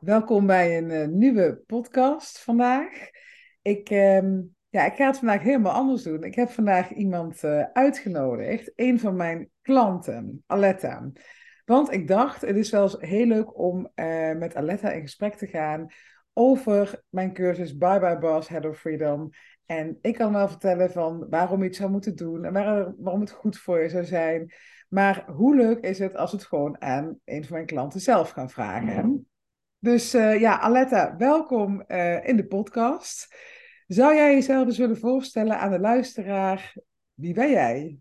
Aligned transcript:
Welkom 0.00 0.46
bij 0.46 0.78
een 0.78 0.90
eh, 0.90 1.08
nieuwe 1.08 1.62
podcast 1.66 2.38
vandaag. 2.38 3.10
Ik, 3.62 3.90
ehm, 3.90 4.40
ja, 4.68 4.84
ik 4.86 4.94
ga 4.94 5.06
het 5.06 5.18
vandaag 5.18 5.42
helemaal 5.42 5.72
anders 5.72 6.02
doen. 6.02 6.22
Ik 6.22 6.34
heb 6.34 6.50
vandaag 6.50 6.92
iemand 6.92 7.44
eh, 7.44 7.64
uitgenodigd, 7.72 8.72
een 8.76 9.00
van 9.00 9.16
mijn 9.16 9.50
klanten, 9.62 10.42
Aletta. 10.46 11.10
Want 11.64 11.92
ik 11.92 12.08
dacht, 12.08 12.40
het 12.40 12.56
is 12.56 12.70
wel 12.70 12.82
eens 12.82 12.96
heel 12.98 13.26
leuk 13.26 13.58
om 13.58 13.90
eh, 13.94 14.32
met 14.32 14.54
Aletta 14.54 14.90
in 14.90 15.00
gesprek 15.00 15.34
te 15.34 15.46
gaan 15.46 15.86
over 16.32 17.02
mijn 17.08 17.32
cursus 17.32 17.76
Bye 17.76 18.00
Bye 18.00 18.18
Boss, 18.18 18.48
Head 18.48 18.66
of 18.66 18.78
Freedom. 18.78 19.30
En 19.66 19.98
ik 20.00 20.14
kan 20.14 20.32
wel 20.32 20.48
vertellen 20.48 20.90
van 20.90 21.26
waarom 21.30 21.58
je 21.58 21.66
het 21.66 21.76
zou 21.76 21.90
moeten 21.90 22.16
doen 22.16 22.44
en 22.44 22.52
waarom 22.98 23.20
het 23.20 23.30
goed 23.30 23.58
voor 23.58 23.82
je 23.82 23.88
zou 23.88 24.04
zijn. 24.04 24.52
Maar 24.88 25.24
hoe 25.30 25.56
leuk 25.56 25.78
is 25.78 25.98
het 25.98 26.16
als 26.16 26.32
het 26.32 26.44
gewoon 26.44 26.80
aan 26.80 27.18
een 27.24 27.44
van 27.44 27.54
mijn 27.54 27.66
klanten 27.66 28.00
zelf 28.00 28.30
gaan 28.30 28.50
vragen? 28.50 29.26
Dus 29.80 30.14
uh, 30.14 30.40
ja, 30.40 30.60
Aletta, 30.60 31.16
welkom 31.16 31.84
uh, 31.88 32.28
in 32.28 32.36
de 32.36 32.46
podcast. 32.46 33.34
Zou 33.86 34.14
jij 34.14 34.34
jezelf 34.34 34.76
willen 34.76 34.98
voorstellen 34.98 35.58
aan 35.58 35.70
de 35.70 35.78
luisteraar? 35.78 36.74
Wie 37.14 37.34
ben 37.34 37.50
jij? 37.50 37.98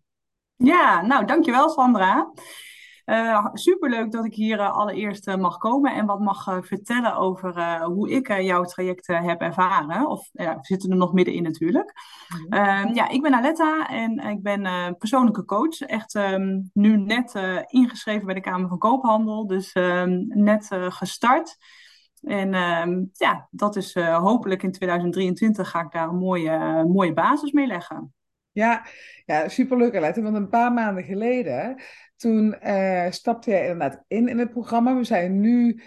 Ja, 0.55 1.01
nou 1.01 1.25
dankjewel 1.25 1.69
Sandra. 1.69 2.31
Uh, 3.09 3.47
superleuk 3.53 4.11
dat 4.11 4.25
ik 4.25 4.33
hier 4.33 4.59
allereerst 4.59 5.35
mag 5.35 5.57
komen 5.57 5.93
en 5.93 6.05
wat 6.05 6.19
mag 6.19 6.43
vertellen 6.61 7.15
over 7.15 7.81
hoe 7.83 8.09
ik 8.09 8.41
jouw 8.41 8.63
traject 8.63 9.07
heb 9.07 9.41
ervaren. 9.41 10.07
Of 10.07 10.29
we 10.31 10.57
zitten 10.61 10.91
er 10.91 10.97
nog 10.97 11.13
middenin 11.13 11.43
natuurlijk. 11.43 11.93
Mm 12.49 12.93
ja, 12.93 13.09
ik 13.09 13.21
ben 13.21 13.33
Aletta 13.33 13.87
en 13.87 14.19
ik 14.19 14.41
ben 14.41 14.95
persoonlijke 14.97 15.45
coach. 15.45 15.79
Echt 15.79 16.15
um, 16.15 16.69
nu 16.73 16.97
net 16.97 17.33
ingeschreven 17.67 18.25
bij 18.25 18.35
de 18.35 18.41
Kamer 18.41 18.69
van 18.69 18.77
Koophandel, 18.77 19.47
dus 19.47 19.75
um, 19.75 20.25
net 20.27 20.67
gestart. 20.71 21.57
En 22.21 22.51
ja, 23.13 23.47
dat 23.51 23.75
is 23.75 23.95
hopelijk 23.95 24.63
in 24.63 24.71
2023 24.71 25.69
ga 25.69 25.81
ik 25.81 25.91
daar 25.91 26.07
een 26.07 26.17
mooie, 26.17 26.85
mooie 26.87 27.13
basis 27.13 27.51
mee 27.51 27.67
leggen. 27.67 28.13
Ja, 28.57 28.85
ja 29.25 29.47
superleuk 29.47 29.95
Alette. 29.95 30.21
Want 30.21 30.35
een 30.35 30.49
paar 30.49 30.73
maanden 30.73 31.03
geleden, 31.03 31.81
toen 32.17 32.55
uh, 32.63 33.05
stapte 33.09 33.49
jij 33.49 33.61
inderdaad 33.61 34.03
in 34.07 34.27
in 34.27 34.39
het 34.39 34.51
programma. 34.51 34.95
We 34.95 35.03
zijn 35.03 35.39
nu, 35.39 35.81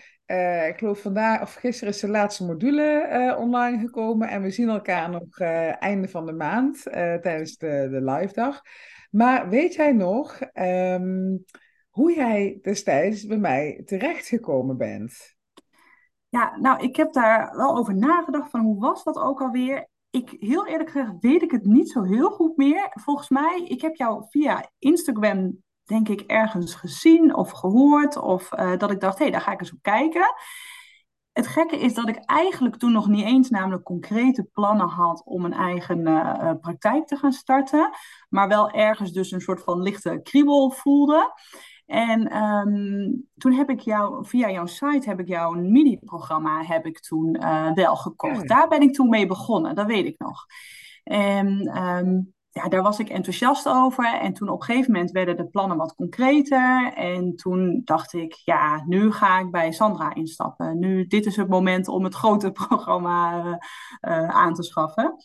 ik 0.69 0.75
geloof 0.77 1.01
vandaag 1.01 1.43
of 1.43 1.55
gisteren 1.55 1.95
is 1.95 2.01
de 2.01 2.09
laatste 2.09 2.45
module 2.45 3.37
online 3.39 3.79
gekomen. 3.79 4.29
En 4.29 4.43
we 4.43 4.51
zien 4.51 4.69
elkaar 4.69 5.11
nog 5.11 5.39
einde 5.79 6.09
van 6.09 6.27
de 6.27 6.33
maand 6.33 6.83
tijdens 6.83 7.57
de, 7.57 7.89
de 7.91 8.11
live 8.11 8.35
dag. 8.35 8.61
Maar 9.11 9.49
weet 9.49 9.75
jij 9.75 9.93
nog 9.93 10.41
um, 10.55 11.45
hoe 11.91 12.15
jij 12.15 12.59
destijds 12.63 13.27
bij 13.27 13.39
mij 13.39 13.83
terechtgekomen 13.85 14.77
bent? 14.77 15.37
Ja, 16.29 16.57
nou, 16.61 16.83
ik 16.83 16.97
heb 16.97 17.13
daar 17.13 17.57
wel 17.57 17.77
over 17.77 17.97
nagedacht 17.97 18.51
van 18.51 18.61
hoe 18.61 18.81
was 18.81 19.05
dat 19.05 19.17
ook 19.17 19.41
alweer. 19.41 19.89
Ik, 20.11 20.37
heel 20.39 20.67
eerlijk 20.67 20.91
gezegd, 20.91 21.13
weet 21.21 21.43
ik 21.43 21.51
het 21.51 21.65
niet 21.65 21.91
zo 21.91 22.03
heel 22.03 22.31
goed 22.31 22.57
meer. 22.57 22.91
Volgens 22.91 23.29
mij, 23.29 23.65
ik 23.69 23.81
heb 23.81 23.95
jou 23.95 24.25
via 24.29 24.71
Instagram, 24.79 25.63
denk 25.91 26.09
ik, 26.09 26.21
ergens 26.21 26.75
gezien 26.75 27.35
of 27.35 27.51
gehoord. 27.51 28.17
Of 28.17 28.53
uh, 28.53 28.77
dat 28.77 28.91
ik 28.91 29.01
dacht, 29.01 29.19
hé, 29.19 29.25
hey, 29.25 29.33
daar 29.33 29.41
ga 29.41 29.53
ik 29.53 29.61
eens 29.61 29.73
op 29.73 29.83
kijken. 29.83 30.35
Het 31.33 31.47
gekke 31.47 31.79
is 31.79 31.95
dat 31.95 32.09
ik 32.09 32.17
eigenlijk 32.25 32.77
toen 32.77 32.93
nog 32.93 33.09
niet 33.09 33.25
eens 33.25 33.51
namelijk 33.51 33.85
concrete 33.85 34.49
plannen 34.53 34.89
had 34.89 35.23
om 35.25 35.45
een 35.45 35.53
eigen 35.53 35.99
uh, 35.99 36.51
praktijk 36.61 37.07
te 37.07 37.17
gaan 37.17 37.33
starten. 37.33 37.91
Maar 38.29 38.49
wel 38.49 38.71
ergens 38.71 39.13
dus 39.13 39.31
een 39.31 39.41
soort 39.41 39.63
van 39.63 39.83
lichte 39.83 40.21
kriebel 40.23 40.71
voelde. 40.71 41.33
En 41.87 42.43
um, 42.43 43.29
toen 43.37 43.53
heb 43.53 43.71
ik 43.71 43.81
jou, 43.81 44.27
via 44.27 44.51
jouw 44.51 44.67
site 44.67 45.09
heb 45.09 45.21
ik 45.21 45.29
jouw 45.29 45.53
mini-programma 45.53 46.63
heb 46.63 46.87
ik 46.87 47.01
toen 47.01 47.37
uh, 47.41 47.73
wel 47.73 47.97
gekocht. 47.97 48.49
Daar 48.49 48.69
ben 48.69 48.81
ik 48.81 48.93
toen 48.93 49.09
mee 49.09 49.27
begonnen, 49.27 49.75
dat 49.75 49.87
weet 49.87 50.07
ik 50.07 50.19
nog. 50.19 50.47
En 51.05 51.79
um, 51.83 52.35
ja, 52.51 52.69
daar 52.69 52.83
was 52.83 52.99
ik 52.99 53.09
enthousiast 53.09 53.69
over. 53.69 54.21
En 54.21 54.33
toen 54.33 54.49
op 54.49 54.61
een 54.61 54.67
gegeven 54.67 54.93
moment 54.93 55.11
werden 55.11 55.37
de 55.37 55.47
plannen 55.47 55.77
wat 55.77 55.95
concreter. 55.95 56.93
En 56.95 57.35
toen 57.37 57.81
dacht 57.85 58.13
ik, 58.13 58.35
ja, 58.45 58.85
nu 58.87 59.13
ga 59.13 59.39
ik 59.39 59.51
bij 59.51 59.73
Sandra 59.73 60.15
instappen. 60.15 60.79
Nu, 60.79 61.07
dit 61.07 61.27
is 61.27 61.37
het 61.37 61.49
moment 61.49 61.89
om 61.89 62.05
het 62.05 62.15
grote 62.15 62.53
programma 62.69 63.45
uh, 63.45 63.55
uh, 64.01 64.29
aan 64.29 64.55
te 64.55 64.63
schaffen. 64.63 65.17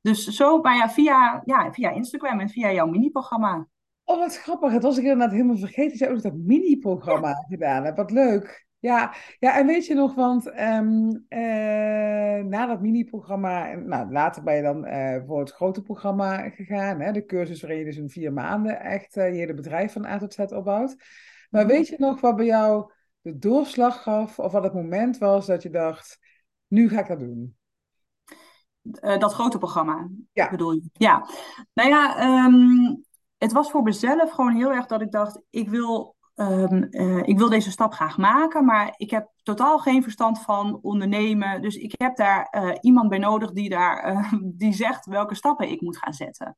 Dus 0.00 0.26
zo 0.26 0.60
maar 0.60 0.76
ja, 0.76 0.90
via, 0.90 1.42
ja, 1.44 1.72
via 1.72 1.90
Instagram 1.90 2.40
en 2.40 2.48
via 2.48 2.72
jouw 2.72 2.86
mini-programma. 2.86 3.68
Oh, 4.04 4.18
wat 4.18 4.36
grappig. 4.36 4.72
Het 4.72 4.82
was 4.82 4.96
ik 4.96 5.02
inderdaad 5.02 5.30
helemaal 5.30 5.56
vergeten 5.56 5.98
dat 5.98 6.08
je 6.08 6.14
ook 6.14 6.22
dat 6.22 6.34
mini-programma 6.34 7.34
gedaan 7.48 7.84
hebt. 7.84 7.96
Wat 7.96 8.10
leuk. 8.10 8.63
Ja, 8.84 9.14
ja, 9.38 9.58
en 9.58 9.66
weet 9.66 9.86
je 9.86 9.94
nog, 9.94 10.14
want 10.14 10.46
um, 10.46 11.26
uh, 11.28 12.44
na 12.44 12.66
dat 12.66 12.80
mini-programma, 12.80 13.74
nou, 13.74 14.12
later 14.12 14.42
ben 14.42 14.54
je 14.54 14.62
dan 14.62 14.86
uh, 14.86 15.26
voor 15.26 15.40
het 15.40 15.50
grote 15.50 15.82
programma 15.82 16.48
gegaan. 16.50 17.00
Hè, 17.00 17.12
de 17.12 17.24
cursus 17.24 17.60
waarin 17.60 17.78
je 17.78 17.84
dus 17.84 17.96
in 17.96 18.08
vier 18.08 18.32
maanden 18.32 18.80
echt 18.80 19.16
uh, 19.16 19.28
je 19.28 19.34
hele 19.34 19.54
bedrijf 19.54 19.92
van 19.92 20.04
A 20.04 20.18
tot 20.18 20.34
Z 20.34 20.38
opbouwt. 20.38 20.96
Maar 21.50 21.66
weet 21.66 21.88
je 21.88 21.96
nog 21.98 22.20
wat 22.20 22.36
bij 22.36 22.44
jou 22.44 22.92
de 23.20 23.38
doorslag 23.38 24.02
gaf, 24.02 24.38
of 24.38 24.52
wat 24.52 24.62
het 24.62 24.74
moment 24.74 25.18
was 25.18 25.46
dat 25.46 25.62
je 25.62 25.70
dacht, 25.70 26.18
nu 26.66 26.88
ga 26.88 27.00
ik 27.00 27.08
dat 27.08 27.18
doen? 27.18 27.56
dat 29.00 29.32
grote 29.32 29.58
programma, 29.58 30.08
ja. 30.32 30.50
bedoel 30.50 30.72
je? 30.72 30.82
Ja. 30.92 31.28
Nou 31.74 31.88
ja, 31.88 32.24
um, 32.44 33.04
het 33.38 33.52
was 33.52 33.70
voor 33.70 33.82
mezelf 33.82 34.30
gewoon 34.30 34.54
heel 34.54 34.72
erg 34.72 34.86
dat 34.86 35.00
ik 35.00 35.10
dacht, 35.10 35.40
ik 35.50 35.68
wil, 35.68 36.13
um, 36.34 36.86
uh, 36.90 37.22
ik 37.22 37.38
wil 37.38 37.48
deze 37.48 37.70
stap 37.70 37.92
graag 37.92 38.16
maken, 38.16 38.64
maar 38.64 38.94
ik 38.96 39.10
heb 39.10 39.28
totaal 39.42 39.78
geen 39.78 40.02
verstand 40.02 40.40
van 40.40 40.78
ondernemen. 40.82 41.62
Dus 41.62 41.76
ik 41.76 41.94
heb 41.96 42.16
daar 42.16 42.48
uh, 42.50 42.74
iemand 42.80 43.08
bij 43.08 43.18
nodig 43.18 43.52
die, 43.52 43.68
daar, 43.68 44.12
uh, 44.12 44.32
die 44.62 44.72
zegt 44.72 45.06
welke 45.06 45.34
stappen 45.34 45.70
ik 45.70 45.80
moet 45.80 45.98
gaan 45.98 46.12
zetten. 46.12 46.54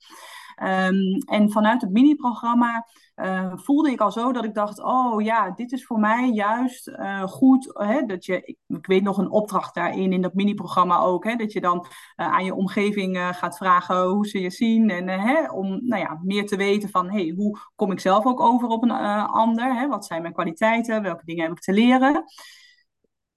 Um, 0.62 1.18
en 1.26 1.50
vanuit 1.50 1.80
het 1.80 1.90
mini-programma 1.90 2.86
uh, 3.16 3.52
voelde 3.54 3.90
ik 3.90 4.00
al 4.00 4.12
zo 4.12 4.32
dat 4.32 4.44
ik 4.44 4.54
dacht: 4.54 4.82
oh 4.82 5.22
ja, 5.22 5.50
dit 5.50 5.72
is 5.72 5.84
voor 5.84 5.98
mij 5.98 6.30
juist 6.30 6.88
uh, 6.88 7.22
goed. 7.22 7.70
Hè, 7.72 8.02
dat 8.02 8.24
je, 8.24 8.56
ik, 8.66 8.86
weet 8.86 9.02
nog 9.02 9.18
een 9.18 9.30
opdracht 9.30 9.74
daarin, 9.74 10.12
in 10.12 10.22
dat 10.22 10.34
mini-programma 10.34 10.98
ook. 10.98 11.24
Hè, 11.24 11.36
dat 11.36 11.52
je 11.52 11.60
dan 11.60 11.86
uh, 12.16 12.32
aan 12.32 12.44
je 12.44 12.54
omgeving 12.54 13.18
gaat 13.18 13.56
vragen 13.56 14.04
hoe 14.04 14.26
ze 14.26 14.40
je 14.40 14.50
zien. 14.50 14.90
En 14.90 15.08
hè, 15.08 15.50
om 15.50 15.86
nou 15.86 16.02
ja, 16.02 16.20
meer 16.22 16.46
te 16.46 16.56
weten 16.56 16.88
van 16.88 17.10
hey, 17.10 17.32
hoe 17.36 17.58
kom 17.74 17.92
ik 17.92 18.00
zelf 18.00 18.26
ook 18.26 18.40
over 18.40 18.68
op 18.68 18.82
een 18.82 18.90
ander? 19.30 19.74
Hè, 19.74 19.88
wat 19.88 20.06
zijn 20.06 20.22
mijn 20.22 20.34
kwaliteiten? 20.34 21.02
Welke 21.02 21.24
dingen 21.24 21.42
heb 21.42 21.52
ik 21.52 21.60
te 21.60 21.72
leren? 21.72 22.24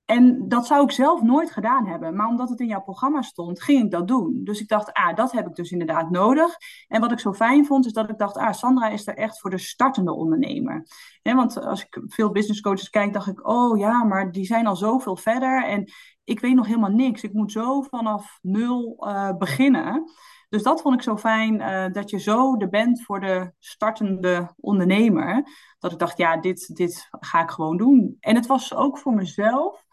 En 0.09 0.47
dat 0.47 0.67
zou 0.67 0.83
ik 0.83 0.91
zelf 0.91 1.21
nooit 1.21 1.51
gedaan 1.51 1.87
hebben. 1.87 2.15
Maar 2.15 2.27
omdat 2.27 2.49
het 2.49 2.59
in 2.59 2.67
jouw 2.67 2.81
programma 2.81 3.21
stond, 3.21 3.61
ging 3.61 3.83
ik 3.83 3.91
dat 3.91 4.07
doen. 4.07 4.41
Dus 4.43 4.59
ik 4.61 4.67
dacht, 4.67 4.93
ah, 4.93 5.15
dat 5.15 5.31
heb 5.31 5.47
ik 5.47 5.55
dus 5.55 5.71
inderdaad 5.71 6.09
nodig. 6.09 6.55
En 6.87 7.01
wat 7.01 7.11
ik 7.11 7.19
zo 7.19 7.33
fijn 7.33 7.65
vond, 7.65 7.85
is 7.85 7.93
dat 7.93 8.09
ik 8.09 8.17
dacht, 8.17 8.37
ah, 8.37 8.53
Sandra 8.53 8.89
is 8.89 9.07
er 9.07 9.15
echt 9.15 9.39
voor 9.39 9.49
de 9.49 9.57
startende 9.57 10.13
ondernemer. 10.13 10.87
want 11.21 11.61
als 11.61 11.81
ik 11.81 12.01
veel 12.07 12.31
business 12.31 12.61
coaches 12.61 12.89
kijk, 12.89 13.13
dacht 13.13 13.27
ik, 13.27 13.47
oh 13.47 13.77
ja, 13.77 14.03
maar 14.03 14.31
die 14.31 14.45
zijn 14.45 14.67
al 14.67 14.75
zoveel 14.75 15.15
verder. 15.15 15.65
En 15.65 15.91
ik 16.23 16.39
weet 16.39 16.55
nog 16.55 16.67
helemaal 16.67 16.91
niks. 16.91 17.23
Ik 17.23 17.33
moet 17.33 17.51
zo 17.51 17.81
vanaf 17.81 18.39
nul 18.41 19.07
uh, 19.07 19.37
beginnen. 19.37 20.11
Dus 20.49 20.63
dat 20.63 20.81
vond 20.81 20.95
ik 20.95 21.01
zo 21.01 21.17
fijn, 21.17 21.53
uh, 21.53 21.93
dat 21.93 22.09
je 22.09 22.19
zo 22.19 22.57
er 22.57 22.69
bent 22.69 23.03
voor 23.03 23.19
de 23.19 23.51
startende 23.59 24.53
ondernemer. 24.57 25.43
Dat 25.79 25.91
ik 25.91 25.99
dacht, 25.99 26.17
ja, 26.17 26.37
dit, 26.37 26.75
dit 26.75 27.07
ga 27.09 27.41
ik 27.41 27.49
gewoon 27.49 27.77
doen. 27.77 28.17
En 28.19 28.35
het 28.35 28.45
was 28.45 28.73
ook 28.75 28.97
voor 28.97 29.13
mezelf 29.13 29.87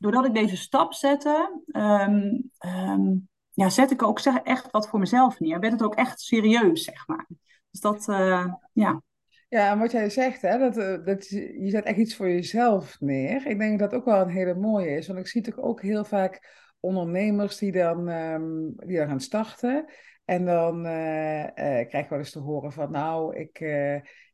doordat 0.00 0.26
ik 0.26 0.34
deze 0.34 0.56
stap 0.56 0.92
zette, 0.92 1.62
um, 1.72 2.50
um, 2.66 3.28
ja, 3.50 3.68
zet 3.68 3.90
ik 3.90 4.02
ook 4.02 4.20
echt 4.20 4.70
wat 4.70 4.88
voor 4.88 4.98
mezelf 4.98 5.40
neer. 5.40 5.60
Werd 5.60 5.72
het 5.72 5.82
ook 5.82 5.94
echt 5.94 6.20
serieus, 6.20 6.84
zeg 6.84 7.06
maar. 7.06 7.26
Dus 7.70 7.80
dat, 7.80 8.08
uh, 8.08 8.54
ja. 8.72 9.02
Ja, 9.48 9.78
wat 9.78 9.90
jij 9.90 10.10
zegt, 10.10 10.42
hè, 10.42 10.58
dat, 10.58 10.76
eh, 10.76 11.04
dat, 11.04 11.28
je 11.28 11.68
zet 11.70 11.84
echt 11.84 11.98
iets 11.98 12.16
voor 12.16 12.28
jezelf 12.28 13.00
neer. 13.00 13.46
Ik 13.46 13.58
denk 13.58 13.78
dat 13.78 13.90
dat 13.90 14.00
ook 14.00 14.06
wel 14.06 14.20
een 14.20 14.28
hele 14.28 14.54
mooie 14.54 14.96
is. 14.96 15.06
Want 15.06 15.18
ik 15.18 15.26
zie 15.26 15.42
toch 15.42 15.58
ook 15.58 15.82
heel 15.82 16.04
vaak 16.04 16.56
ondernemers 16.80 17.58
die 17.58 17.72
dan, 17.72 18.08
um, 18.08 18.72
die 18.76 18.96
dan 18.96 19.08
gaan 19.08 19.20
starten. 19.20 19.84
En 20.24 20.44
dan 20.44 20.76
uh, 20.76 21.44
krijg 21.54 21.92
ik 21.92 22.08
wel 22.08 22.18
eens 22.18 22.30
te 22.30 22.38
horen 22.38 22.72
van, 22.72 22.90
nou, 22.90 23.36
ik, 23.36 23.58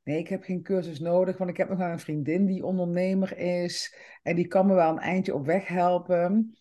nee, 0.07 0.19
ik 0.19 0.29
heb 0.29 0.43
geen 0.43 0.63
cursus 0.63 1.01
nodig, 1.01 1.39
want 1.39 1.51
ik 1.51 1.57
heb 1.57 1.69
nog 1.69 1.79
een 1.79 1.99
vriendin 1.99 2.47
die 2.47 2.65
ondernemer 2.65 3.39
is 3.39 3.97
en 4.23 4.37
die 4.37 4.47
kan 4.47 4.67
me 4.67 4.75
wel 4.75 4.91
een 4.91 4.99
eindje 4.99 5.35
op 5.35 5.47
weg 5.47 5.67
helpen. 5.67 6.57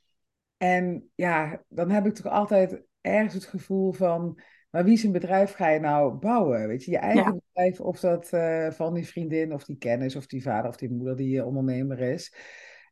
En 0.57 1.09
ja, 1.15 1.63
dan 1.67 1.89
heb 1.89 2.05
ik 2.05 2.13
toch 2.13 2.31
altijd 2.31 2.83
ergens 3.01 3.33
het 3.33 3.45
gevoel 3.45 3.91
van, 3.91 4.39
maar 4.69 4.83
wie 4.83 4.97
zijn 4.97 5.11
bedrijf 5.11 5.51
ga 5.51 5.69
je 5.69 5.79
nou 5.79 6.13
bouwen? 6.13 6.67
Weet 6.67 6.83
je, 6.83 6.91
je 6.91 6.97
eigen 6.97 7.33
ja. 7.33 7.39
bedrijf 7.53 7.79
of 7.79 7.99
dat 7.99 8.29
van 8.75 8.93
die 8.93 9.07
vriendin 9.07 9.53
of 9.53 9.65
die 9.65 9.77
kennis 9.77 10.15
of 10.15 10.27
die 10.27 10.43
vader 10.43 10.69
of 10.69 10.77
die 10.77 10.91
moeder 10.91 11.15
die 11.15 11.45
ondernemer 11.45 11.99
is. 11.99 12.35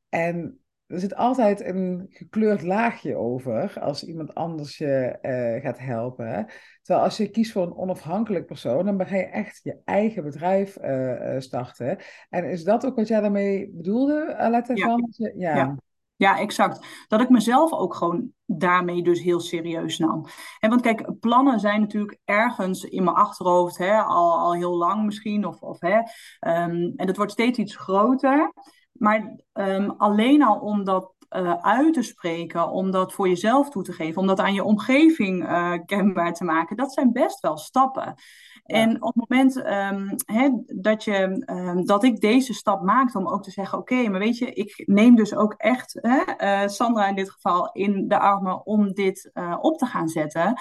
En 0.09 0.62
er 0.93 0.99
zit 0.99 1.15
altijd 1.15 1.65
een 1.65 2.05
gekleurd 2.09 2.61
laagje 2.61 3.15
over 3.15 3.79
als 3.79 4.03
iemand 4.03 4.35
anders 4.35 4.77
je 4.77 5.17
eh, 5.21 5.61
gaat 5.61 5.79
helpen. 5.79 6.47
Terwijl 6.81 7.05
als 7.05 7.17
je 7.17 7.29
kiest 7.29 7.51
voor 7.51 7.63
een 7.63 7.75
onafhankelijk 7.75 8.45
persoon, 8.45 8.85
dan 8.85 9.07
ga 9.07 9.15
je 9.15 9.25
echt 9.25 9.59
je 9.63 9.77
eigen 9.85 10.23
bedrijf 10.23 10.77
uh, 10.81 11.39
starten. 11.39 11.97
En 12.29 12.49
is 12.49 12.63
dat 12.63 12.85
ook 12.85 12.95
wat 12.95 13.07
jij 13.07 13.21
daarmee 13.21 13.71
bedoelde, 13.73 14.35
Aletta? 14.35 14.73
Ja. 14.75 14.97
ja. 15.35 15.55
ja. 15.55 15.75
Ja, 16.15 16.39
exact. 16.39 17.05
Dat 17.07 17.21
ik 17.21 17.29
mezelf 17.29 17.71
ook 17.71 17.95
gewoon 17.95 18.31
daarmee 18.45 19.03
dus 19.03 19.21
heel 19.21 19.39
serieus 19.39 19.97
nam. 19.97 20.25
En 20.59 20.69
want 20.69 20.81
kijk, 20.81 21.19
plannen 21.19 21.59
zijn 21.59 21.79
natuurlijk 21.79 22.17
ergens 22.25 22.83
in 22.83 23.03
mijn 23.03 23.15
achterhoofd, 23.15 23.77
hè, 23.77 23.97
al, 23.97 24.39
al 24.39 24.53
heel 24.53 24.77
lang 24.77 25.05
misschien. 25.05 25.45
Of, 25.45 25.61
of, 25.61 25.79
hè, 25.79 25.97
um, 25.97 26.93
en 26.95 27.07
het 27.07 27.17
wordt 27.17 27.31
steeds 27.31 27.59
iets 27.59 27.75
groter. 27.75 28.53
Maar 28.93 29.35
um, 29.53 29.89
alleen 29.97 30.43
al 30.43 30.59
om 30.59 30.83
dat 30.83 31.11
uh, 31.29 31.53
uit 31.61 31.93
te 31.93 32.01
spreken, 32.01 32.69
om 32.69 32.91
dat 32.91 33.13
voor 33.13 33.27
jezelf 33.27 33.69
toe 33.69 33.83
te 33.83 33.93
geven, 33.93 34.21
om 34.21 34.27
dat 34.27 34.39
aan 34.39 34.53
je 34.53 34.63
omgeving 34.63 35.43
uh, 35.43 35.73
kenbaar 35.85 36.33
te 36.33 36.43
maken, 36.43 36.77
dat 36.77 36.93
zijn 36.93 37.11
best 37.11 37.39
wel 37.39 37.57
stappen. 37.57 38.15
En 38.63 39.03
op 39.03 39.13
het 39.15 39.29
moment 39.29 39.55
um, 39.55 40.15
dat, 40.81 41.03
je, 41.03 41.43
um, 41.45 41.85
dat 41.85 42.03
ik 42.03 42.19
deze 42.19 42.53
stap 42.53 42.81
maakte 42.81 43.17
om 43.17 43.27
ook 43.27 43.43
te 43.43 43.51
zeggen: 43.51 43.77
Oké, 43.77 44.09
maar 44.09 44.19
weet 44.19 44.37
je, 44.37 44.53
ik 44.53 44.83
neem 44.85 45.15
dus 45.15 45.35
ook 45.35 45.53
echt 45.53 45.99
uh, 46.01 46.67
Sandra 46.67 47.07
in 47.07 47.15
dit 47.15 47.31
geval 47.31 47.71
in 47.71 48.07
de 48.07 48.19
armen 48.19 48.65
om 48.65 48.93
dit 48.93 49.31
uh, 49.33 49.57
op 49.59 49.77
te 49.77 49.85
gaan 49.85 50.07
zetten. 50.07 50.59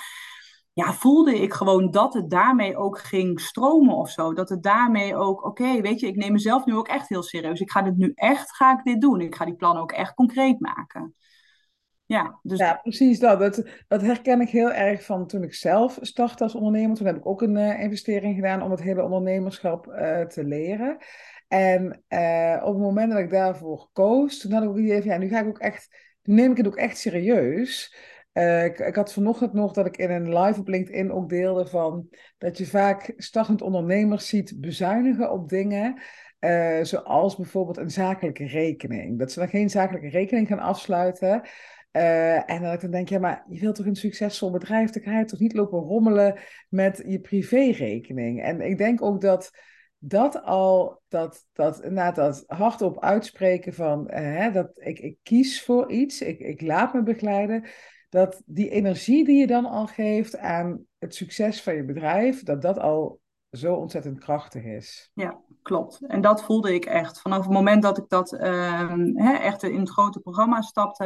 Ja, 0.75 0.93
voelde 0.93 1.41
ik 1.41 1.53
gewoon 1.53 1.91
dat 1.91 2.15
het 2.15 2.31
daarmee 2.31 2.77
ook 2.77 2.99
ging 2.99 3.41
stromen 3.41 3.95
of 3.95 4.11
zo. 4.11 4.35
Dat 4.35 4.49
het 4.49 4.63
daarmee 4.63 5.17
ook, 5.17 5.45
oké, 5.45 5.81
weet 5.81 6.01
je, 6.01 6.07
ik 6.07 6.17
neem 6.17 6.33
mezelf 6.33 6.65
nu 6.65 6.75
ook 6.75 6.89
echt 6.89 7.09
heel 7.09 7.23
serieus. 7.23 7.61
Ik 7.61 7.71
ga 7.71 7.83
dit 7.83 7.97
nu 7.97 8.13
echt, 8.15 8.57
ga 8.57 8.79
ik 8.79 8.85
dit 8.85 9.01
doen. 9.01 9.21
Ik 9.21 9.35
ga 9.35 9.45
die 9.45 9.55
plannen 9.55 9.83
ook 9.83 9.93
echt 9.93 10.15
concreet 10.15 10.61
maken. 10.61 11.15
Ja, 12.07 12.39
dus... 12.43 12.59
ja, 12.59 12.75
precies 12.83 13.19
dat. 13.19 13.39
dat. 13.39 13.63
Dat 13.89 14.03
herken 14.03 14.41
ik 14.41 14.49
heel 14.49 14.73
erg 14.73 15.05
van 15.05 15.27
toen 15.27 15.43
ik 15.43 15.55
zelf 15.55 15.99
startte 16.01 16.43
als 16.43 16.55
ondernemer. 16.55 16.97
Toen 16.97 17.07
heb 17.07 17.17
ik 17.17 17.27
ook 17.27 17.43
een 17.43 17.57
uh, 17.57 17.81
investering 17.81 18.35
gedaan 18.35 18.63
om 18.63 18.71
het 18.71 18.83
hele 18.83 19.03
ondernemerschap 19.03 19.87
uh, 19.87 20.21
te 20.21 20.45
leren. 20.45 20.97
En 21.49 22.05
uh, 22.09 22.63
op 22.65 22.73
het 22.75 22.83
moment 22.83 23.13
dat 23.13 23.21
ik 23.21 23.31
daarvoor 23.31 23.89
koos, 23.93 24.39
toen 24.39 24.53
had 24.53 24.63
ik 24.63 24.69
ook 24.69 24.79
idee 24.79 25.03
van, 25.03 25.11
ja, 25.11 25.17
nu 25.19 25.29
ga 25.29 25.41
ik 25.41 25.49
ook 25.49 25.59
echt, 25.59 25.97
nu 26.23 26.35
neem 26.35 26.51
ik 26.51 26.57
het 26.57 26.67
ook 26.67 26.77
echt 26.77 26.99
serieus. 26.99 27.97
Ik, 28.33 28.79
ik, 28.79 28.95
had 28.95 29.13
vanochtend 29.13 29.53
nog 29.53 29.73
dat 29.73 29.87
ik 29.87 29.97
in 29.97 30.11
een 30.11 30.39
live 30.39 30.61
op 30.61 30.69
LinkedIn 30.69 31.13
ook 31.13 31.29
deelde 31.29 31.67
van 31.67 32.09
dat 32.39 32.59
je 32.59 32.67
vaak 32.67 33.13
startend 33.17 33.63
ondernemers 33.63 34.29
ziet 34.29 34.61
bezuinigen 34.61 35.33
op 35.33 35.49
dingen. 35.49 36.01
zoals 36.83 37.37
bijvoorbeeld 37.37 37.77
een 37.77 37.91
zakelijke 37.91 38.47
rekening. 38.47 39.19
Dat 39.19 39.33
ze 39.33 39.39
dan 39.39 39.49
geen 39.49 39.71
zakelijke 39.71 40.09
rekening 40.09 40.49
gaan 40.49 40.59
afsluiten. 40.59 41.43
Uh, 41.93 42.51
en 42.51 42.63
dat 42.63 42.75
ik 42.75 42.81
dan 42.81 42.91
denk, 42.91 43.09
ja, 43.09 43.19
maar 43.19 43.45
je 43.49 43.61
wilt 43.61 43.75
toch 43.75 43.87
een 43.87 43.97
succesvol 43.97 44.51
bedrijf, 44.51 44.91
dan 44.91 45.03
ga 45.03 45.19
je 45.19 45.25
toch 45.25 45.39
niet 45.39 45.53
lopen 45.53 45.79
rommelen 45.79 46.39
met 46.69 47.03
je 47.07 47.21
privérekening. 47.21 48.43
En 48.43 48.61
ik 48.61 48.79
denk 48.79 49.03
ook 49.03 49.21
dat 49.21 49.51
dat 49.99 50.43
al, 50.43 51.03
dat, 51.09 51.47
dat, 51.53 51.77
inderdaad, 51.77 52.15
dat 52.15 52.45
hardop 52.47 53.03
uitspreken 53.03 53.75
van, 53.75 54.11
hè, 54.11 54.51
dat 54.51 54.71
ik, 54.75 54.99
ik 54.99 55.17
kies 55.23 55.63
voor 55.63 55.91
iets, 55.91 56.21
ik, 56.21 56.39
ik 56.39 56.61
laat 56.61 56.95
me 56.95 57.03
begeleiden, 57.03 57.65
dat 58.13 58.43
die 58.47 58.71
energie 58.71 59.25
die 59.25 59.39
je 59.39 59.47
dan 59.47 59.67
al 59.67 59.87
geeft 59.87 60.39
aan 60.39 60.85
het 60.99 61.15
succes 61.15 61.63
van 61.63 61.75
je 61.75 61.85
bedrijf, 61.85 62.43
dat 62.43 62.63
dat 62.63 62.79
al 62.79 63.21
zo 63.51 63.75
ontzettend 63.75 64.19
krachtig 64.19 64.65
is. 64.65 65.11
Ja, 65.15 65.41
klopt. 65.63 66.07
En 66.07 66.21
dat 66.21 66.43
voelde 66.43 66.75
ik 66.75 66.85
echt. 66.85 67.21
Vanaf 67.21 67.39
het 67.39 67.53
moment 67.53 67.83
dat 67.83 67.99
ik 67.99 68.09
dat 68.09 68.33
uh, 68.33 68.95
hè, 69.15 69.33
echt 69.33 69.63
in 69.63 69.79
het 69.79 69.91
grote 69.91 70.21
programma 70.21 70.61
stapte, 70.61 71.05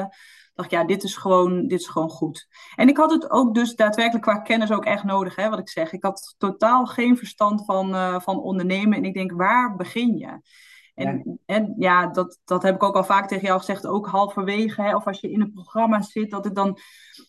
dacht 0.55 0.73
ik, 0.73 0.79
ja, 0.79 0.85
dit 0.85 1.03
is, 1.03 1.17
gewoon, 1.17 1.67
dit 1.67 1.81
is 1.81 1.87
gewoon 1.87 2.11
goed. 2.11 2.47
En 2.77 2.89
ik 2.89 2.97
had 2.97 3.11
het 3.11 3.31
ook 3.31 3.55
dus 3.55 3.75
daadwerkelijk 3.75 4.25
qua 4.25 4.39
kennis 4.39 4.71
ook 4.71 4.85
echt 4.85 5.05
nodig, 5.05 5.37
hè, 5.37 5.49
wat 5.49 5.59
ik 5.59 5.69
zeg. 5.69 5.93
Ik 5.93 6.03
had 6.03 6.35
totaal 6.39 6.87
geen 6.87 7.17
verstand 7.17 7.65
van, 7.65 7.95
uh, 7.95 8.21
van 8.21 8.41
ondernemen. 8.41 8.99
En 8.99 9.05
ik 9.05 9.15
denk, 9.15 9.33
waar 9.33 9.77
begin 9.77 10.17
je? 10.17 10.41
En 10.97 11.23
ja, 11.25 11.55
en, 11.55 11.75
ja 11.79 12.07
dat, 12.07 12.41
dat 12.45 12.63
heb 12.63 12.75
ik 12.75 12.83
ook 12.83 12.97
al 12.97 13.05
vaak 13.05 13.29
tegen 13.29 13.47
jou 13.47 13.59
gezegd, 13.59 13.87
ook 13.87 14.07
halverwege. 14.07 14.83
Hè, 14.83 14.95
of 14.95 15.07
als 15.07 15.21
je 15.21 15.31
in 15.31 15.41
een 15.41 15.53
programma 15.53 16.03
zit, 16.03 16.31
dat 16.31 16.47
ik 16.47 16.55
dan 16.55 16.79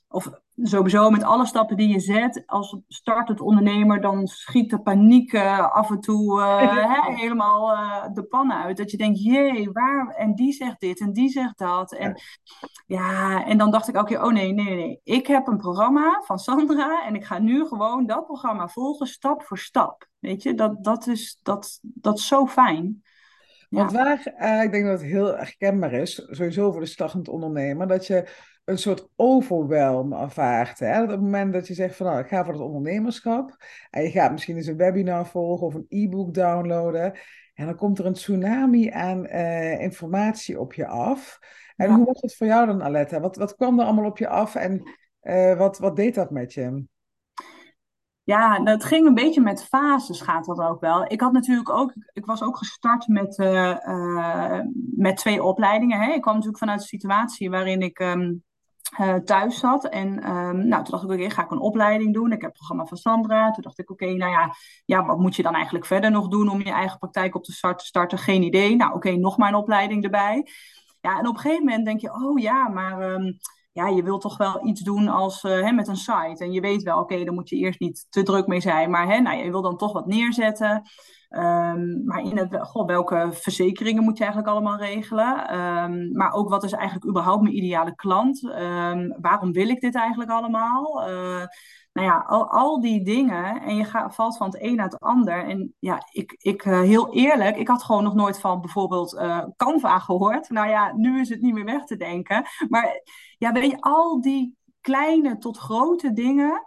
of 0.10 0.30
sowieso 0.56 1.10
met 1.10 1.24
alle 1.24 1.46
stappen 1.46 1.78
die 1.78 1.88
je 1.88 2.00
zet, 2.00 2.44
als 2.46 2.78
startend 2.88 3.42
ondernemer, 3.42 4.02
dan 4.02 4.28
schiet 4.28 4.70
de 4.70 4.82
paniek 4.82 5.34
uh, 5.34 5.72
af 5.72 5.90
en 5.90 6.00
toe 6.00 6.40
uh, 6.40 7.06
helemaal 7.06 7.74
uh, 7.74 8.06
de 8.14 8.24
pan 8.24 8.54
uit. 8.54 8.78
Dat 8.78 8.92
je 8.92 8.98
denkt, 8.98 9.24
jee, 9.24 9.72
waar? 9.72 10.08
En 10.08 10.36
die 10.36 10.54
zegt 10.54 10.80
dit 10.80 11.00
en 11.00 11.14
die 11.14 11.30
zegt 11.30 11.58
dat. 11.58 11.94
En 11.94 12.22
ja, 12.86 13.46
en 13.46 13.58
dan 13.58 13.72
dacht 13.72 13.88
ik 13.88 13.98
ook, 13.98 14.10
oh 14.10 14.32
nee, 14.32 14.54
nee, 14.54 14.76
nee. 14.76 15.00
Ik 15.04 15.28
heb 15.28 15.48
een 15.48 15.58
programma 15.58 16.22
van 16.26 16.40
Sandra 16.40 17.06
en 17.06 17.16
ik 17.16 17.26
ga 17.26 17.40
nu 17.40 17.66
gewoon 17.66 18.06
dat 18.06 18.26
programma 18.26 18.68
volgen, 18.68 19.08
stap 19.08 19.44
voor 19.44 19.58
stap. 19.58 20.08
Weet 20.20 20.44
je, 20.44 20.54
dat, 20.54 20.84
dat, 20.84 21.08
is, 21.08 21.40
dat, 21.44 21.80
dat 21.82 22.18
is 22.18 22.28
zo 22.28 22.46
fijn. 22.46 23.04
Want 23.70 23.92
waar, 23.92 24.20
ik 24.64 24.72
denk 24.72 24.86
dat 24.86 25.00
het 25.00 25.10
heel 25.10 25.38
herkenbaar 25.38 25.94
is, 25.94 26.28
sowieso 26.30 26.72
voor 26.72 26.82
de 26.82 26.88
startend 26.88 27.28
ondernemer, 27.28 27.88
dat 27.88 28.08
je 28.08 28.28
een 28.66 28.78
soort 28.78 29.08
overwhelm 29.16 30.14
ervaart. 30.14 30.80
Hè? 30.80 31.04
op 31.04 31.10
het 31.10 31.22
moment 31.22 31.54
dat 31.54 31.68
je 31.68 31.74
zegt 31.74 31.96
van 31.96 32.06
nou, 32.06 32.20
ik 32.20 32.28
ga 32.28 32.44
voor 32.44 32.54
het 32.54 32.62
ondernemerschap 32.62 33.56
en 33.90 34.04
je 34.04 34.12
gaat 34.12 34.32
misschien 34.32 34.56
eens 34.56 34.68
een 34.68 34.78
webinar 34.78 35.28
volgen 35.28 35.68
of 35.68 35.74
een 35.74 35.86
e-book 35.90 36.34
downloaden 36.34 37.14
en 37.54 37.66
dan 37.66 37.76
komt 37.76 38.00
er 38.00 38.06
een 38.06 38.14
tsunami 38.14 38.90
aan 38.90 39.26
uh, 39.26 39.82
informatie 39.82 40.60
op 40.60 40.74
je 40.74 40.88
af. 40.88 41.40
En 41.76 41.94
hoe 41.94 42.06
was 42.06 42.22
het 42.22 42.36
voor 42.36 42.48
jou 42.48 42.66
dan, 42.66 42.84
Aletta? 42.84 43.20
Wat, 43.20 43.36
wat 43.36 43.56
kwam 43.56 43.80
er 43.80 43.86
allemaal 43.86 44.06
op 44.06 44.18
je 44.18 44.28
af 44.28 44.56
en 44.56 44.82
uh, 45.22 45.58
wat, 45.58 45.78
wat 45.78 45.96
deed 45.96 46.16
dat 46.16 46.32
met 46.32 46.54
je? 46.54 46.86
Ja, 48.28 48.64
het 48.64 48.84
ging 48.84 49.08
een 49.08 49.14
beetje 49.14 49.42
met 49.42 49.66
fases, 49.66 50.22
gaat 50.22 50.46
dat 50.46 50.60
ook 50.60 50.82
wel. 50.82 51.12
Ik 51.12 51.22
had 51.22 51.32
natuurlijk 51.32 51.70
ook, 51.70 51.94
ik 52.14 52.26
was 52.26 52.42
ook 52.42 52.58
gestart 52.58 53.08
met, 53.08 53.38
uh, 53.38 54.60
met 54.96 55.18
twee 55.18 55.44
opleidingen. 55.44 56.00
Hè. 56.00 56.12
Ik 56.12 56.22
kwam 56.22 56.34
natuurlijk 56.34 56.60
vanuit 56.60 56.80
een 56.80 56.88
situatie 56.88 57.50
waarin 57.50 57.82
ik 57.82 58.00
um, 58.00 58.44
uh, 59.00 59.16
thuis 59.16 59.60
zat. 59.60 59.86
En 59.86 60.32
um, 60.32 60.68
nou, 60.68 60.84
toen 60.84 60.92
dacht 60.92 61.04
ik, 61.04 61.10
oké, 61.10 61.30
ga 61.30 61.44
ik 61.44 61.52
een 61.52 61.60
opleiding 61.60 62.14
doen. 62.14 62.32
Ik 62.32 62.42
heb 62.42 62.50
het 62.50 62.58
programma 62.58 62.86
van 62.86 62.98
Sandra. 62.98 63.52
Toen 63.52 63.64
dacht 63.64 63.80
ik, 63.80 63.92
oké, 63.92 64.06
nou 64.06 64.32
ja, 64.32 64.54
ja, 64.86 65.06
wat 65.06 65.20
moet 65.20 65.36
je 65.36 65.44
dan 65.44 65.54
eigenlijk 65.54 65.86
verder 65.86 66.12
nog 66.12 66.28
doen 66.28 66.50
om 66.50 66.62
je 66.62 66.72
eigen 66.72 67.00
praktijk 67.00 67.36
op 67.36 67.44
te 67.44 67.76
starten? 67.78 68.18
Geen 68.18 68.44
idee. 68.44 68.76
Nou, 68.76 68.94
oké, 68.94 69.12
nog 69.12 69.38
maar 69.38 69.50
een 69.50 69.56
opleiding 69.56 70.04
erbij. 70.04 70.48
Ja, 71.02 71.20
en 71.20 71.28
op 71.28 71.36
een 71.36 71.42
gegeven 71.42 71.66
moment 71.66 71.86
denk 71.86 72.00
je, 72.00 72.14
oh 72.14 72.40
ja, 72.40 72.68
maar 72.68 73.12
um, 73.12 73.38
ja, 73.78 73.88
je 73.88 74.04
wilt 74.04 74.22
toch 74.22 74.38
wel 74.38 74.68
iets 74.68 74.82
doen 74.82 75.08
als 75.08 75.44
uh, 75.44 75.52
hè, 75.52 75.72
met 75.72 75.88
een 75.88 75.96
site. 75.96 76.38
En 76.40 76.52
je 76.52 76.62
weet 76.62 76.84
wel, 76.84 77.00
oké, 77.00 77.24
daar 77.24 77.34
moet 77.34 77.50
je 77.50 77.56
eerst 77.56 77.80
niet 77.80 78.08
te 78.10 78.24
druk 78.24 78.48
mee 78.48 78.62
zijn. 78.62 78.90
Maar 78.90 79.08
hè, 79.08 79.20
nou, 79.20 79.38
je 79.38 79.52
wil 79.52 79.62
dan 79.62 79.78
toch 79.78 79.94
wat 79.94 80.08
neerzetten. 80.08 80.84
Um, 81.30 82.04
maar 82.06 82.22
in 82.22 82.38
het, 82.38 82.58
goh, 82.60 82.88
welke 82.88 83.30
verzekeringen 83.32 84.04
moet 84.04 84.18
je 84.18 84.24
eigenlijk 84.24 84.54
allemaal 84.54 84.78
regelen? 84.78 85.60
Um, 85.60 86.12
maar 86.12 86.32
ook 86.32 86.50
wat 86.50 86.64
is 86.64 86.72
eigenlijk 86.72 87.08
überhaupt 87.08 87.42
mijn 87.42 87.56
ideale 87.56 87.96
klant? 87.96 88.44
Um, 88.44 89.16
waarom 89.22 89.52
wil 89.52 89.70
ik 89.70 89.82
dit 89.82 89.96
eigenlijk 89.96 90.30
allemaal? 90.30 91.10
Uh, 91.10 91.44
nou 91.98 92.10
ja, 92.10 92.26
al, 92.28 92.50
al 92.50 92.82
die 92.82 93.04
dingen. 93.04 93.62
En 93.62 93.76
je 93.76 93.84
gaat, 93.84 94.16
valt 94.16 94.38
van 94.38 94.48
het 94.48 94.62
een 94.62 94.76
naar 94.76 94.86
het 94.86 95.00
ander. 95.00 95.44
En 95.44 95.76
ja, 95.80 96.02
ik, 96.12 96.36
ik 96.38 96.66
uh, 96.66 96.82
heel 96.82 97.14
eerlijk, 97.14 97.58
ik 97.58 97.68
had 97.68 97.84
gewoon 97.84 98.04
nog 98.04 98.14
nooit 98.14 98.40
van 98.40 98.62
bijvoorbeeld 98.62 99.14
uh, 99.14 99.44
Canva 99.56 100.00
gehoord. 100.00 100.50
Nou 100.50 100.70
ja, 100.70 100.94
nu 100.96 101.20
is 101.20 101.30
het 101.30 101.42
niet 101.42 101.54
meer 101.54 101.66
weg 101.66 101.86
te 101.86 101.98
denken. 101.98 102.46
Maar 102.70 103.02
ja, 103.38 103.52
weet 103.52 103.72
je, 103.72 103.78
al 103.80 104.22
die 104.22 104.56
kleine 104.82 105.38
tot 105.38 105.58
grote 105.58 106.14
dingen. 106.14 106.66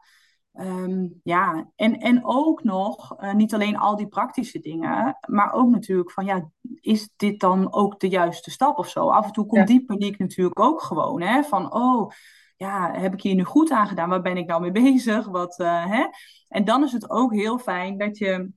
Um, 0.52 1.20
ja, 1.22 1.70
en, 1.76 1.98
en 1.98 2.24
ook 2.24 2.62
nog, 2.62 3.16
uh, 3.20 3.34
niet 3.34 3.54
alleen 3.54 3.78
al 3.78 3.96
die 3.96 4.08
praktische 4.08 4.58
dingen, 4.58 5.18
maar 5.28 5.52
ook 5.52 5.70
natuurlijk 5.70 6.10
van, 6.10 6.24
ja, 6.24 6.50
is 6.80 7.10
dit 7.16 7.40
dan 7.40 7.72
ook 7.72 8.00
de 8.00 8.08
juiste 8.08 8.50
stap 8.50 8.78
of 8.78 8.88
zo? 8.88 9.10
Af 9.10 9.26
en 9.26 9.32
toe 9.32 9.46
komt 9.46 9.68
ja. 9.68 9.74
die 9.74 9.84
paniek 9.84 10.18
natuurlijk 10.18 10.60
ook 10.60 10.82
gewoon, 10.82 11.20
hè, 11.20 11.42
van, 11.42 11.74
oh, 11.74 12.10
ja, 12.60 12.92
heb 12.92 13.12
ik 13.12 13.22
hier 13.22 13.34
nu 13.34 13.44
goed 13.44 13.70
aan 13.70 13.88
gedaan? 13.88 14.08
Waar 14.08 14.22
ben 14.22 14.36
ik 14.36 14.46
nou 14.46 14.60
mee 14.60 14.72
bezig? 14.92 15.26
Wat, 15.26 15.58
uh, 15.58 15.86
hè? 15.86 16.06
En 16.48 16.64
dan 16.64 16.82
is 16.82 16.92
het 16.92 17.10
ook 17.10 17.32
heel 17.32 17.58
fijn 17.58 17.98
dat 17.98 18.18
je 18.18 18.52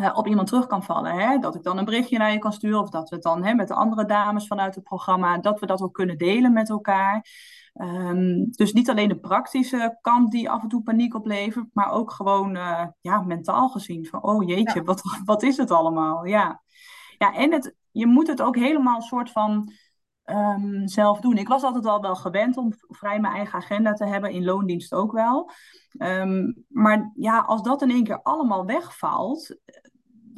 uh, 0.00 0.10
op 0.14 0.26
iemand 0.26 0.48
terug 0.48 0.66
kan 0.66 0.82
vallen. 0.82 1.14
Hè? 1.14 1.38
Dat 1.38 1.54
ik 1.54 1.62
dan 1.62 1.78
een 1.78 1.84
berichtje 1.84 2.18
naar 2.18 2.32
je 2.32 2.38
kan 2.38 2.52
sturen, 2.52 2.80
of 2.80 2.90
dat 2.90 3.08
we 3.08 3.14
het 3.14 3.24
dan 3.24 3.44
hè, 3.44 3.54
met 3.54 3.68
de 3.68 3.74
andere 3.74 4.04
dames 4.04 4.46
vanuit 4.46 4.74
het 4.74 4.84
programma, 4.84 5.38
dat 5.38 5.60
we 5.60 5.66
dat 5.66 5.82
ook 5.82 5.94
kunnen 5.94 6.18
delen 6.18 6.52
met 6.52 6.70
elkaar. 6.70 7.26
Um, 7.74 8.50
dus 8.50 8.72
niet 8.72 8.90
alleen 8.90 9.08
de 9.08 9.20
praktische 9.20 9.98
kant 10.00 10.30
die 10.30 10.50
af 10.50 10.62
en 10.62 10.68
toe 10.68 10.82
paniek 10.82 11.14
oplevert, 11.14 11.66
maar 11.72 11.90
ook 11.90 12.10
gewoon 12.12 12.56
uh, 12.56 12.86
ja, 13.00 13.20
mentaal 13.20 13.68
gezien. 13.68 14.06
Van, 14.06 14.22
oh 14.22 14.48
jeetje, 14.48 14.78
ja. 14.78 14.82
wat, 14.82 15.02
wat 15.24 15.42
is 15.42 15.56
het 15.56 15.70
allemaal? 15.70 16.26
Ja, 16.26 16.62
ja 17.18 17.34
en 17.34 17.52
het, 17.52 17.74
je 17.90 18.06
moet 18.06 18.26
het 18.26 18.42
ook 18.42 18.56
helemaal 18.56 18.96
een 18.96 19.02
soort 19.02 19.30
van 19.30 19.72
um, 20.30 20.88
zelf 20.88 21.20
doen. 21.20 21.36
Ik 21.36 21.48
was 21.48 21.62
altijd 21.62 21.86
al 21.86 22.00
wel 22.00 22.16
gewend 22.16 22.56
om 22.56 22.72
vrij 22.88 23.20
mijn 23.20 23.34
eigen 23.34 23.58
agenda 23.58 23.92
te 23.92 24.04
hebben, 24.04 24.30
in 24.30 24.44
loondienst 24.44 24.94
ook 24.94 25.12
wel. 25.12 25.50
Um, 25.98 26.64
maar 26.68 27.12
ja, 27.14 27.38
als 27.38 27.62
dat 27.62 27.82
in 27.82 27.90
één 27.90 28.04
keer 28.04 28.22
allemaal 28.22 28.66
wegvalt, 28.66 29.56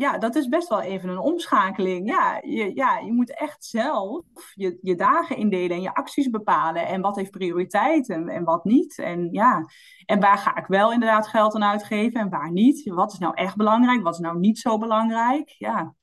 ja, 0.00 0.18
dat 0.18 0.34
is 0.34 0.48
best 0.48 0.68
wel 0.68 0.80
even 0.80 1.08
een 1.08 1.18
omschakeling. 1.18 2.08
Ja, 2.08 2.38
je, 2.42 2.74
ja, 2.74 2.98
je 2.98 3.12
moet 3.12 3.38
echt 3.38 3.64
zelf 3.64 4.24
je, 4.54 4.78
je 4.82 4.94
dagen 4.94 5.36
indelen 5.36 5.76
en 5.76 5.82
je 5.82 5.94
acties 5.94 6.30
bepalen. 6.30 6.86
En 6.86 7.00
wat 7.00 7.16
heeft 7.16 7.30
prioriteit 7.30 8.08
en, 8.08 8.28
en 8.28 8.44
wat 8.44 8.64
niet. 8.64 8.98
En, 8.98 9.28
ja, 9.32 9.66
en 10.04 10.20
waar 10.20 10.38
ga 10.38 10.56
ik 10.56 10.66
wel 10.66 10.92
inderdaad 10.92 11.28
geld 11.28 11.54
aan 11.54 11.64
uitgeven 11.64 12.20
en 12.20 12.28
waar 12.28 12.52
niet. 12.52 12.88
Wat 12.88 13.12
is 13.12 13.18
nou 13.18 13.34
echt 13.34 13.56
belangrijk, 13.56 14.02
wat 14.02 14.14
is 14.14 14.20
nou 14.20 14.38
niet 14.38 14.58
zo 14.58 14.78
belangrijk. 14.78 15.54
Ja. 15.58 15.94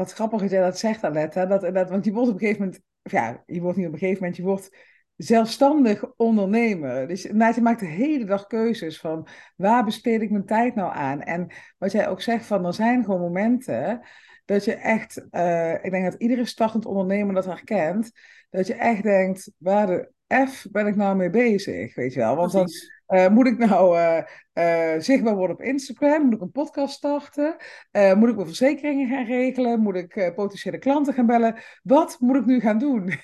Wat 0.00 0.12
grappig 0.12 0.40
dat 0.40 0.50
jij 0.50 0.60
dat 0.60 0.78
zegt, 0.78 1.04
Aletta. 1.04 1.46
Dat, 1.46 1.74
dat, 1.74 1.90
want 1.90 2.04
je 2.04 2.12
wordt 2.12 2.28
op 2.28 2.34
een 2.34 2.40
gegeven 2.40 2.64
moment, 2.64 2.82
ja, 3.02 3.42
je 3.46 3.60
wordt 3.60 3.76
niet 3.76 3.86
op 3.86 3.92
een 3.92 3.98
gegeven 3.98 4.20
moment, 4.20 4.36
je 4.36 4.42
wordt 4.42 4.76
zelfstandig 5.16 6.04
ondernemer. 6.16 7.08
Dus 7.08 7.22
je 7.22 7.60
maakt 7.62 7.80
de 7.80 7.86
hele 7.86 8.24
dag 8.24 8.46
keuzes 8.46 9.00
van 9.00 9.28
waar 9.56 9.84
besteed 9.84 10.22
ik 10.22 10.30
mijn 10.30 10.44
tijd 10.44 10.74
nou 10.74 10.92
aan? 10.92 11.22
En 11.22 11.52
wat 11.78 11.92
jij 11.92 12.08
ook 12.08 12.20
zegt 12.20 12.46
van 12.46 12.66
er 12.66 12.74
zijn 12.74 13.04
gewoon 13.04 13.20
momenten 13.20 14.00
dat 14.44 14.64
je 14.64 14.74
echt, 14.74 15.26
uh, 15.30 15.84
ik 15.84 15.90
denk 15.90 16.04
dat 16.04 16.20
iedere 16.20 16.44
startend 16.44 16.86
ondernemer 16.86 17.34
dat 17.34 17.44
herkent, 17.44 18.10
dat 18.50 18.66
je 18.66 18.74
echt 18.74 19.02
denkt, 19.02 19.52
waar 19.58 19.86
de 19.86 20.12
F 20.48 20.66
ben 20.70 20.86
ik 20.86 20.96
nou 20.96 21.16
mee 21.16 21.30
bezig, 21.30 21.94
weet 21.94 22.12
je 22.12 22.20
wel? 22.20 22.36
Want 22.36 22.52
dan 22.52 22.68
uh, 23.10 23.28
moet 23.28 23.46
ik 23.46 23.58
nou 23.58 23.98
uh, 23.98 24.94
zichtbaar 24.98 25.36
worden 25.36 25.56
op 25.56 25.62
Instagram? 25.62 26.22
Moet 26.24 26.34
ik 26.34 26.40
een 26.40 26.50
podcast 26.50 26.94
starten? 26.94 27.56
moet 27.92 28.28
ik 28.28 28.34
mijn 28.34 28.46
verzekeringen 28.46 29.08
gaan 29.08 29.24
regelen? 29.24 29.80
Moet 29.80 29.96
ik 29.96 30.32
potentiële 30.34 30.78
klanten 30.78 31.14
gaan 31.14 31.26
bellen? 31.26 31.56
Wat 31.82 32.16
moet 32.20 32.36
ik 32.36 32.46
nu 32.46 32.60
gaan 32.60 32.78
doen? 32.78 33.12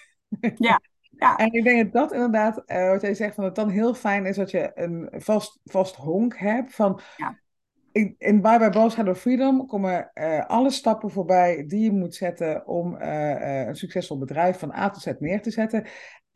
Ja, 0.57 0.81
ja. 1.11 1.37
En 1.37 1.52
ik 1.52 1.64
denk 1.64 1.93
dat 1.93 1.93
dat 1.93 2.12
inderdaad, 2.12 2.62
wat 2.66 3.00
jij 3.00 3.14
zegt, 3.14 3.35
van 3.35 3.45
dat 3.45 3.57
het 3.57 3.66
dan 3.66 3.75
heel 3.75 3.95
fijn 3.95 4.26
is 4.26 4.37
dat 4.37 4.50
je 4.50 4.71
een 4.75 5.09
vast, 5.12 5.61
vast 5.64 5.95
honk 5.97 6.37
hebt. 6.37 6.75
Van, 6.75 7.00
ja. 7.16 7.38
in, 7.93 8.14
in 8.19 8.40
Bye 8.40 8.59
Bye 8.59 8.71
Boss 8.71 8.97
Hello 8.97 9.14
Freedom 9.14 9.66
komen 9.66 10.12
alle 10.47 10.71
stappen 10.71 11.11
voorbij 11.11 11.64
die 11.66 11.81
je 11.81 11.93
moet 11.93 12.14
zetten 12.14 12.66
om 12.66 12.95
een 12.95 13.76
succesvol 13.76 14.19
bedrijf 14.19 14.59
van 14.59 14.75
A 14.75 14.90
tot 14.90 15.02
Z 15.02 15.12
neer 15.19 15.43
te 15.43 15.50
zetten. 15.50 15.87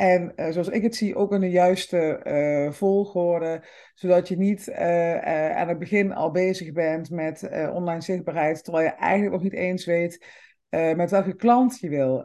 En 0.00 0.32
zoals 0.36 0.68
ik 0.68 0.82
het 0.82 0.96
zie, 0.96 1.16
ook 1.16 1.32
in 1.32 1.40
de 1.40 1.50
juiste 1.50 2.70
volgorde, 2.72 3.64
zodat 3.94 4.28
je 4.28 4.36
niet 4.36 4.72
aan 4.72 5.68
het 5.68 5.78
begin 5.78 6.12
al 6.12 6.30
bezig 6.30 6.72
bent 6.72 7.10
met 7.10 7.48
online 7.72 8.00
zichtbaarheid, 8.00 8.64
terwijl 8.64 8.84
je 8.84 8.90
eigenlijk 8.90 9.32
nog 9.32 9.42
niet 9.42 9.52
eens 9.52 9.84
weet 9.84 10.26
met 10.70 11.10
welke 11.10 11.34
klant 11.34 11.78
je 11.78 11.88
wil 11.88 12.22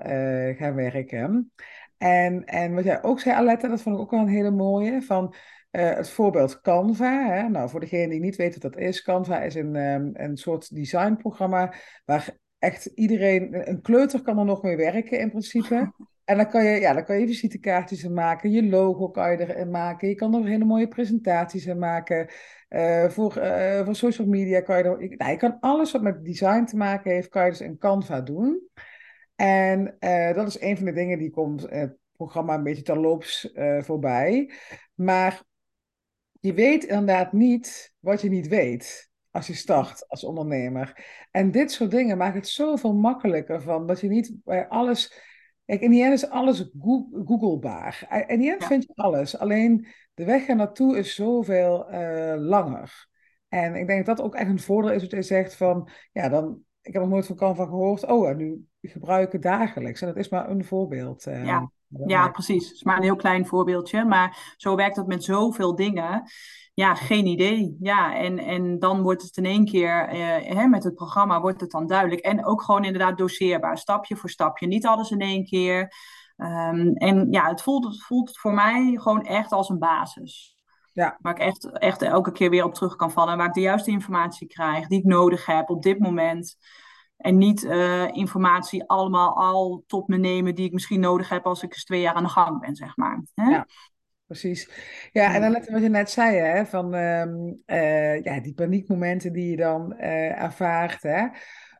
gaan 0.57 0.75
werken. 0.75 1.51
En, 1.97 2.45
en 2.45 2.73
wat 2.73 2.83
jij 2.83 3.03
ook 3.03 3.19
zei, 3.19 3.35
Aletta, 3.35 3.67
dat 3.67 3.81
vond 3.81 3.95
ik 3.95 4.01
ook 4.01 4.11
wel 4.11 4.19
een 4.19 4.27
hele 4.27 4.51
mooie, 4.51 5.01
van 5.01 5.35
het 5.71 6.09
voorbeeld 6.09 6.61
Canva. 6.61 7.27
Hè? 7.27 7.49
Nou, 7.49 7.69
voor 7.69 7.79
degene 7.79 8.09
die 8.09 8.19
niet 8.19 8.35
weet 8.35 8.53
wat 8.53 8.71
dat 8.71 8.81
is, 8.81 9.01
Canva 9.01 9.41
is 9.41 9.55
een, 9.55 9.75
um, 9.75 10.09
een 10.13 10.37
soort 10.37 10.75
designprogramma 10.75 11.73
waar 12.05 12.37
echt 12.59 12.85
iedereen, 12.85 13.69
een 13.69 13.81
kleuter 13.81 14.21
kan 14.21 14.39
er 14.39 14.45
nog 14.45 14.61
mee 14.61 14.75
werken 14.75 15.19
in 15.19 15.29
principe. 15.29 15.91
En 16.25 16.37
dan 16.37 16.49
kan 16.49 16.63
je, 16.63 16.79
ja, 16.79 16.93
dan 16.93 17.05
kan 17.05 17.19
je 17.19 17.27
visitekaartjes 17.27 18.03
in 18.03 18.13
maken, 18.13 18.51
je 18.51 18.63
logo 18.63 19.09
kan 19.09 19.31
je 19.31 19.39
erin 19.39 19.69
maken, 19.69 20.07
je 20.07 20.15
kan 20.15 20.33
er 20.35 20.45
hele 20.45 20.65
mooie 20.65 20.87
presentaties 20.87 21.65
in 21.65 21.79
maken. 21.79 22.29
Uh, 22.69 23.09
voor, 23.09 23.37
uh, 23.37 23.85
voor 23.85 23.95
social 23.95 24.27
media 24.27 24.61
kan 24.61 24.77
je 24.77 24.83
er, 24.83 25.15
nou, 25.17 25.31
je 25.31 25.37
kan 25.37 25.57
alles 25.59 25.91
wat 25.91 26.01
met 26.01 26.25
design 26.25 26.63
te 26.63 26.77
maken 26.77 27.11
heeft, 27.11 27.29
kan 27.29 27.43
je 27.43 27.49
dus 27.49 27.61
in 27.61 27.77
Canva 27.77 28.21
doen. 28.21 28.69
En 29.35 29.95
uh, 29.99 30.33
dat 30.33 30.47
is 30.47 30.61
een 30.61 30.77
van 30.77 30.85
de 30.85 30.93
dingen 30.93 31.17
die 31.17 31.29
komt 31.29 31.69
het 31.69 31.97
programma 32.15 32.53
een 32.53 32.63
beetje 32.63 32.83
terloops 32.83 33.53
voorbij. 33.79 34.51
Maar 34.93 35.43
je 36.39 36.53
weet 36.53 36.83
inderdaad 36.83 37.33
niet 37.33 37.93
wat 37.99 38.21
je 38.21 38.29
niet 38.29 38.47
weet 38.47 39.09
als 39.35 39.47
je 39.47 39.53
start 39.53 40.09
als 40.09 40.23
ondernemer. 40.23 41.05
En 41.31 41.51
dit 41.51 41.71
soort 41.71 41.91
dingen 41.91 42.17
maken 42.17 42.39
het 42.39 42.47
zoveel 42.47 42.93
makkelijker 42.93 43.61
van 43.61 43.87
dat 43.87 43.99
je 43.99 44.07
niet 44.07 44.35
bij 44.43 44.67
alles. 44.67 45.21
Kijk, 45.65 45.81
in 45.81 45.91
die 45.91 46.03
end 46.03 46.13
is 46.13 46.29
alles 46.29 46.71
googlebaar. 47.25 48.25
In 48.27 48.39
die 48.39 48.51
end 48.51 48.61
ja. 48.61 48.67
vind 48.67 48.83
je 48.83 48.95
alles. 48.95 49.37
Alleen 49.37 49.87
de 50.13 50.25
weg 50.25 50.47
er 50.47 50.55
naartoe 50.55 50.97
is 50.97 51.15
zoveel 51.15 51.85
langer. 52.37 53.07
En 53.47 53.75
ik 53.75 53.87
denk 53.87 54.05
dat 54.05 54.17
dat 54.17 54.25
ook 54.25 54.35
echt 54.35 54.49
een 54.49 54.59
voordeel 54.59 54.91
is 54.91 55.01
wat 55.01 55.11
je 55.11 55.21
zegt 55.21 55.55
van, 55.55 55.89
ja, 56.11 56.29
dan, 56.29 56.59
ik 56.81 56.93
heb 56.93 57.01
nog 57.01 57.11
nooit 57.11 57.25
van 57.25 57.35
Canva 57.35 57.65
gehoord. 57.65 58.05
Oh, 58.05 58.29
en 58.29 58.37
nu 58.37 58.65
gebruiken 58.81 59.41
dagelijks. 59.41 60.01
En 60.01 60.07
dat 60.07 60.17
is 60.17 60.29
maar 60.29 60.49
een 60.49 60.65
voorbeeld. 60.65 61.27
Uh, 61.27 61.45
ja. 61.45 61.71
Ja, 62.05 62.29
precies. 62.29 62.65
Het 62.65 62.75
is 62.75 62.83
maar 62.83 62.97
een 62.97 63.03
heel 63.03 63.15
klein 63.15 63.45
voorbeeldje. 63.45 64.05
Maar 64.05 64.53
zo 64.57 64.75
werkt 64.75 64.95
dat 64.95 65.07
met 65.07 65.23
zoveel 65.23 65.75
dingen. 65.75 66.23
Ja, 66.73 66.95
geen 66.95 67.25
idee. 67.25 67.77
Ja, 67.79 68.15
en, 68.15 68.39
en 68.39 68.79
dan 68.79 69.01
wordt 69.01 69.21
het 69.21 69.37
in 69.37 69.45
één 69.45 69.65
keer, 69.65 70.13
uh, 70.13 70.55
hè, 70.55 70.67
met 70.67 70.83
het 70.83 70.95
programma 70.95 71.41
wordt 71.41 71.61
het 71.61 71.71
dan 71.71 71.87
duidelijk. 71.87 72.21
En 72.21 72.45
ook 72.45 72.61
gewoon 72.61 72.83
inderdaad 72.83 73.17
doseerbaar, 73.17 73.77
stapje 73.77 74.15
voor 74.15 74.29
stapje. 74.29 74.67
Niet 74.67 74.85
alles 74.85 75.11
in 75.11 75.21
één 75.21 75.45
keer. 75.45 75.93
Um, 76.37 76.95
en 76.95 77.27
ja, 77.31 77.47
het 77.49 77.61
voelt, 77.61 77.85
het 77.85 78.03
voelt 78.03 78.37
voor 78.37 78.53
mij 78.53 78.97
gewoon 79.01 79.23
echt 79.23 79.51
als 79.51 79.69
een 79.69 79.79
basis. 79.79 80.57
Ja. 80.93 81.17
Waar 81.21 81.33
ik 81.33 81.39
echt, 81.39 81.71
echt 81.71 82.01
elke 82.01 82.31
keer 82.31 82.49
weer 82.49 82.63
op 82.63 82.73
terug 82.73 82.95
kan 82.95 83.11
vallen. 83.11 83.37
Waar 83.37 83.47
ik 83.47 83.53
de 83.53 83.61
juiste 83.61 83.91
informatie 83.91 84.47
krijg, 84.47 84.87
die 84.87 84.99
ik 84.99 85.05
nodig 85.05 85.45
heb 85.45 85.69
op 85.69 85.83
dit 85.83 85.99
moment. 85.99 86.57
En 87.17 87.37
niet 87.37 87.63
uh, 87.63 88.07
informatie 88.11 88.83
allemaal 88.89 89.37
al 89.37 89.83
tot 89.87 90.07
me 90.07 90.17
nemen 90.17 90.55
die 90.55 90.65
ik 90.65 90.73
misschien 90.73 90.99
nodig 90.99 91.29
heb 91.29 91.45
als 91.45 91.63
ik 91.63 91.73
eens 91.73 91.83
twee 91.83 92.01
jaar 92.01 92.13
aan 92.13 92.23
de 92.23 92.29
gang 92.29 92.59
ben, 92.59 92.75
zeg 92.75 92.97
maar. 92.97 93.23
Hè? 93.33 93.49
Ja, 93.49 93.67
precies. 94.25 94.69
Ja, 95.11 95.33
en 95.33 95.41
dan 95.41 95.51
let 95.51 95.69
wat 95.69 95.81
je 95.81 95.89
net 95.89 96.09
zei, 96.09 96.37
hè, 96.37 96.65
van 96.65 96.95
uh, 96.95 97.25
uh, 97.65 98.21
ja, 98.21 98.39
die 98.39 98.53
paniekmomenten 98.53 99.33
die 99.33 99.49
je 99.49 99.55
dan 99.55 99.93
uh, 99.97 100.41
ervaart. 100.41 101.01
Hè? 101.01 101.27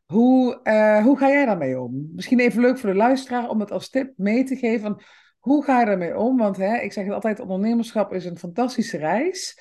Hoe, 0.06 0.60
hoe 1.04 1.18
ga 1.18 1.28
jij 1.28 1.46
daarmee 1.46 1.80
om? 1.80 2.10
Misschien 2.14 2.40
even 2.40 2.62
leuk 2.62 2.80
voor 2.80 2.90
de 2.90 2.96
luisteraar 2.96 3.50
om 3.50 3.60
het 3.60 3.72
als 3.72 3.90
tip 3.90 4.14
mee 4.18 4.44
te 4.44 4.56
geven. 4.56 5.04
hoe 5.40 5.64
ga 5.64 5.80
je 5.80 5.86
daarmee 5.86 6.18
om? 6.18 6.38
Want 6.38 6.58
hè, 6.58 6.78
ik 6.78 6.94
zeg 6.94 7.06
het 7.06 7.14
altijd, 7.14 7.40
ondernemerschap 7.40 8.14
is 8.14 8.26
een 8.26 8.38
fantastische 8.38 8.98
reis. 8.98 9.60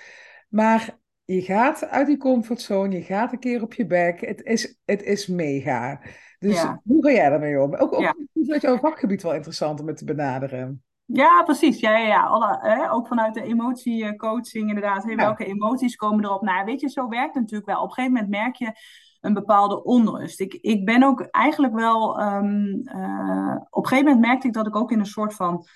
Maar 0.49 0.99
je 1.25 1.43
gaat 1.43 1.89
uit 1.89 2.07
die 2.07 2.17
comfortzone, 2.17 2.95
je 2.95 3.03
gaat 3.03 3.33
een 3.33 3.39
keer 3.39 3.63
op 3.63 3.75
je 3.75 3.87
bek. 3.87 4.21
Het 4.21 4.43
is, 4.43 4.79
het 4.85 5.03
is 5.03 5.27
mega. 5.27 6.01
Dus 6.39 6.67
hoe 6.85 7.05
ga 7.05 7.11
jij 7.11 7.29
daarmee 7.29 7.61
om? 7.61 7.75
Ook, 7.75 7.93
ook 7.93 8.01
ja. 8.01 8.15
jouw 8.59 8.79
vakgebied 8.79 9.23
wel 9.23 9.35
interessant 9.35 9.81
om 9.81 9.87
het 9.87 9.97
te 9.97 10.05
benaderen. 10.05 10.83
Ja, 11.07 11.43
precies. 11.43 11.81
Ja, 11.81 11.97
ja, 11.97 12.07
ja. 12.07 12.23
Alle, 12.23 12.59
hè, 12.61 12.91
ook 12.91 13.07
vanuit 13.07 13.35
de 13.35 13.43
emotiecoaching 13.43 14.69
inderdaad. 14.69 15.05
Hey, 15.05 15.17
welke 15.17 15.45
emoties 15.45 15.97
komen 15.97 16.25
erop? 16.25 16.43
Nou, 16.43 16.65
weet 16.65 16.81
je, 16.81 16.89
zo 16.89 17.09
werkt 17.09 17.35
het 17.35 17.43
natuurlijk 17.43 17.71
wel. 17.71 17.83
Op 17.83 17.89
een 17.89 17.95
gegeven 17.95 18.13
moment 18.13 18.31
merk 18.31 18.55
je 18.55 18.73
een 19.21 19.35
bepaalde 19.35 19.85
onrust. 19.85 20.41
Ik, 20.41 20.55
ik 20.55 20.85
ben 20.85 21.03
ook 21.03 21.21
eigenlijk 21.21 21.75
wel... 21.75 22.21
Um, 22.21 22.83
uh, 22.85 23.57
op 23.71 23.83
een 23.83 23.89
gegeven 23.89 24.11
moment 24.11 24.27
merkte 24.27 24.47
ik 24.47 24.53
dat 24.53 24.67
ik 24.67 24.77
ook 24.77 24.93
in 24.93 24.99
een 24.99 25.07
soort 25.07 25.35
van 25.35 25.67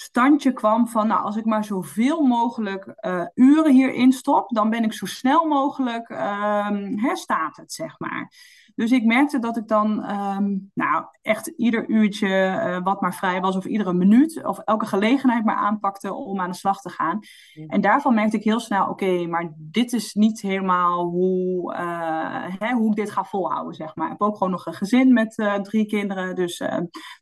standje 0.00 0.52
kwam 0.52 0.88
van, 0.88 1.06
nou, 1.06 1.22
als 1.22 1.36
ik 1.36 1.44
maar 1.44 1.64
zoveel 1.64 2.20
mogelijk 2.20 2.94
uh, 3.00 3.24
uren 3.34 3.72
hierin 3.72 4.12
stop, 4.12 4.50
dan 4.50 4.70
ben 4.70 4.84
ik 4.84 4.92
zo 4.92 5.06
snel 5.06 5.44
mogelijk, 5.44 6.08
um, 6.08 6.98
hè, 6.98 7.16
staat 7.16 7.56
het, 7.56 7.72
zeg 7.72 7.98
maar. 7.98 8.32
Dus 8.80 8.90
ik 8.90 9.04
merkte 9.04 9.38
dat 9.38 9.56
ik 9.56 9.68
dan 9.68 10.04
ehm, 10.04 10.56
nou, 10.74 11.04
echt 11.22 11.46
ieder 11.46 11.88
uurtje 11.88 12.28
uh, 12.28 12.78
wat 12.82 13.00
maar 13.00 13.14
vrij 13.14 13.40
was, 13.40 13.56
of 13.56 13.64
iedere 13.64 13.92
minuut, 13.92 14.44
of 14.44 14.58
elke 14.58 14.86
gelegenheid 14.86 15.44
maar 15.44 15.56
aanpakte 15.56 16.14
om 16.14 16.40
aan 16.40 16.50
de 16.50 16.56
slag 16.56 16.80
te 16.80 16.88
gaan. 16.88 17.18
En 17.66 17.80
daarvan 17.80 18.14
merkte 18.14 18.36
ik 18.36 18.44
heel 18.44 18.60
snel, 18.60 18.88
oké, 18.88 19.26
maar 19.26 19.52
dit 19.56 19.92
is 19.92 20.14
niet 20.14 20.40
helemaal 20.40 21.04
hoe, 21.04 21.74
uh, 21.74 22.44
hè, 22.58 22.72
hoe 22.72 22.90
ik 22.90 22.96
dit 22.96 23.10
ga 23.10 23.24
volhouden, 23.24 23.74
zeg 23.74 23.94
maar. 23.94 24.06
Ik 24.06 24.12
heb 24.12 24.22
ook 24.22 24.36
gewoon 24.36 24.52
nog 24.52 24.66
een 24.66 24.74
gezin 24.74 25.12
met 25.12 25.38
uh, 25.38 25.54
drie 25.54 25.86
kinderen, 25.86 26.34
dus, 26.34 26.62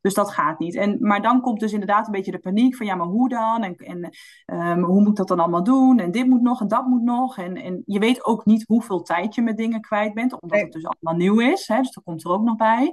dus 0.01 0.15
dat 0.15 0.31
gaat 0.31 0.59
niet. 0.59 0.77
En, 0.77 0.97
maar 1.01 1.23
dan 1.23 1.41
komt 1.41 1.61
dus 1.61 1.73
inderdaad 1.73 2.07
een 2.07 2.13
beetje 2.13 2.33
de 2.33 2.39
paniek 2.39 2.77
van, 2.77 2.87
ja, 2.87 2.95
maar 2.95 3.07
hoe 3.07 3.29
dan? 3.29 3.63
En, 3.63 3.77
en 3.77 4.11
um, 4.47 4.85
hoe 4.85 5.01
moet 5.01 5.11
ik 5.11 5.17
dat 5.17 5.29
dan 5.29 5.41
allemaal 5.41 5.65
doen? 5.65 5.99
En 5.99 6.11
dit 6.11 6.27
moet 6.27 6.43
nog 6.43 6.61
en 6.61 6.69
dat 6.69 6.87
moet 6.87 7.03
nog. 7.03 7.39
En, 7.39 7.57
en 7.57 7.83
je 7.87 7.99
weet 7.99 8.25
ook 8.25 8.45
niet 8.45 8.65
hoeveel 8.67 9.03
tijd 9.03 9.35
je 9.35 9.43
met 9.43 9.57
dingen 9.57 9.81
kwijt 9.81 10.15
bent, 10.15 10.41
omdat 10.41 10.61
het 10.61 10.73
dus 10.73 10.87
allemaal 10.87 11.21
nieuw 11.21 11.41
is 11.41 11.48
is. 11.53 11.69
Hè, 11.69 11.77
dus 11.77 11.93
dat 11.93 12.05
komt 12.05 12.25
er 12.25 12.31
ook 12.31 12.43
nog 12.43 12.57
bij. 12.57 12.93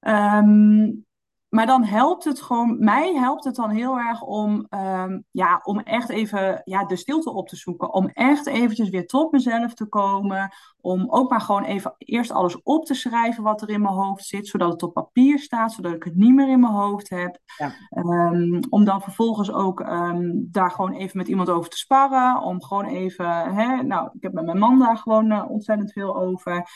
Um, 0.00 1.04
maar 1.50 1.66
dan 1.66 1.84
helpt 1.84 2.24
het 2.24 2.40
gewoon, 2.40 2.76
mij 2.78 3.14
helpt 3.14 3.44
het 3.44 3.54
dan 3.54 3.70
heel 3.70 3.98
erg 3.98 4.22
om, 4.22 4.66
um, 4.70 5.24
ja, 5.30 5.60
om 5.64 5.78
echt 5.80 6.08
even 6.08 6.60
ja, 6.64 6.84
de 6.84 6.96
stilte 6.96 7.32
op 7.32 7.48
te 7.48 7.56
zoeken. 7.56 7.92
Om 7.92 8.08
echt 8.08 8.46
eventjes 8.46 8.88
weer 8.88 9.06
tot 9.06 9.32
mezelf 9.32 9.74
te 9.74 9.86
komen. 9.86 10.50
Om 10.80 11.10
ook 11.10 11.30
maar 11.30 11.40
gewoon 11.40 11.64
even 11.64 11.94
eerst 11.98 12.30
alles 12.30 12.62
op 12.62 12.84
te 12.84 12.94
schrijven 12.94 13.42
wat 13.42 13.62
er 13.62 13.70
in 13.70 13.82
mijn 13.82 13.94
hoofd 13.94 14.24
zit. 14.24 14.46
Zodat 14.46 14.72
het 14.72 14.82
op 14.82 14.92
papier 14.92 15.38
staat, 15.38 15.72
zodat 15.72 15.92
ik 15.92 16.04
het 16.04 16.16
niet 16.16 16.34
meer 16.34 16.48
in 16.48 16.60
mijn 16.60 16.72
hoofd 16.72 17.10
heb. 17.10 17.38
Ja. 17.56 17.72
Um, 18.02 18.60
om 18.68 18.84
dan 18.84 19.02
vervolgens 19.02 19.52
ook 19.52 19.80
um, 19.80 20.48
daar 20.50 20.70
gewoon 20.70 20.92
even 20.92 21.16
met 21.18 21.28
iemand 21.28 21.48
over 21.48 21.70
te 21.70 21.78
sparren. 21.78 22.42
Om 22.42 22.62
gewoon 22.62 22.86
even, 22.86 23.54
hè, 23.54 23.82
nou, 23.82 24.10
ik 24.12 24.22
heb 24.22 24.32
met 24.32 24.44
mijn 24.44 24.58
man 24.58 24.78
daar 24.78 24.96
gewoon 24.96 25.32
uh, 25.32 25.44
ontzettend 25.48 25.92
veel 25.92 26.16
over. 26.16 26.68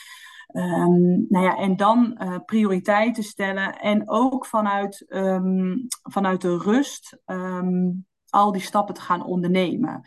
Um, 0.55 1.25
nou 1.29 1.45
ja, 1.45 1.57
en 1.57 1.75
dan 1.75 2.17
uh, 2.21 2.35
prioriteiten 2.45 3.23
stellen 3.23 3.79
en 3.79 4.09
ook 4.09 4.45
vanuit, 4.45 5.05
um, 5.07 5.87
vanuit 6.01 6.41
de 6.41 6.57
rust 6.57 7.17
um, 7.25 8.05
al 8.29 8.51
die 8.51 8.61
stappen 8.61 8.95
te 8.95 9.01
gaan 9.01 9.25
ondernemen. 9.25 10.01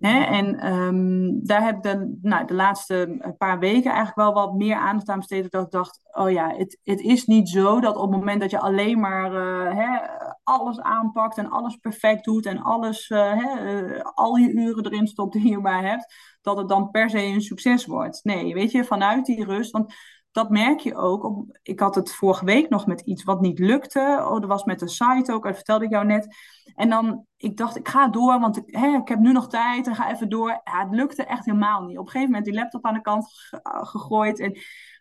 En 0.00 0.58
ehm, 0.58 1.30
daar 1.46 1.64
heb 1.64 1.76
ik 1.76 1.82
de, 1.82 2.18
nou, 2.22 2.46
de 2.46 2.54
laatste 2.54 3.34
paar 3.38 3.58
weken 3.58 3.90
eigenlijk 3.90 4.16
wel 4.16 4.32
wat 4.32 4.54
meer 4.54 4.76
aandacht 4.76 5.08
aan 5.08 5.18
besteed. 5.18 5.50
Dat 5.50 5.64
ik 5.64 5.70
dacht, 5.70 6.00
oh 6.12 6.30
ja, 6.30 6.54
het, 6.56 6.78
het 6.82 7.00
is 7.00 7.26
niet 7.26 7.48
zo 7.48 7.80
dat 7.80 7.96
op 7.96 8.02
het 8.02 8.10
moment 8.10 8.40
dat 8.40 8.50
je 8.50 8.58
alleen 8.58 9.00
maar 9.00 9.32
uh, 9.32 9.74
hè, 9.74 9.98
alles 10.42 10.80
aanpakt 10.80 11.38
en 11.38 11.50
alles 11.50 11.76
perfect 11.76 12.24
doet 12.24 12.46
en 12.46 12.62
alles, 12.62 13.08
uh, 13.08 13.32
hè, 13.34 14.02
al 14.04 14.36
je 14.36 14.52
uren 14.52 14.84
erin 14.84 15.06
stopt 15.06 15.32
die 15.32 15.50
je 15.50 15.58
maar 15.58 15.84
hebt, 15.84 16.14
dat 16.40 16.56
het 16.56 16.68
dan 16.68 16.90
per 16.90 17.10
se 17.10 17.22
een 17.22 17.42
succes 17.42 17.86
wordt. 17.86 18.20
Nee, 18.24 18.54
weet 18.54 18.70
je, 18.70 18.84
vanuit 18.84 19.26
die 19.26 19.44
rust. 19.44 19.70
Want 19.70 19.94
dat 20.32 20.50
merk 20.50 20.80
je 20.80 20.96
ook. 20.96 21.44
Ik 21.62 21.80
had 21.80 21.94
het 21.94 22.14
vorige 22.14 22.44
week 22.44 22.68
nog 22.68 22.86
met 22.86 23.00
iets 23.00 23.24
wat 23.24 23.40
niet 23.40 23.58
lukte. 23.58 24.18
Oh, 24.20 24.32
dat 24.32 24.46
was 24.46 24.64
met 24.64 24.78
de 24.78 24.88
site 24.88 25.32
ook, 25.32 25.44
dat 25.44 25.54
vertelde 25.54 25.84
ik 25.84 25.90
jou 25.90 26.06
net. 26.06 26.36
En 26.74 26.88
dan, 26.88 27.26
ik 27.36 27.56
dacht, 27.56 27.76
ik 27.76 27.88
ga 27.88 28.08
door, 28.08 28.40
want 28.40 28.56
ik, 28.56 28.62
hè, 28.66 28.96
ik 28.96 29.08
heb 29.08 29.18
nu 29.18 29.32
nog 29.32 29.48
tijd 29.48 29.86
en 29.86 29.94
ga 29.94 30.10
even 30.10 30.28
door. 30.28 30.48
Ja, 30.48 30.80
het 30.80 30.94
lukte 30.94 31.24
echt 31.24 31.44
helemaal 31.44 31.82
niet. 31.82 31.98
Op 31.98 32.04
een 32.04 32.10
gegeven 32.10 32.32
moment 32.32 32.44
die 32.44 32.54
laptop 32.54 32.84
aan 32.84 32.94
de 32.94 33.00
kant 33.00 33.50
gegooid. 33.62 34.40
En 34.40 34.58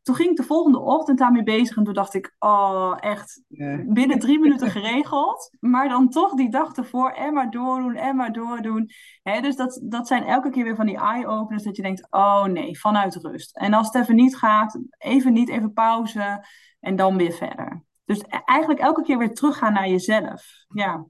toen 0.09 0.17
ging 0.17 0.29
ik 0.29 0.37
de 0.37 0.43
volgende 0.43 0.79
ochtend 0.79 1.17
daarmee 1.17 1.43
bezig 1.43 1.77
en 1.77 1.83
toen 1.83 1.93
dacht 1.93 2.13
ik, 2.13 2.35
oh, 2.39 2.97
echt 2.99 3.41
binnen 3.85 4.19
drie 4.19 4.39
minuten 4.45 4.69
geregeld. 4.69 5.57
Maar 5.59 5.89
dan 5.89 6.09
toch 6.09 6.33
die 6.33 6.49
dag 6.49 6.75
ervoor 6.75 7.11
en 7.11 7.33
maar 7.33 7.49
doordoen 7.49 7.95
en 7.95 8.15
maar 8.15 8.31
doordoen. 8.31 8.89
Hè, 9.23 9.41
dus 9.41 9.55
dat, 9.55 9.79
dat 9.83 10.07
zijn 10.07 10.23
elke 10.23 10.49
keer 10.49 10.63
weer 10.63 10.75
van 10.75 10.85
die 10.85 10.97
eye-openers 10.97 11.63
dat 11.63 11.75
je 11.75 11.81
denkt, 11.81 12.07
oh 12.09 12.43
nee, 12.43 12.79
vanuit 12.79 13.15
rust. 13.15 13.57
En 13.57 13.73
als 13.73 13.87
het 13.87 13.95
even 13.95 14.15
niet 14.15 14.37
gaat, 14.37 14.79
even 14.97 15.33
niet, 15.33 15.49
even 15.49 15.73
pauze 15.73 16.45
en 16.79 16.95
dan 16.95 17.17
weer 17.17 17.33
verder. 17.33 17.83
Dus 18.05 18.19
e-, 18.19 18.41
eigenlijk 18.45 18.79
elke 18.79 19.01
keer 19.01 19.17
weer 19.17 19.33
teruggaan 19.33 19.73
naar 19.73 19.89
jezelf. 19.89 20.45
Ja. 20.67 21.05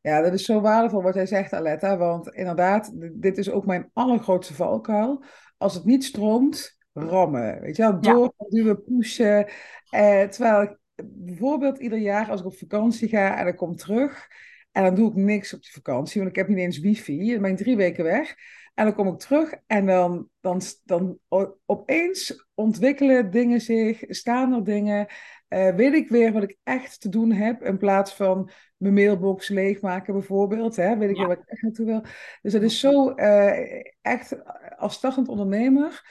Ja, 0.00 0.20
dat 0.20 0.32
is 0.32 0.44
zo 0.44 0.60
waardevol 0.60 1.02
wat 1.02 1.14
jij 1.14 1.26
zegt, 1.26 1.52
Aletta. 1.52 1.96
Want 1.96 2.28
inderdaad, 2.28 2.92
dit 3.12 3.38
is 3.38 3.50
ook 3.50 3.66
mijn 3.66 3.90
allergrootste 3.92 4.54
valkuil. 4.54 5.24
Als 5.56 5.74
het 5.74 5.84
niet 5.84 6.04
stroomt, 6.04 6.80
rammen. 6.92 7.60
Weet 7.60 7.76
je 7.76 7.82
wel, 7.82 8.00
doorduwen, 8.00 8.84
pushen. 8.84 9.46
Eh, 9.90 10.22
terwijl 10.22 10.62
ik 10.62 10.76
bijvoorbeeld 11.04 11.78
ieder 11.78 11.98
jaar 11.98 12.30
als 12.30 12.40
ik 12.40 12.46
op 12.46 12.56
vakantie 12.56 13.08
ga 13.08 13.38
en 13.38 13.46
ik 13.46 13.56
kom 13.56 13.76
terug... 13.76 14.28
en 14.72 14.82
dan 14.82 14.94
doe 14.94 15.10
ik 15.10 15.16
niks 15.16 15.54
op 15.54 15.62
die 15.62 15.72
vakantie, 15.72 16.20
want 16.20 16.32
ik 16.32 16.36
heb 16.36 16.48
niet 16.48 16.58
eens 16.58 16.78
wifi. 16.78 17.32
Dan 17.32 17.42
ben 17.42 17.50
ik 17.50 17.56
drie 17.56 17.76
weken 17.76 18.04
weg. 18.04 18.34
En 18.74 18.84
dan 18.84 18.94
kom 18.94 19.08
ik 19.08 19.18
terug 19.18 19.54
en 19.66 19.86
dan, 19.86 20.28
dan, 20.40 20.60
dan 20.84 21.18
opeens 21.66 22.46
ontwikkelen 22.54 23.30
dingen 23.30 23.60
zich, 23.60 24.04
staan 24.08 24.52
er 24.52 24.64
dingen. 24.64 25.06
Uh, 25.48 25.74
weet 25.74 25.94
ik 25.94 26.08
weer 26.08 26.32
wat 26.32 26.42
ik 26.42 26.56
echt 26.62 27.00
te 27.00 27.08
doen 27.08 27.32
heb 27.32 27.62
in 27.62 27.78
plaats 27.78 28.14
van 28.14 28.50
mijn 28.76 28.94
mailbox 28.94 29.48
leegmaken 29.48 30.12
bijvoorbeeld. 30.12 30.76
Hè? 30.76 30.96
Weet 30.96 31.10
ik 31.10 31.16
weer 31.16 31.26
wat 31.26 31.38
ik 31.38 31.48
echt 31.48 31.62
naartoe 31.62 31.86
wil. 31.86 32.02
Dus 32.42 32.52
dat 32.52 32.62
is 32.62 32.80
zo 32.80 33.12
uh, 33.16 33.82
echt 34.00 34.36
als 34.76 34.94
startend 34.94 35.28
ondernemer 35.28 36.02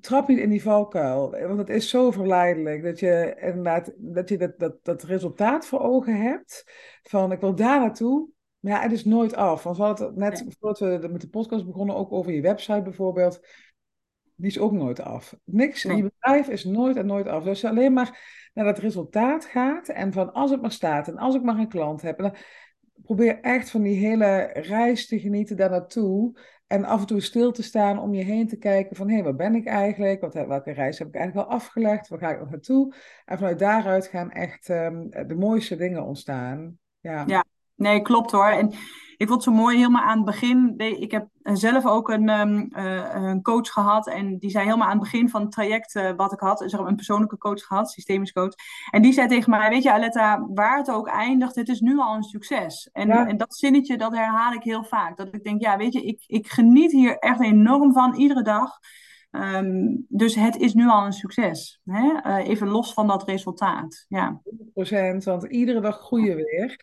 trap 0.00 0.28
niet 0.28 0.38
in 0.38 0.50
die 0.50 0.62
valkuil. 0.62 1.30
Want 1.30 1.58
het 1.58 1.68
is 1.68 1.88
zo 1.88 2.10
verleidelijk 2.10 2.82
dat 2.82 3.00
je 3.00 3.36
inderdaad 3.40 3.92
dat, 3.96 4.28
je 4.28 4.38
dat, 4.38 4.58
dat, 4.58 4.84
dat 4.84 5.02
resultaat 5.02 5.66
voor 5.66 5.80
ogen 5.80 6.16
hebt. 6.16 6.64
Van 7.02 7.32
ik 7.32 7.40
wil 7.40 7.54
daar 7.54 7.80
naartoe. 7.80 8.28
Maar 8.58 8.72
ja, 8.72 8.80
het 8.80 8.92
is 8.92 9.04
nooit 9.04 9.34
af. 9.34 9.62
Want 9.62 9.76
we 9.76 9.82
hadden 9.82 10.12
net 10.18 10.44
voordat 10.58 10.78
we 10.78 11.08
met 11.08 11.20
de 11.20 11.28
podcast 11.28 11.66
begonnen 11.66 11.96
ook 11.96 12.12
over 12.12 12.32
je 12.32 12.40
website 12.40 12.82
bijvoorbeeld. 12.82 13.40
Die 14.34 14.50
is 14.50 14.58
ook 14.58 14.72
nooit 14.72 15.00
af. 15.00 15.36
Niks 15.44 15.84
in 15.84 15.96
je 15.96 16.02
bedrijf 16.02 16.48
is 16.48 16.64
nooit 16.64 16.96
en 16.96 17.06
nooit 17.06 17.26
af. 17.26 17.38
Dus 17.38 17.48
als 17.48 17.60
je 17.60 17.68
alleen 17.68 17.92
maar 17.92 18.40
naar 18.54 18.64
dat 18.64 18.78
resultaat 18.78 19.44
gaat 19.44 19.88
en 19.88 20.12
van 20.12 20.32
als 20.32 20.50
het 20.50 20.60
maar 20.60 20.72
staat 20.72 21.08
en 21.08 21.16
als 21.16 21.34
ik 21.34 21.42
maar 21.42 21.58
een 21.58 21.68
klant 21.68 22.02
heb. 22.02 22.18
dan 22.18 22.34
probeer 23.02 23.40
echt 23.40 23.70
van 23.70 23.82
die 23.82 24.06
hele 24.06 24.50
reis 24.52 25.06
te 25.06 25.20
genieten 25.20 25.56
daar 25.56 25.70
naartoe. 25.70 26.38
En 26.72 26.84
af 26.84 27.00
en 27.00 27.06
toe 27.06 27.20
stil 27.20 27.52
te 27.52 27.62
staan 27.62 27.98
om 27.98 28.14
je 28.14 28.24
heen 28.24 28.48
te 28.48 28.56
kijken 28.56 28.96
van 28.96 29.08
hé, 29.08 29.14
hey, 29.14 29.22
waar 29.22 29.34
ben 29.34 29.54
ik 29.54 29.66
eigenlijk? 29.66 30.20
Wat, 30.20 30.34
welke 30.34 30.72
reis 30.72 30.98
heb 30.98 31.08
ik 31.08 31.14
eigenlijk 31.14 31.48
al 31.48 31.54
afgelegd? 31.54 32.08
Waar 32.08 32.18
ga 32.18 32.30
ik 32.30 32.38
nog 32.38 32.50
naartoe? 32.50 32.94
En 33.24 33.38
vanuit 33.38 33.58
daaruit 33.58 34.06
gaan 34.06 34.30
echt 34.30 34.68
um, 34.68 35.10
de 35.10 35.34
mooiste 35.34 35.76
dingen 35.76 36.04
ontstaan. 36.04 36.78
Ja, 37.00 37.44
nee, 37.76 38.02
klopt 38.02 38.30
hoor. 38.30 38.48
En 38.48 38.74
ik 39.16 39.28
vond 39.28 39.44
het 39.44 39.54
zo 39.54 39.60
mooi 39.60 39.76
helemaal 39.76 40.02
aan 40.02 40.16
het 40.16 40.24
begin. 40.24 40.74
Ik 40.76 41.10
heb 41.10 41.28
zelf 41.42 41.86
ook 41.86 42.08
een, 42.08 42.28
um, 42.28 42.68
een 43.24 43.42
coach 43.42 43.68
gehad. 43.68 44.08
En 44.08 44.38
die 44.38 44.50
zei 44.50 44.64
helemaal 44.64 44.86
aan 44.86 44.98
het 44.98 45.02
begin 45.02 45.28
van 45.28 45.40
het 45.40 45.50
traject 45.50 45.94
uh, 45.94 46.10
wat 46.16 46.32
ik 46.32 46.40
had. 46.40 46.64
Zeg 46.66 46.80
maar 46.80 46.88
een 46.88 46.96
persoonlijke 46.96 47.38
coach 47.38 47.62
gehad, 47.62 47.90
systemisch 47.90 48.32
coach. 48.32 48.54
En 48.90 49.02
die 49.02 49.12
zei 49.12 49.28
tegen 49.28 49.50
mij, 49.50 49.68
weet 49.68 49.82
je 49.82 49.92
Aletta, 49.92 50.46
waar 50.54 50.78
het 50.78 50.90
ook 50.90 51.08
eindigt, 51.08 51.54
het 51.54 51.68
is 51.68 51.80
nu 51.80 51.98
al 51.98 52.14
een 52.14 52.22
succes. 52.22 52.88
En, 52.92 53.10
en 53.10 53.36
dat 53.36 53.54
zinnetje, 53.54 53.96
dat 53.96 54.12
herhaal 54.12 54.52
ik 54.52 54.62
heel 54.62 54.84
vaak. 54.84 55.16
Dat 55.16 55.34
ik 55.34 55.44
denk, 55.44 55.62
ja 55.62 55.76
weet 55.76 55.92
je, 55.92 56.02
ik, 56.02 56.22
ik 56.26 56.48
geniet 56.48 56.92
hier 56.92 57.18
echt 57.18 57.40
enorm 57.40 57.92
van, 57.92 58.14
iedere 58.14 58.42
dag. 58.42 58.78
Um, 59.30 60.04
dus 60.08 60.34
het 60.34 60.56
is 60.56 60.74
nu 60.74 60.88
al 60.88 61.04
een 61.06 61.12
succes. 61.12 61.80
Hè? 61.84 62.12
Uh, 62.26 62.48
even 62.48 62.68
los 62.68 62.92
van 62.92 63.06
dat 63.06 63.28
resultaat. 63.28 64.04
Ja. 64.08 64.42
100%, 64.44 65.24
want 65.24 65.44
iedere 65.44 65.80
dag 65.80 65.98
groeien 65.98 66.36
we 66.36 66.42
weer. 66.42 66.76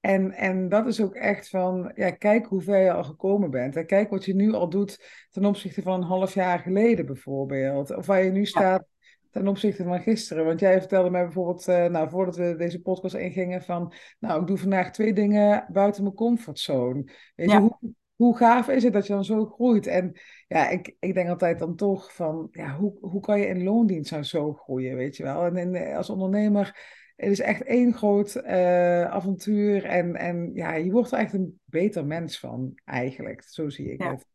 En, 0.00 0.32
en 0.32 0.68
dat 0.68 0.86
is 0.86 1.02
ook 1.02 1.14
echt 1.14 1.48
van, 1.48 1.92
ja, 1.94 2.10
kijk 2.10 2.46
hoe 2.46 2.60
ver 2.60 2.78
je 2.78 2.92
al 2.92 3.04
gekomen 3.04 3.50
bent. 3.50 3.76
En 3.76 3.86
kijk 3.86 4.10
wat 4.10 4.24
je 4.24 4.34
nu 4.34 4.52
al 4.52 4.68
doet 4.68 5.26
ten 5.30 5.44
opzichte 5.44 5.82
van 5.82 6.00
een 6.00 6.06
half 6.06 6.34
jaar 6.34 6.58
geleden 6.58 7.06
bijvoorbeeld. 7.06 7.96
Of 7.96 8.06
waar 8.06 8.24
je 8.24 8.30
nu 8.30 8.46
staat 8.46 8.84
ten 9.30 9.48
opzichte 9.48 9.84
van 9.84 10.00
gisteren. 10.00 10.44
Want 10.44 10.60
jij 10.60 10.78
vertelde 10.78 11.10
mij 11.10 11.24
bijvoorbeeld, 11.24 11.68
uh, 11.68 11.84
nou, 11.84 12.10
voordat 12.10 12.36
we 12.36 12.54
deze 12.56 12.80
podcast 12.80 13.14
ingingen, 13.14 13.62
van, 13.62 13.92
nou, 14.18 14.40
ik 14.40 14.46
doe 14.46 14.58
vandaag 14.58 14.90
twee 14.90 15.12
dingen 15.12 15.66
buiten 15.72 16.02
mijn 16.02 16.14
comfortzone. 16.14 17.04
Weet 17.36 17.50
je, 17.50 17.58
hoe, 17.58 17.78
hoe 18.14 18.36
gaaf 18.36 18.68
is 18.68 18.82
het 18.82 18.92
dat 18.92 19.06
je 19.06 19.12
dan 19.12 19.24
zo 19.24 19.46
groeit? 19.46 19.86
En 19.86 20.12
ja, 20.48 20.68
ik, 20.68 20.96
ik 21.00 21.14
denk 21.14 21.28
altijd 21.28 21.58
dan 21.58 21.76
toch 21.76 22.14
van, 22.14 22.48
ja, 22.50 22.76
hoe, 22.76 22.98
hoe 23.00 23.20
kan 23.20 23.40
je 23.40 23.46
in 23.46 23.64
loondienst 23.64 24.10
nou 24.10 24.22
zo 24.22 24.52
groeien, 24.52 24.96
weet 24.96 25.16
je 25.16 25.22
wel? 25.22 25.44
En, 25.44 25.56
en 25.56 25.96
als 25.96 26.10
ondernemer 26.10 26.98
het 27.20 27.30
is 27.30 27.40
echt 27.40 27.62
één 27.62 27.94
groot 27.94 28.36
uh, 28.36 29.04
avontuur. 29.04 29.84
En, 29.84 30.16
en 30.16 30.50
ja, 30.54 30.72
je 30.72 30.90
wordt 30.90 31.12
er 31.12 31.18
echt 31.18 31.32
een 31.32 31.60
beter 31.64 32.06
mens 32.06 32.38
van, 32.38 32.72
eigenlijk. 32.84 33.42
Zo 33.42 33.68
zie 33.68 33.92
ik 33.92 34.02
het. 34.02 34.26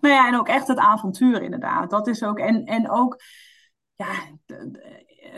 Nou 0.00 0.14
ja, 0.14 0.28
en 0.28 0.38
ook 0.38 0.48
echt 0.48 0.68
het 0.68 0.78
avontuur, 0.78 1.42
inderdaad. 1.42 1.90
Dat 1.90 2.06
is 2.06 2.22
ook. 2.22 2.38
En, 2.38 2.64
en 2.64 2.90
ook, 2.90 3.20
ja, 3.94 4.12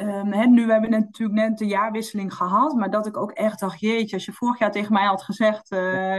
um, 0.00 0.52
nu 0.52 0.70
hebben 0.70 0.90
we 0.90 0.96
natuurlijk 0.96 1.38
net 1.38 1.58
de 1.58 1.66
jaarwisseling 1.66 2.34
gehad. 2.34 2.74
Maar 2.74 2.90
dat 2.90 3.06
ik 3.06 3.16
ook 3.16 3.32
echt 3.32 3.60
dacht, 3.60 3.80
jeetje, 3.80 4.16
als 4.16 4.24
je 4.24 4.32
vorig 4.32 4.58
jaar 4.58 4.72
tegen 4.72 4.92
mij 4.92 5.06
had 5.06 5.22
gezegd 5.22 5.72
uh, 5.72 5.78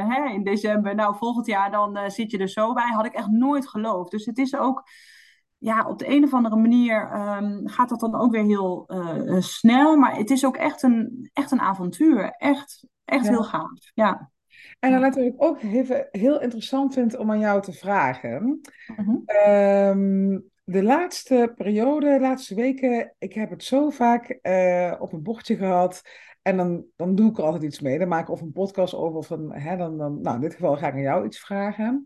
hè, 0.09 0.29
in 0.29 0.43
december, 0.43 0.95
nou 0.95 1.15
volgend 1.15 1.45
jaar 1.45 1.71
dan 1.71 1.97
uh, 1.97 2.09
zit 2.09 2.31
je 2.31 2.37
er 2.37 2.49
zo 2.49 2.73
bij, 2.73 2.91
had 2.91 3.05
ik 3.05 3.13
echt 3.13 3.29
nooit 3.29 3.67
geloofd. 3.67 4.11
Dus 4.11 4.25
het 4.25 4.37
is 4.37 4.55
ook 4.55 4.83
ja, 5.57 5.87
op 5.87 5.99
de 5.99 6.09
een 6.09 6.23
of 6.23 6.33
andere 6.33 6.55
manier 6.55 7.11
um, 7.13 7.67
gaat 7.67 7.89
dat 7.89 7.99
dan 7.99 8.15
ook 8.15 8.31
weer 8.31 8.43
heel 8.43 8.85
uh, 8.87 9.39
snel. 9.39 9.97
Maar 9.97 10.15
het 10.15 10.29
is 10.29 10.45
ook 10.45 10.57
echt 10.57 10.83
een, 10.83 11.29
echt 11.33 11.51
een 11.51 11.61
avontuur. 11.61 12.29
Echt, 12.37 12.87
echt 13.05 13.27
heel 13.27 13.43
gaaf. 13.43 13.91
Ja. 13.93 14.31
En 14.79 14.91
dan 14.91 15.01
wat 15.01 15.17
ik 15.17 15.33
ook 15.37 15.61
even 15.61 16.07
heel 16.11 16.41
interessant 16.41 16.93
vind 16.93 17.17
om 17.17 17.31
aan 17.31 17.39
jou 17.39 17.61
te 17.61 17.73
vragen. 17.73 18.61
Uh-huh. 18.87 19.89
Um, 19.89 20.49
de 20.63 20.83
laatste 20.83 21.53
periode, 21.55 22.13
de 22.13 22.19
laatste 22.19 22.55
weken, 22.55 23.13
ik 23.17 23.33
heb 23.33 23.49
het 23.49 23.63
zo 23.63 23.89
vaak 23.89 24.39
uh, 24.41 24.93
op 24.99 25.13
een 25.13 25.23
bordje 25.23 25.55
gehad. 25.55 26.01
En 26.41 26.57
dan, 26.57 26.85
dan 26.95 27.15
doe 27.15 27.29
ik 27.29 27.37
er 27.37 27.43
altijd 27.43 27.63
iets 27.63 27.79
mee. 27.79 27.99
Dan 27.99 28.07
maak 28.07 28.21
ik 28.21 28.29
of 28.29 28.41
een 28.41 28.51
podcast 28.51 28.93
over. 28.93 29.17
Of 29.17 29.29
een, 29.29 29.51
hè, 29.51 29.77
dan, 29.77 29.97
dan, 29.97 30.21
nou, 30.21 30.35
in 30.35 30.41
dit 30.41 30.53
geval 30.53 30.77
ga 30.77 30.87
ik 30.87 30.93
aan 30.93 30.99
jou 30.99 31.25
iets 31.25 31.39
vragen. 31.39 32.05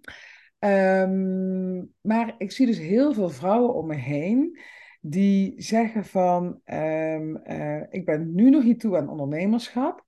Um, 0.59 1.93
maar 2.01 2.35
ik 2.37 2.51
zie 2.51 2.65
dus 2.65 2.77
heel 2.77 3.13
veel 3.13 3.29
vrouwen 3.29 3.73
om 3.73 3.87
me 3.87 3.95
heen 3.95 4.59
die 5.01 5.53
zeggen 5.61 6.05
van, 6.05 6.61
um, 6.65 7.41
uh, 7.47 7.81
ik 7.89 8.05
ben 8.05 8.35
nu 8.35 8.49
nog 8.49 8.63
niet 8.63 8.79
toe 8.79 8.97
aan 8.97 9.09
ondernemerschap. 9.09 10.05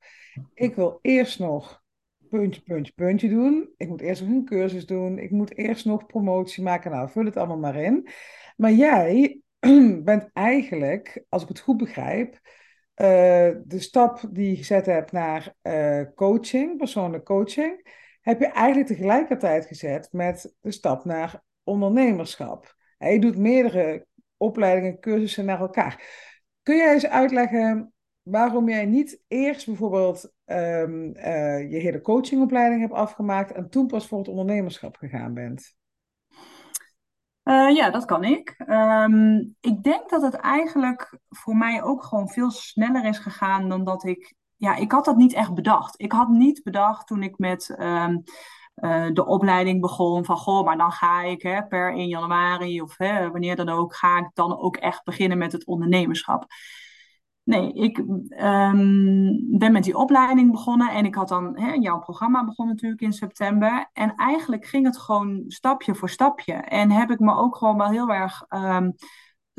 Ik 0.54 0.76
wil 0.76 1.00
eerst 1.02 1.40
nog 1.40 1.84
puntje, 2.30 2.62
puntje, 2.62 2.94
puntje 2.94 3.30
doen. 3.30 3.70
Ik 3.78 3.88
moet 3.88 4.02
eerst 4.02 4.22
nog 4.22 4.30
een 4.30 4.46
cursus 4.46 4.86
doen. 4.86 5.18
Ik 5.18 5.32
moet 5.32 5.58
eerst 5.58 5.86
nog 5.86 6.06
promotie 6.06 6.64
maken. 6.64 6.92
Nou, 6.92 7.10
vul 7.10 7.26
het 7.26 7.38
allemaal 7.38 7.58
maar 7.58 7.76
in. 7.76 8.08
Maar 8.58 8.72
jij 8.72 9.42
bent 10.04 10.30
eigenlijk, 10.34 11.24
als 11.30 11.42
ik 11.42 11.48
het 11.48 11.60
goed 11.60 11.78
begrijp, 11.78 12.34
uh, 12.34 13.08
de 13.64 13.80
stap 13.80 14.22
die 14.32 14.50
je 14.50 14.56
gezet 14.56 14.86
hebt 14.86 15.12
naar 15.12 15.56
uh, 15.64 16.02
coaching, 16.16 16.78
persoonlijke 16.78 17.26
coaching 17.26 18.00
heb 18.22 18.40
je 18.40 18.48
eigenlijk 18.48 18.88
tegelijkertijd 18.88 19.66
gezet 19.66 20.10
met 20.12 20.56
de 20.62 20.72
stap 20.72 21.06
naar 21.06 21.44
ondernemerschap. 21.64 22.76
Je 22.98 23.20
doet 23.20 23.38
meerdere 23.38 24.08
opleidingen, 24.38 25.00
cursussen 25.00 25.46
naar 25.46 25.60
elkaar. 25.60 26.04
Kun 26.64 26.76
jij 26.76 26.94
eens 26.94 27.08
uitleggen 27.08 27.94
waarom 28.22 28.70
jij 28.70 28.86
niet 28.86 29.24
eerst 29.28 29.66
bijvoorbeeld 29.66 30.34
um, 30.46 31.16
uh, 31.16 31.72
je 31.72 31.78
hele 31.78 32.02
coachingopleiding 32.02 32.82
hebt 32.82 32.94
afgemaakt 32.94 33.52
en 33.52 33.70
toen 33.70 33.88
pas 33.88 34.08
voor 34.08 34.18
het 34.18 34.28
ondernemerschap 34.28 34.96
gegaan 34.96 35.34
bent? 35.34 35.76
Uh, 37.44 37.76
ja, 37.76 37.90
dat 37.90 38.06
kan 38.06 38.24
ik. 38.24 38.56
Um, 38.68 39.56
ik 39.60 39.84
denk 39.84 40.10
dat 40.10 40.22
het 40.22 40.36
eigenlijk 40.36 41.18
voor 41.30 41.56
mij 41.56 41.84
ook 41.84 42.04
gewoon 42.04 42.30
veel 42.30 42.52
sneller 42.52 43.06
is 43.06 43.18
gegaan 43.18 43.70
dan 43.70 43.84
dat 43.84 44.06
ik 44.06 44.36
ja, 44.62 44.76
ik 44.76 44.92
had 44.92 45.06
dat 45.06 45.16
niet 45.16 45.34
echt 45.34 45.54
bedacht. 45.54 46.02
Ik 46.02 46.12
had 46.12 46.30
niet 46.30 46.64
bedacht 46.64 47.08
toen 47.08 47.24
ik 47.24 47.38
met 47.38 47.76
um, 47.80 48.24
de 49.14 49.26
opleiding 49.26 49.82
begon 49.82 50.26
van 50.26 50.38
goh, 50.38 50.66
maar 50.66 50.78
dan 50.78 50.92
ga 50.92 51.24
ik 51.24 51.42
hè, 51.42 51.68
per 51.68 51.94
1 51.94 52.08
januari 52.08 52.82
of 52.82 52.98
hè, 52.98 53.32
wanneer 53.32 53.56
dan 53.56 53.70
ook, 53.70 53.96
ga 53.96 54.18
ik 54.18 54.30
dan 54.34 54.60
ook 54.60 54.78
echt 54.78 55.04
beginnen 55.04 55.38
met 55.38 55.52
het 55.52 55.66
ondernemerschap. 55.66 56.46
Nee, 57.44 57.74
ik 57.74 57.98
um, 57.98 59.58
ben 59.58 59.72
met 59.72 59.84
die 59.84 59.98
opleiding 59.98 60.52
begonnen 60.52 60.92
en 60.92 61.06
ik 61.06 61.16
had 61.16 61.28
dan 61.28 61.60
hè, 61.60 61.74
jouw 61.74 62.00
programma 62.00 62.46
begonnen 62.46 62.76
natuurlijk 62.76 63.02
in 63.02 63.14
september. 63.14 63.90
En 63.94 64.16
eigenlijk 64.16 64.66
ging 64.66 64.86
het 64.86 64.98
gewoon 64.98 65.44
stapje 65.48 65.96
voor 65.96 66.10
stapje. 66.10 66.54
En 66.54 66.92
heb 66.92 67.12
ik 67.12 67.20
me 67.20 67.36
ook 67.36 67.56
gewoon 67.56 67.78
wel 67.78 67.90
heel 67.90 68.10
erg 68.10 68.46
um, 68.50 68.94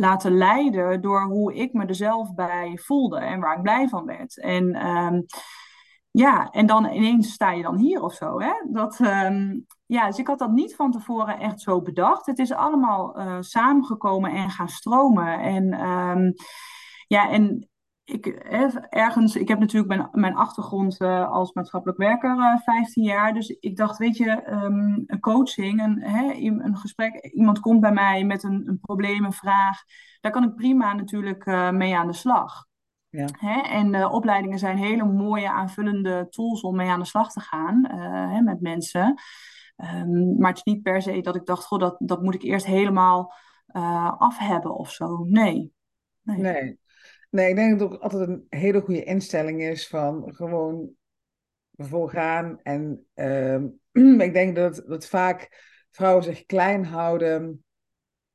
laten 0.02 0.36
leiden 0.36 1.00
door 1.00 1.22
hoe 1.22 1.54
ik 1.54 1.72
me 1.72 1.86
er 1.86 1.94
zelf 1.94 2.34
bij 2.34 2.78
voelde 2.82 3.18
en 3.18 3.40
waar 3.40 3.56
ik 3.56 3.62
blij 3.62 3.88
van 3.88 4.06
werd. 4.06 4.40
En 4.40 4.86
um, 4.86 5.26
ja, 6.10 6.50
en 6.50 6.66
dan 6.66 6.84
ineens 6.84 7.32
sta 7.32 7.52
je 7.52 7.62
dan 7.62 7.76
hier 7.76 8.02
of 8.02 8.14
zo. 8.14 8.40
Hè? 8.40 8.52
Dat, 8.70 8.98
ja, 9.86 10.06
dus 10.06 10.18
ik 10.18 10.26
had 10.26 10.38
dat 10.38 10.50
niet 10.50 10.74
van 10.74 10.90
tevoren 10.90 11.38
echt 11.38 11.60
zo 11.60 11.82
bedacht. 11.82 12.26
Het 12.26 12.38
is 12.38 12.52
allemaal 12.52 13.18
uh, 13.18 13.36
samengekomen 13.40 14.32
en 14.32 14.50
gaan 14.50 14.68
stromen. 14.68 15.40
En 15.40 15.66
ja, 17.06 17.30
en 17.30 17.70
ik, 18.04 18.26
ergens, 18.26 19.36
ik 19.36 19.48
heb 19.48 19.58
natuurlijk 19.58 19.88
mijn, 19.88 20.08
mijn 20.12 20.34
achtergrond 20.34 21.00
uh, 21.00 21.30
als 21.30 21.52
maatschappelijk 21.52 21.98
werker 21.98 22.36
uh, 22.36 22.52
eh, 22.52 22.60
15 22.60 23.02
jaar. 23.02 23.34
Dus 23.34 23.48
ik 23.48 23.76
dacht, 23.76 23.98
weet 23.98 24.16
je, 24.16 24.50
um, 24.50 25.02
een 25.06 25.20
coaching, 25.20 25.82
een, 25.82 26.02
hè, 26.02 26.32
een 26.34 26.76
gesprek, 26.76 27.24
iemand 27.24 27.60
komt 27.60 27.80
bij 27.80 27.92
mij 27.92 28.24
met 28.24 28.42
een, 28.42 28.68
een 28.68 28.80
probleem, 28.80 29.24
een 29.24 29.32
vraag. 29.32 29.82
Daar 30.20 30.32
kan 30.32 30.44
ik 30.44 30.54
prima 30.54 30.92
natuurlijk 30.92 31.46
uh, 31.46 31.70
mee 31.70 31.96
aan 31.96 32.06
de 32.06 32.12
slag. 32.12 32.66
Ja. 33.08 33.28
Hè? 33.32 33.60
En 33.60 34.06
opleidingen 34.06 34.58
zijn 34.58 34.76
hele 34.76 35.04
mooie 35.04 35.50
aanvullende 35.50 36.26
tools 36.30 36.60
om 36.60 36.76
mee 36.76 36.88
aan 36.88 37.00
de 37.00 37.06
slag 37.06 37.32
te 37.32 37.40
gaan 37.40 37.86
hè, 38.30 38.40
met 38.40 38.60
mensen. 38.60 39.20
Um, 39.76 40.36
maar 40.38 40.48
het 40.48 40.56
is 40.56 40.72
niet 40.72 40.82
per 40.82 41.02
se 41.02 41.20
dat 41.20 41.36
ik 41.36 41.46
dacht, 41.46 41.64
goh, 41.64 41.78
dat, 41.78 41.96
dat 41.98 42.22
moet 42.22 42.34
ik 42.34 42.42
eerst 42.42 42.66
helemaal 42.66 43.32
af 44.18 44.38
hebben 44.38 44.74
of 44.74 44.90
zo. 44.90 45.24
Nee. 45.24 45.72
Nee. 46.22 46.38
nee. 46.38 46.80
Nee, 47.32 47.48
ik 47.48 47.56
denk 47.56 47.78
dat 47.78 47.90
het 47.90 47.98
ook 47.98 48.02
altijd 48.02 48.28
een 48.28 48.46
hele 48.48 48.80
goede 48.80 49.04
instelling 49.04 49.62
is 49.62 49.88
van 49.88 50.34
gewoon 50.34 50.90
ervoor 51.76 52.10
gaan. 52.10 52.60
En 52.62 53.06
uh, 53.14 53.62
ik 54.26 54.32
denk 54.32 54.56
dat, 54.56 54.82
dat 54.86 55.06
vaak 55.06 55.48
vrouwen 55.90 56.24
zich 56.24 56.46
klein 56.46 56.84
houden 56.84 57.64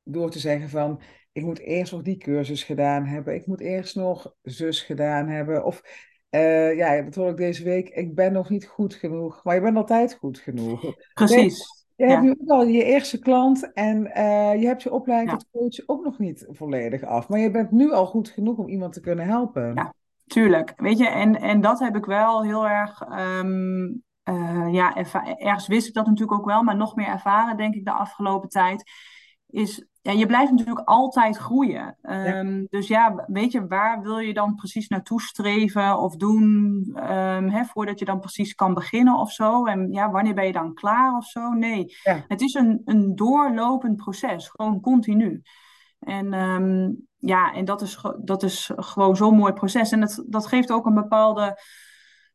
door 0.02 0.30
te 0.30 0.38
zeggen 0.38 0.68
van 0.68 1.00
ik 1.32 1.42
moet 1.42 1.58
eerst 1.58 1.92
nog 1.92 2.02
die 2.02 2.16
cursus 2.16 2.64
gedaan 2.64 3.04
hebben, 3.04 3.34
ik 3.34 3.46
moet 3.46 3.60
eerst 3.60 3.96
nog 3.96 4.34
zus 4.42 4.82
gedaan 4.82 5.28
hebben. 5.28 5.64
Of 5.64 5.82
uh, 6.30 6.76
ja, 6.76 7.02
dat 7.02 7.14
hoor 7.14 7.30
ik 7.30 7.36
deze 7.36 7.64
week, 7.64 7.88
ik 7.88 8.14
ben 8.14 8.32
nog 8.32 8.50
niet 8.50 8.66
goed 8.66 8.94
genoeg, 8.94 9.44
maar 9.44 9.54
je 9.54 9.60
bent 9.60 9.76
altijd 9.76 10.14
goed 10.14 10.38
genoeg. 10.38 10.94
Precies. 11.14 11.77
Je 11.98 12.06
hebt 12.06 12.22
nu 12.22 12.30
ook 12.30 12.48
al 12.48 12.66
je 12.66 12.84
eerste 12.84 13.18
klant 13.18 13.72
en 13.72 14.06
uh, 14.06 14.60
je 14.60 14.66
hebt 14.66 14.82
je 14.82 14.92
opleiding 14.92 15.30
tot 15.30 15.46
coach 15.52 15.88
ook 15.88 16.04
nog 16.04 16.18
niet 16.18 16.46
volledig 16.50 17.02
af. 17.02 17.28
Maar 17.28 17.38
je 17.38 17.50
bent 17.50 17.70
nu 17.70 17.92
al 17.92 18.06
goed 18.06 18.28
genoeg 18.28 18.56
om 18.56 18.68
iemand 18.68 18.92
te 18.92 19.00
kunnen 19.00 19.26
helpen. 19.26 19.74
Ja, 19.74 19.94
tuurlijk. 20.26 20.72
Weet 20.76 20.98
je, 20.98 21.08
en, 21.08 21.40
en 21.40 21.60
dat 21.60 21.78
heb 21.78 21.96
ik 21.96 22.04
wel 22.04 22.42
heel 22.42 22.68
erg. 22.68 23.08
Um, 23.40 24.02
uh, 24.24 24.68
ja, 24.72 24.96
ergens 25.36 25.66
wist 25.66 25.88
ik 25.88 25.94
dat 25.94 26.06
natuurlijk 26.06 26.38
ook 26.38 26.46
wel, 26.46 26.62
maar 26.62 26.76
nog 26.76 26.96
meer 26.96 27.08
ervaren, 27.08 27.56
denk 27.56 27.74
ik, 27.74 27.84
de 27.84 27.92
afgelopen 27.92 28.48
tijd. 28.48 28.90
Is 29.46 29.86
ja, 30.08 30.14
je 30.14 30.26
blijft 30.26 30.50
natuurlijk 30.50 30.88
altijd 30.88 31.36
groeien. 31.36 31.96
Um, 32.02 32.66
Dus 32.70 32.88
ja, 32.88 33.24
weet 33.26 33.52
je, 33.52 33.66
waar 33.66 34.02
wil 34.02 34.18
je 34.18 34.34
dan 34.34 34.54
precies 34.54 34.88
naartoe 34.88 35.22
streven 35.22 35.98
of 35.98 36.16
doen 36.16 36.44
um, 36.96 37.48
hè, 37.48 37.64
voordat 37.64 37.98
je 37.98 38.04
dan 38.04 38.20
precies 38.20 38.54
kan 38.54 38.74
beginnen 38.74 39.18
of 39.18 39.32
zo? 39.32 39.64
En 39.64 39.92
ja, 39.92 40.10
wanneer 40.10 40.34
ben 40.34 40.46
je 40.46 40.52
dan 40.52 40.74
klaar 40.74 41.16
of 41.16 41.24
zo? 41.24 41.52
Nee, 41.52 41.96
het 42.28 42.40
is 42.40 42.54
een, 42.54 42.82
een 42.84 43.14
doorlopend 43.16 43.96
proces, 43.96 44.48
gewoon 44.48 44.80
continu. 44.80 45.42
En 45.98 46.32
um, 46.34 47.06
ja, 47.18 47.52
en 47.52 47.64
dat 47.64 47.82
is, 47.82 48.04
dat 48.24 48.42
is 48.42 48.70
gewoon 48.76 49.16
zo'n 49.16 49.36
mooi 49.36 49.52
proces. 49.52 49.92
En 49.92 50.00
dat, 50.00 50.24
dat 50.26 50.46
geeft 50.46 50.72
ook 50.72 50.86
een 50.86 50.94
bepaalde 50.94 51.58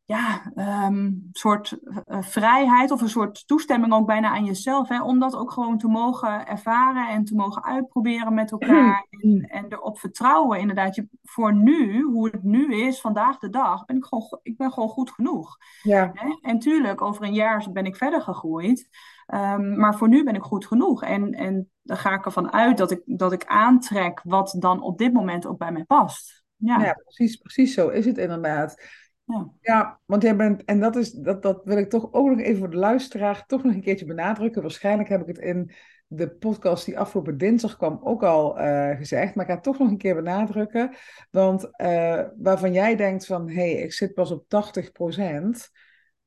ja, 0.06 0.52
um, 0.86 1.28
soort 1.32 1.78
uh, 1.84 2.22
vrijheid 2.22 2.90
of 2.90 3.00
een 3.00 3.08
soort 3.08 3.46
toestemming 3.46 3.92
ook 3.92 4.06
bijna 4.06 4.30
aan 4.30 4.44
jezelf. 4.44 4.88
Hè, 4.88 5.02
om 5.02 5.18
dat 5.18 5.36
ook 5.36 5.52
gewoon 5.52 5.78
te 5.78 5.88
mogen 5.88 6.46
ervaren 6.46 7.08
en 7.08 7.24
te 7.24 7.34
mogen 7.34 7.64
uitproberen 7.64 8.34
met 8.34 8.50
elkaar. 8.56 9.06
En, 9.10 9.40
en 9.40 9.64
erop 9.68 9.98
vertrouwen 9.98 10.58
inderdaad. 10.58 10.94
Je, 10.94 11.08
voor 11.22 11.54
nu, 11.54 12.02
hoe 12.02 12.28
het 12.28 12.42
nu 12.42 12.74
is, 12.74 13.00
vandaag 13.00 13.38
de 13.38 13.50
dag, 13.50 13.84
ben 13.84 13.96
ik 13.96 14.04
gewoon, 14.04 14.38
ik 14.42 14.56
ben 14.56 14.72
gewoon 14.72 14.88
goed 14.88 15.10
genoeg. 15.10 15.56
Ja. 15.82 16.10
Hè? 16.14 16.38
En 16.40 16.58
tuurlijk, 16.58 17.02
over 17.02 17.22
een 17.22 17.34
jaar 17.34 17.66
ben 17.72 17.86
ik 17.86 17.96
verder 17.96 18.20
gegroeid. 18.20 18.88
Um, 19.34 19.76
maar 19.76 19.96
voor 19.96 20.08
nu 20.08 20.24
ben 20.24 20.34
ik 20.34 20.42
goed 20.42 20.66
genoeg. 20.66 21.02
En, 21.02 21.32
en 21.32 21.70
dan 21.82 21.96
ga 21.96 22.14
ik 22.14 22.24
ervan 22.24 22.52
uit 22.52 22.76
dat 22.76 22.90
ik, 22.90 23.02
dat 23.04 23.32
ik 23.32 23.44
aantrek 23.46 24.20
wat 24.24 24.56
dan 24.58 24.82
op 24.82 24.98
dit 24.98 25.12
moment 25.12 25.46
ook 25.46 25.58
bij 25.58 25.72
mij 25.72 25.84
past. 25.84 26.44
Ja, 26.56 26.80
ja 26.80 26.92
precies, 26.92 27.36
precies 27.36 27.74
zo 27.74 27.88
is 27.88 28.04
het 28.04 28.18
inderdaad. 28.18 28.76
Ja. 29.24 29.50
ja, 29.60 30.00
want 30.04 30.22
jij 30.22 30.36
bent, 30.36 30.64
en 30.64 30.80
dat, 30.80 30.96
is, 30.96 31.12
dat, 31.12 31.42
dat 31.42 31.60
wil 31.64 31.78
ik 31.78 31.90
toch 31.90 32.12
ook 32.12 32.28
nog 32.28 32.40
even 32.40 32.58
voor 32.58 32.70
de 32.70 32.76
luisteraar 32.76 33.46
toch 33.46 33.62
nog 33.62 33.74
een 33.74 33.80
keertje 33.80 34.06
benadrukken. 34.06 34.62
Waarschijnlijk 34.62 35.08
heb 35.08 35.20
ik 35.20 35.26
het 35.26 35.38
in 35.38 35.70
de 36.06 36.30
podcast 36.30 36.84
die 36.84 36.98
afgelopen 36.98 37.38
dinsdag 37.38 37.76
kwam 37.76 38.00
ook 38.02 38.22
al 38.22 38.60
uh, 38.60 38.96
gezegd, 38.96 39.34
maar 39.34 39.44
ik 39.44 39.50
ga 39.50 39.56
het 39.56 39.64
toch 39.64 39.78
nog 39.78 39.90
een 39.90 39.98
keer 39.98 40.14
benadrukken. 40.14 40.94
Want 41.30 41.64
uh, 41.64 42.22
waarvan 42.36 42.72
jij 42.72 42.96
denkt 42.96 43.26
van, 43.26 43.48
hé, 43.48 43.54
hey, 43.54 43.72
ik 43.72 43.92
zit 43.92 44.14
pas 44.14 44.30
op 44.30 44.44
80%, 44.44 44.50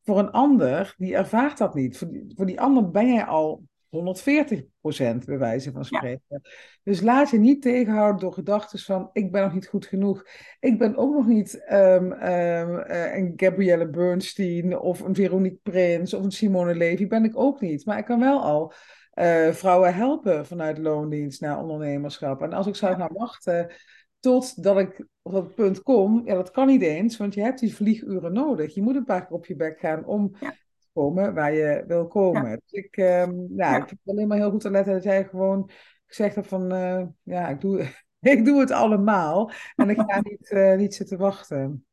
voor 0.04 0.20
een 0.20 0.32
ander, 0.32 0.94
die 0.98 1.16
ervaart 1.16 1.58
dat 1.58 1.74
niet. 1.76 1.98
Voor 2.36 2.46
die 2.46 2.62
ander 2.62 2.90
ben 2.90 3.14
jij 3.14 3.26
al 3.26 3.64
140 3.90 4.64
procent, 4.82 5.26
bij 5.26 5.38
wijze 5.38 5.72
van 5.72 5.86
spreken. 5.86 6.42
Dus 6.84 7.02
laat 7.02 7.30
je 7.30 7.40
niet 7.40 7.62
tegenhouden 7.62 8.22
door 8.22 8.34
gedachten 8.34 8.80
van: 8.80 9.10
ik 9.14 9.32
ben 9.32 9.44
nog 9.44 9.54
niet 9.54 9.68
goed 9.68 9.86
genoeg. 9.86 10.24
Ik 10.60 10.78
ben 10.78 10.96
ook 10.96 11.14
nog 11.14 11.28
niet 11.28 11.66
um, 11.72 12.12
um, 12.12 12.84
een 12.88 13.34
Gabrielle 13.36 13.90
Bernstein 13.90 14.80
of 14.80 15.00
een 15.00 15.16
Veronique 15.16 15.60
Prins 15.64 16.14
of 16.14 16.24
een 16.24 16.32
Simone 16.32 16.76
Levy. 16.76 17.08
Ben 17.08 17.24
ik 17.24 17.40
ook 17.40 17.62
niet. 17.62 17.86
Maar 17.86 17.98
ik 17.98 18.06
kan 18.06 18.20
wel 18.20 18.42
al 18.42 18.74
uh, 19.14 19.52
vrouwen 19.52 19.94
helpen 19.94 20.46
vanuit 20.46 20.78
loondienst 20.78 21.42
naar 21.42 21.62
ondernemerschap. 21.62 22.42
En 22.42 22.54
als 22.54 22.68
ik 22.68 22.76
zou 22.76 22.96
gaan 22.96 23.14
wachten 23.14 23.72
totdat 24.20 24.80
ik 24.80 25.06
op 25.22 25.32
dat 25.32 25.56
punt 25.56 25.82
kom, 25.82 26.22
ja, 26.26 26.34
dat 26.34 26.52
kan 26.52 26.68
niet 26.68 26.82
eens, 26.82 27.18
want 27.18 27.34
je 27.34 27.42
hebt 27.42 27.60
die 27.60 27.76
vlieguren 27.76 28.34
nodig. 28.34 28.74
Je 28.74 28.82
moet 28.82 28.96
een 28.96 29.04
paar 29.04 29.26
keer 29.26 29.36
op 29.36 29.46
je 29.46 29.56
bek 29.56 29.80
gaan 29.80 30.06
om 30.06 30.36
komen 30.98 31.34
waar 31.34 31.54
je 31.54 31.84
wil 31.88 32.08
komen. 32.08 32.62
Dus 32.66 32.72
ik, 32.72 32.98
um, 32.98 33.48
ja, 33.56 33.78
ik 33.78 33.88
vind 33.88 34.00
het 34.04 34.16
alleen 34.16 34.28
maar 34.28 34.38
heel 34.38 34.50
goed 34.50 34.62
te 34.62 34.72
letten 34.72 34.94
dat 34.94 35.04
jij 35.04 35.26
gewoon 35.26 35.70
gezegd 36.06 36.36
hebt 36.36 36.48
van, 36.48 36.74
uh, 36.74 37.02
ja, 37.24 37.48
ik 37.48 37.62
doe, 37.62 37.88
ik 38.36 38.46
doe 38.46 38.60
het 38.60 38.72
allemaal 38.72 39.52
en 39.76 39.90
ik 39.90 40.00
ga 40.08 40.20
niet, 40.30 40.52
uh, 40.52 40.78
niet 40.78 40.96
zitten 40.96 41.18
wachten. 41.18 41.86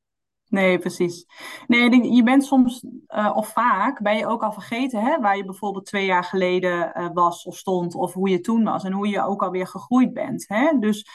Nee, 0.49 0.79
precies. 0.79 1.27
Nee, 1.67 2.13
je 2.15 2.23
bent 2.23 2.45
soms, 2.45 2.85
uh, 3.09 3.33
of 3.37 3.49
vaak, 3.49 4.03
ben 4.03 4.17
je 4.17 4.27
ook 4.27 4.43
al 4.43 4.53
vergeten 4.53 5.01
hè, 5.01 5.21
waar 5.21 5.37
je 5.37 5.45
bijvoorbeeld 5.45 5.87
twee 5.87 6.07
jaar 6.07 6.25
geleden 6.25 7.11
was 7.13 7.45
of 7.45 7.57
stond, 7.57 7.95
of 7.95 8.13
hoe 8.13 8.29
je 8.29 8.41
toen 8.41 8.65
was 8.65 8.85
en 8.85 8.93
hoe 8.93 9.09
je 9.09 9.23
ook 9.23 9.43
alweer 9.43 9.67
gegroeid 9.67 10.13
bent. 10.13 10.45
Hè? 10.49 10.79
Dus 10.79 11.07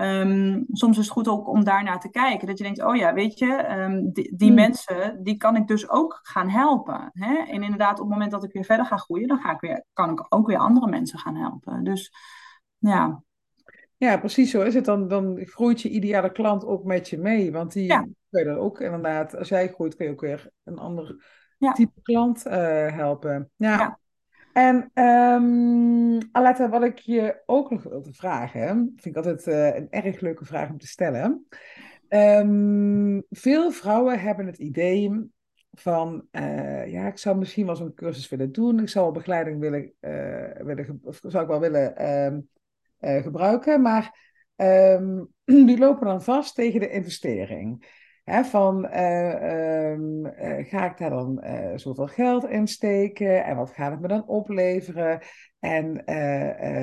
Um, 0.00 0.64
soms 0.72 0.98
is 0.98 1.04
het 1.04 1.12
goed 1.12 1.28
ook 1.28 1.48
om 1.48 1.64
daarnaar 1.64 2.00
te 2.00 2.10
kijken. 2.10 2.46
Dat 2.46 2.58
je 2.58 2.64
denkt, 2.64 2.82
oh 2.84 2.96
ja, 2.96 3.14
weet 3.14 3.38
je, 3.38 3.78
um, 3.78 4.12
die, 4.12 4.36
die 4.36 4.46
hmm. 4.46 4.56
mensen, 4.56 5.22
die 5.22 5.36
kan 5.36 5.56
ik 5.56 5.66
dus 5.66 5.88
ook 5.88 6.18
gaan 6.22 6.48
helpen. 6.48 7.10
Hè? 7.12 7.34
En 7.36 7.62
inderdaad, 7.62 7.92
op 7.92 8.04
het 8.04 8.08
moment 8.08 8.30
dat 8.30 8.44
ik 8.44 8.52
weer 8.52 8.64
verder 8.64 8.86
ga 8.86 8.96
groeien, 8.96 9.28
dan 9.28 9.38
ga 9.38 9.52
ik 9.52 9.60
weer, 9.60 9.84
kan 9.92 10.10
ik 10.10 10.26
ook 10.28 10.46
weer 10.46 10.58
andere 10.58 10.86
mensen 10.86 11.18
gaan 11.18 11.36
helpen. 11.36 11.84
Dus 11.84 12.12
ja. 12.78 13.22
Ja, 13.96 14.18
precies 14.18 14.50
zo 14.50 14.62
is 14.62 14.74
het. 14.74 14.84
Dan, 14.84 15.08
dan 15.08 15.38
groeit 15.46 15.82
je 15.82 15.88
ideale 15.88 16.32
klant 16.32 16.64
ook 16.64 16.84
met 16.84 17.08
je 17.08 17.18
mee. 17.18 17.52
Want 17.52 17.72
die 17.72 17.86
ja. 17.86 18.00
kun 18.30 18.40
je 18.40 18.44
dan 18.44 18.58
ook 18.58 18.80
inderdaad, 18.80 19.36
als 19.36 19.48
jij 19.48 19.68
groeit, 19.68 19.96
kun 19.96 20.06
je 20.06 20.12
ook 20.12 20.20
weer 20.20 20.50
een 20.64 20.78
ander 20.78 21.24
type 21.58 22.00
klant 22.02 22.46
uh, 22.46 22.52
helpen. 22.92 23.50
ja. 23.56 23.78
ja. 23.78 23.98
En 24.56 24.90
um, 24.94 26.18
Aletta, 26.32 26.68
wat 26.68 26.82
ik 26.82 26.98
je 26.98 27.42
ook 27.46 27.70
nog 27.70 27.82
wilde 27.82 28.12
vragen, 28.12 28.92
vind 28.96 29.16
ik 29.16 29.16
altijd 29.16 29.46
uh, 29.46 29.76
een 29.76 29.90
erg 29.90 30.20
leuke 30.20 30.44
vraag 30.44 30.70
om 30.70 30.78
te 30.78 30.86
stellen. 30.86 31.46
Um, 32.08 33.24
veel 33.30 33.70
vrouwen 33.70 34.20
hebben 34.20 34.46
het 34.46 34.58
idee 34.58 35.30
van, 35.72 36.26
uh, 36.32 36.92
ja, 36.92 37.06
ik 37.06 37.18
zou 37.18 37.38
misschien 37.38 37.66
wel 37.66 37.76
zo'n 37.76 37.94
cursus 37.94 38.28
willen 38.28 38.52
doen, 38.52 38.80
ik 38.80 38.88
zou 38.88 39.04
wel 39.04 39.14
begeleiding 39.14 39.60
willen, 39.60 39.92
uh, 40.00 40.64
willen 40.64 41.00
zou 41.22 41.42
ik 41.42 41.50
wel 41.50 41.60
willen 41.60 42.10
um, 42.24 42.48
gebruiken, 43.22 43.82
maar 43.82 44.34
die 45.68 45.78
lopen 45.78 46.06
dan 46.06 46.22
vast 46.22 46.54
tegen 46.54 46.80
de 46.80 46.90
investering 46.90 47.86
van 48.26 48.86
uh, 48.94 49.90
um, 49.90 50.26
uh, 50.26 50.64
ga 50.66 50.90
ik 50.90 50.98
daar 50.98 51.10
dan 51.10 51.42
uh, 51.44 51.76
zoveel 51.76 52.06
geld 52.06 52.48
in 52.48 52.66
steken 52.66 53.44
en 53.44 53.56
wat 53.56 53.70
gaat 53.70 53.90
het 53.90 54.00
me 54.00 54.08
dan 54.08 54.26
opleveren 54.26 55.20
en 55.58 56.14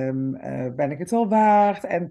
um, 0.07 0.31
ben 0.75 0.91
ik 0.91 0.97
het 0.97 1.11
wel 1.11 1.27
waard 1.27 1.83
en 1.83 2.09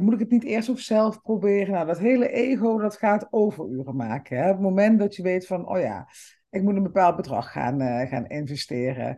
moet 0.00 0.12
ik 0.12 0.18
het 0.18 0.30
niet 0.30 0.44
eerst 0.44 0.68
op 0.68 0.78
zelf 0.78 1.22
proberen? 1.22 1.72
Nou, 1.72 1.86
dat 1.86 1.98
hele 1.98 2.28
ego 2.28 2.78
dat 2.78 2.96
gaat 2.96 3.26
overuren 3.30 3.96
maken. 3.96 4.36
Hè? 4.36 4.44
Op 4.48 4.52
het 4.52 4.62
moment 4.62 4.98
dat 4.98 5.16
je 5.16 5.22
weet 5.22 5.46
van, 5.46 5.68
oh 5.68 5.80
ja, 5.80 6.08
ik 6.50 6.62
moet 6.62 6.76
een 6.76 6.82
bepaald 6.82 7.16
bedrag 7.16 7.52
gaan, 7.52 8.06
gaan 8.08 8.26
investeren. 8.26 9.16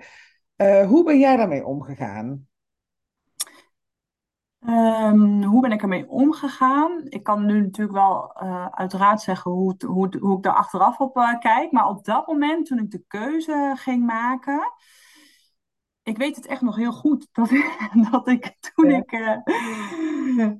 hoe 0.86 1.04
ben 1.04 1.18
jij 1.18 1.36
daarmee 1.36 1.66
omgegaan? 1.66 2.46
Um, 4.68 5.42
hoe 5.42 5.60
ben 5.60 5.72
ik 5.72 5.82
ermee 5.82 6.08
omgegaan? 6.08 7.02
Ik 7.08 7.22
kan 7.22 7.46
nu 7.46 7.60
natuurlijk 7.60 7.96
wel 7.96 8.36
uh, 8.42 8.66
uiteraard 8.66 9.20
zeggen 9.20 9.50
hoe, 9.50 9.74
hoe, 9.86 10.16
hoe 10.20 10.36
ik 10.36 10.42
daar 10.42 10.54
achteraf 10.54 10.98
op 10.98 11.16
uh, 11.16 11.38
kijk. 11.38 11.72
Maar 11.72 11.88
op 11.88 12.04
dat 12.04 12.26
moment, 12.26 12.66
toen 12.66 12.78
ik 12.78 12.90
de 12.90 13.04
keuze 13.08 13.72
ging 13.76 14.06
maken, 14.06 14.72
ik 16.02 16.16
weet 16.16 16.36
het 16.36 16.46
echt 16.46 16.60
nog 16.60 16.76
heel 16.76 16.92
goed. 16.92 17.28
Dat, 17.32 17.50
dat 18.10 18.28
ik 18.28 18.56
toen, 18.60 18.90
ik 18.90 19.12
uh, 19.12 19.38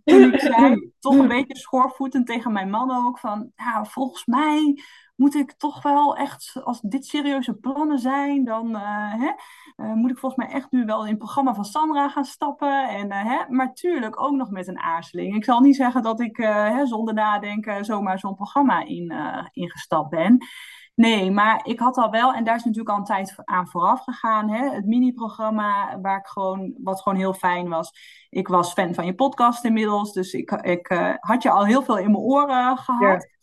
toen 0.05 0.33
ik 0.33 0.41
zei, 0.41 0.91
toch 1.01 1.19
een 1.19 1.29
beetje 1.29 1.57
schoorvoetend 1.57 2.27
tegen 2.27 2.53
mijn 2.53 2.71
man 2.71 3.07
ook, 3.07 3.19
van 3.19 3.53
ja, 3.57 3.85
volgens 3.85 4.25
mij 4.27 4.79
moet 5.17 5.35
ik 5.35 5.53
toch 5.53 5.83
wel 5.83 6.17
echt, 6.17 6.61
als 6.65 6.81
dit 6.81 7.07
serieuze 7.07 7.55
plannen 7.55 7.99
zijn, 7.99 8.45
dan 8.45 8.71
uh, 8.71 9.13
hè, 9.13 9.33
uh, 9.77 9.93
moet 9.93 10.11
ik 10.11 10.19
volgens 10.19 10.47
mij 10.47 10.55
echt 10.57 10.71
nu 10.71 10.85
wel 10.85 11.03
in 11.03 11.09
het 11.09 11.19
programma 11.19 11.55
van 11.55 11.65
Sandra 11.65 12.09
gaan 12.09 12.25
stappen. 12.25 12.89
En, 12.89 13.07
uh, 13.07 13.25
hè, 13.25 13.39
maar 13.49 13.73
tuurlijk 13.73 14.23
ook 14.23 14.35
nog 14.35 14.51
met 14.51 14.69
een 14.69 14.79
aarzeling. 14.79 15.35
Ik 15.35 15.45
zal 15.45 15.61
niet 15.61 15.77
zeggen 15.77 16.03
dat 16.03 16.21
ik 16.21 16.37
hè, 16.37 16.87
zonder 16.87 17.15
nadenken 17.15 17.85
zomaar 17.85 18.19
zo'n 18.19 18.35
programma 18.35 18.85
in, 18.85 19.15
ingestapt 19.53 20.11
ben. 20.11 20.47
Nee, 20.95 21.31
maar 21.31 21.61
ik 21.65 21.81
had 21.81 21.97
al 21.97 22.11
wel, 22.11 22.35
en 22.35 22.45
daar 22.45 22.57
is 22.57 22.65
natuurlijk 22.65 22.91
al 22.91 22.97
een 22.99 23.05
tijd 23.05 23.35
aan 23.45 23.69
vooraf 23.69 24.01
gegaan, 24.01 24.51
hè, 24.51 24.71
het 24.71 24.87
mini-programma, 24.87 26.01
waar 26.01 26.19
ik 26.19 26.27
gewoon, 26.27 26.75
wat 26.83 27.01
gewoon 27.01 27.19
heel 27.19 27.33
fijn 27.33 27.69
was. 27.69 27.93
Ik 28.31 28.49
was 28.49 28.73
fan 28.73 28.95
van 28.95 29.07
je 29.07 29.15
podcast 29.15 29.65
inmiddels, 29.65 30.13
dus 30.13 30.33
ik, 30.33 30.51
ik 30.51 31.17
had 31.21 31.43
je 31.43 31.51
al 31.51 31.65
heel 31.65 31.83
veel 31.83 31.99
in 31.99 32.11
mijn 32.11 32.23
oren 32.23 32.79
gehad. 32.79 33.34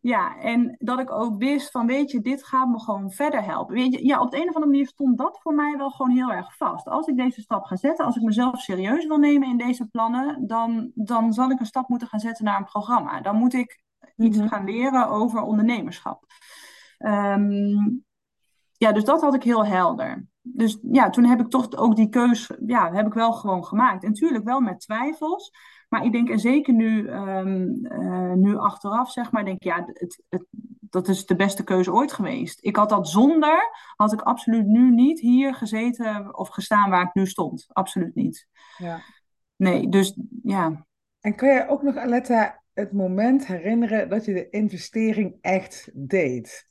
Ja, 0.00 0.38
en 0.38 0.76
dat 0.78 0.98
ik 0.98 1.10
ook 1.10 1.38
wist 1.38 1.70
van, 1.70 1.86
weet 1.86 2.10
je, 2.10 2.20
dit 2.20 2.44
gaat 2.44 2.68
me 2.68 2.80
gewoon 2.80 3.10
verder 3.10 3.44
helpen. 3.44 3.74
Weet 3.74 3.92
je, 3.92 4.06
ja, 4.06 4.20
op 4.20 4.30
de 4.30 4.36
een 4.36 4.48
of 4.48 4.54
andere 4.54 4.72
manier 4.72 4.86
stond 4.86 5.18
dat 5.18 5.38
voor 5.42 5.54
mij 5.54 5.76
wel 5.76 5.90
gewoon 5.90 6.10
heel 6.10 6.32
erg 6.32 6.56
vast. 6.56 6.88
Als 6.88 7.06
ik 7.06 7.16
deze 7.16 7.40
stap 7.40 7.64
ga 7.64 7.76
zetten, 7.76 8.04
als 8.04 8.16
ik 8.16 8.22
mezelf 8.22 8.60
serieus 8.60 9.06
wil 9.06 9.18
nemen 9.18 9.48
in 9.48 9.58
deze 9.58 9.86
plannen, 9.86 10.46
dan, 10.46 10.90
dan 10.94 11.32
zal 11.32 11.50
ik 11.50 11.60
een 11.60 11.66
stap 11.66 11.88
moeten 11.88 12.08
gaan 12.08 12.20
zetten 12.20 12.44
naar 12.44 12.58
een 12.58 12.64
programma. 12.64 13.20
Dan 13.20 13.36
moet 13.36 13.54
ik 13.54 13.82
iets 14.16 14.38
mhm. 14.38 14.48
gaan 14.48 14.64
leren 14.64 15.08
over 15.08 15.42
ondernemerschap. 15.42 16.24
Ehm, 16.98 17.98
ja, 18.72 18.92
dus 18.92 19.04
dat 19.04 19.20
had 19.20 19.34
ik 19.34 19.42
heel 19.42 19.66
helder. 19.66 20.26
Dus 20.42 20.78
ja, 20.82 21.10
toen 21.10 21.24
heb 21.24 21.40
ik 21.40 21.48
toch 21.48 21.76
ook 21.76 21.96
die 21.96 22.08
keus, 22.08 22.50
ja, 22.66 22.92
heb 22.92 23.06
ik 23.06 23.12
wel 23.12 23.32
gewoon 23.32 23.64
gemaakt. 23.64 24.02
En 24.02 24.08
natuurlijk 24.08 24.44
wel 24.44 24.60
met 24.60 24.80
twijfels. 24.80 25.50
Maar 25.90 26.04
ik 26.04 26.12
denk, 26.12 26.28
en 26.28 26.38
zeker 26.38 26.74
nu, 26.74 27.08
um, 27.08 27.78
uh, 27.82 28.32
nu 28.32 28.56
achteraf, 28.56 29.10
zeg 29.10 29.32
maar, 29.32 29.44
denk 29.44 29.56
ik, 29.56 29.64
ja, 29.64 29.84
het, 29.92 30.22
het, 30.28 30.46
dat 30.80 31.08
is 31.08 31.26
de 31.26 31.36
beste 31.36 31.64
keuze 31.64 31.92
ooit 31.92 32.12
geweest. 32.12 32.58
Ik 32.64 32.76
had 32.76 32.88
dat 32.88 33.08
zonder, 33.08 33.70
had 33.96 34.12
ik 34.12 34.20
absoluut 34.20 34.66
nu 34.66 34.90
niet 34.90 35.20
hier 35.20 35.54
gezeten 35.54 36.38
of 36.38 36.48
gestaan 36.48 36.90
waar 36.90 37.02
ik 37.02 37.14
nu 37.14 37.26
stond. 37.26 37.66
Absoluut 37.68 38.14
niet. 38.14 38.48
Ja. 38.76 39.00
Nee, 39.56 39.88
dus 39.88 40.18
ja. 40.42 40.86
En 41.20 41.34
kun 41.34 41.52
je 41.52 41.68
ook 41.68 41.82
nog, 41.82 41.96
Aletta, 41.96 42.62
het 42.72 42.92
moment 42.92 43.46
herinneren 43.46 44.08
dat 44.08 44.24
je 44.24 44.32
de 44.32 44.50
investering 44.50 45.36
echt 45.40 45.90
deed? 45.94 46.68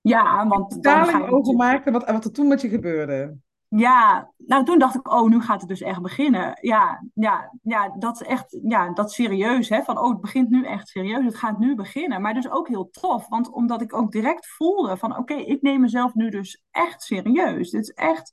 Ja, 0.00 0.46
want 0.46 0.78
ga 0.80 1.18
je 1.18 1.32
overmaken 1.32 1.92
wat, 1.92 2.10
wat 2.10 2.24
er 2.24 2.32
toen 2.32 2.48
met 2.48 2.60
je 2.60 2.68
gebeurde. 2.68 3.36
Ja, 3.76 4.32
nou 4.36 4.64
toen 4.64 4.78
dacht 4.78 4.94
ik, 4.94 5.12
oh, 5.12 5.28
nu 5.28 5.40
gaat 5.40 5.60
het 5.60 5.68
dus 5.68 5.80
echt 5.80 6.02
beginnen. 6.02 6.58
Ja, 6.60 7.04
ja, 7.14 7.52
ja 7.62 7.94
dat 7.98 8.20
is 8.20 8.26
echt, 8.26 8.58
ja, 8.62 8.92
dat 8.92 9.12
serieus, 9.12 9.68
hè, 9.68 9.82
van 9.82 9.98
oh, 9.98 10.10
het 10.10 10.20
begint 10.20 10.50
nu 10.50 10.64
echt 10.64 10.88
serieus, 10.88 11.24
het 11.24 11.34
gaat 11.34 11.58
nu 11.58 11.74
beginnen. 11.74 12.22
Maar 12.22 12.34
dus 12.34 12.50
ook 12.50 12.68
heel 12.68 12.90
tof, 12.90 13.28
want 13.28 13.50
omdat 13.50 13.82
ik 13.82 13.94
ook 13.94 14.12
direct 14.12 14.46
voelde 14.48 14.96
van, 14.96 15.16
oké, 15.16 15.34
ik 15.34 15.62
neem 15.62 15.80
mezelf 15.80 16.14
nu 16.14 16.30
dus 16.30 16.64
echt 16.70 17.02
serieus. 17.02 17.70
Dit 17.70 17.82
is 17.82 17.90
echt, 17.90 18.32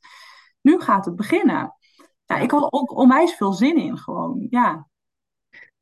nu 0.61 0.79
gaat 0.79 1.05
het 1.05 1.15
beginnen. 1.15 1.75
Ja, 2.25 2.37
ik 2.37 2.51
had 2.51 2.71
ook 2.73 2.97
onwijs 2.97 3.33
veel 3.33 3.53
zin 3.53 3.77
in, 3.77 3.97
gewoon, 3.97 4.47
ja. 4.49 4.87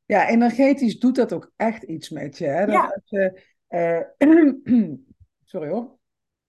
Ja, 0.04 0.28
energetisch 0.28 0.98
doet 0.98 1.14
dat 1.14 1.32
ook 1.32 1.52
echt 1.56 1.82
iets 1.82 2.10
met 2.10 2.38
je, 2.38 2.46
hè? 2.46 2.66
Dat 2.66 2.74
ja. 2.74 2.84
als 2.84 3.02
je, 3.04 3.42
uh, 4.18 4.88
sorry 5.44 5.68
hoor 5.68 6.00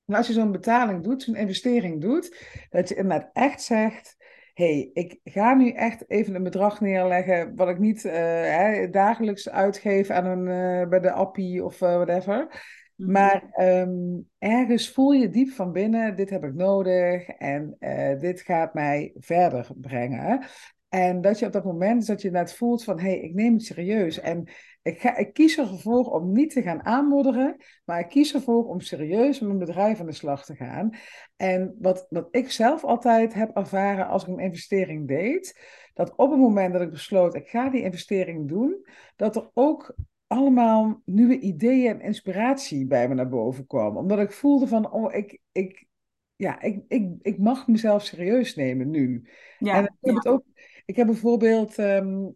en 0.06 0.16
als 0.16 0.28
je 0.28 0.34
zo'n 0.34 0.52
betaling 0.52 1.04
doet, 1.04 1.24
zo'n 1.24 1.36
investering 1.36 2.02
doet, 2.02 2.38
dat 2.70 2.90
je 2.90 2.96
inderdaad 2.96 3.30
echt 3.34 3.62
zegt: 3.62 4.16
hey, 4.54 4.90
ik 4.94 5.20
ga 5.24 5.54
nu 5.54 5.70
echt 5.70 6.10
even 6.10 6.36
een 6.36 6.44
bedrag 6.44 6.82
neerleggen 6.82 7.56
wat 7.56 7.70
ik 7.70 7.80
niet 7.80 8.04
uh, 8.04 8.12
hè, 8.14 8.90
dagelijks 8.90 9.50
uitgeef 9.50 10.10
aan 10.10 10.26
een, 10.26 10.82
uh, 10.82 10.90
bij 10.90 11.00
de 11.00 11.12
appie 11.12 11.64
of 11.64 11.82
uh, 11.82 11.96
whatever. 11.96 12.64
Mhm. 12.96 13.12
Maar 13.12 13.54
um, 13.58 14.30
ergens 14.38 14.92
voel 14.92 15.12
je 15.12 15.30
diep 15.30 15.50
van 15.50 15.72
binnen, 15.72 16.16
dit 16.16 16.30
heb 16.30 16.44
ik 16.44 16.54
nodig 16.54 17.28
en 17.28 17.78
dit 18.20 18.42
gaat 18.42 18.74
mij 18.74 19.12
verder 19.16 19.68
brengen. 19.76 20.46
En 20.90 21.22
dat 21.22 21.40
je 21.40 21.46
op 21.46 21.52
dat 21.52 21.64
moment 21.64 22.08
dat 22.08 22.22
je 22.22 22.32
net 22.32 22.54
voelt 22.54 22.84
van, 22.84 23.00
hé, 23.00 23.10
hey, 23.10 23.20
ik 23.20 23.34
neem 23.34 23.54
het 23.54 23.64
serieus. 23.64 24.20
En 24.20 24.48
ik, 24.84 25.00
ga, 25.00 25.18
ik 25.18 25.34
kies 25.34 25.58
ervoor 25.58 26.06
om 26.06 26.32
niet 26.32 26.54
te 26.54 26.62
gaan 26.62 26.86
aanmodderen, 26.86 27.56
maar 27.86 28.00
ik 28.00 28.08
kies 28.08 28.34
ervoor 28.34 28.68
om 28.68 28.80
serieus 28.80 29.40
met 29.40 29.48
mijn 29.48 29.66
bedrijf 29.66 30.00
aan 30.00 30.06
de 30.06 30.12
slag 30.12 30.46
te 30.46 30.56
gaan. 30.56 30.90
En 31.36 31.76
wat, 31.80 32.08
wat 32.10 32.28
ik 32.32 32.52
zelf 32.52 32.84
altijd 32.84 33.34
heb 33.34 33.56
ervaren 33.56 34.08
als 34.08 34.24
ik 34.24 34.28
een 34.28 34.40
investering 34.40 35.08
deed, 35.08 35.60
dat 35.94 36.16
op 36.16 36.32
het 36.32 36.40
moment 36.40 36.74
dat 36.74 36.82
ik 36.82 36.90
besloot, 36.90 37.36
ik 37.36 37.48
ga 37.48 37.70
die 37.70 37.84
investering 37.84 38.48
doen, 38.48 38.86
dat 39.16 39.36
er 39.36 39.50
ook 39.54 39.96
allemaal 40.28 41.02
nieuwe 41.06 41.40
ideeën 41.40 41.92
en 41.92 42.02
inspiratie 42.02 42.88
bij 42.88 43.08
me 43.08 43.14
naar 43.14 43.30
boven 43.30 43.68
kwam. 43.68 43.98
Omdat 43.98 44.20
ik 44.20 44.32
voelde 44.32 44.68
van, 44.68 44.92
oh, 44.92 45.14
ik, 45.14 45.40
ik, 45.52 45.86
ja, 46.36 46.62
ik, 46.62 46.84
ik, 46.88 47.10
ik 47.22 47.38
mag 47.38 47.68
mezelf 47.68 48.04
serieus 48.04 48.56
nemen 48.56 48.90
nu. 48.90 49.30
Ja, 49.58 49.76
en 49.76 49.84
ik 49.84 49.92
heb 50.00 50.16
het 50.16 50.28
ook 50.28 50.44
ik 50.86 50.96
heb 50.96 51.08
bijvoorbeeld 51.08 51.78
um, 51.78 52.36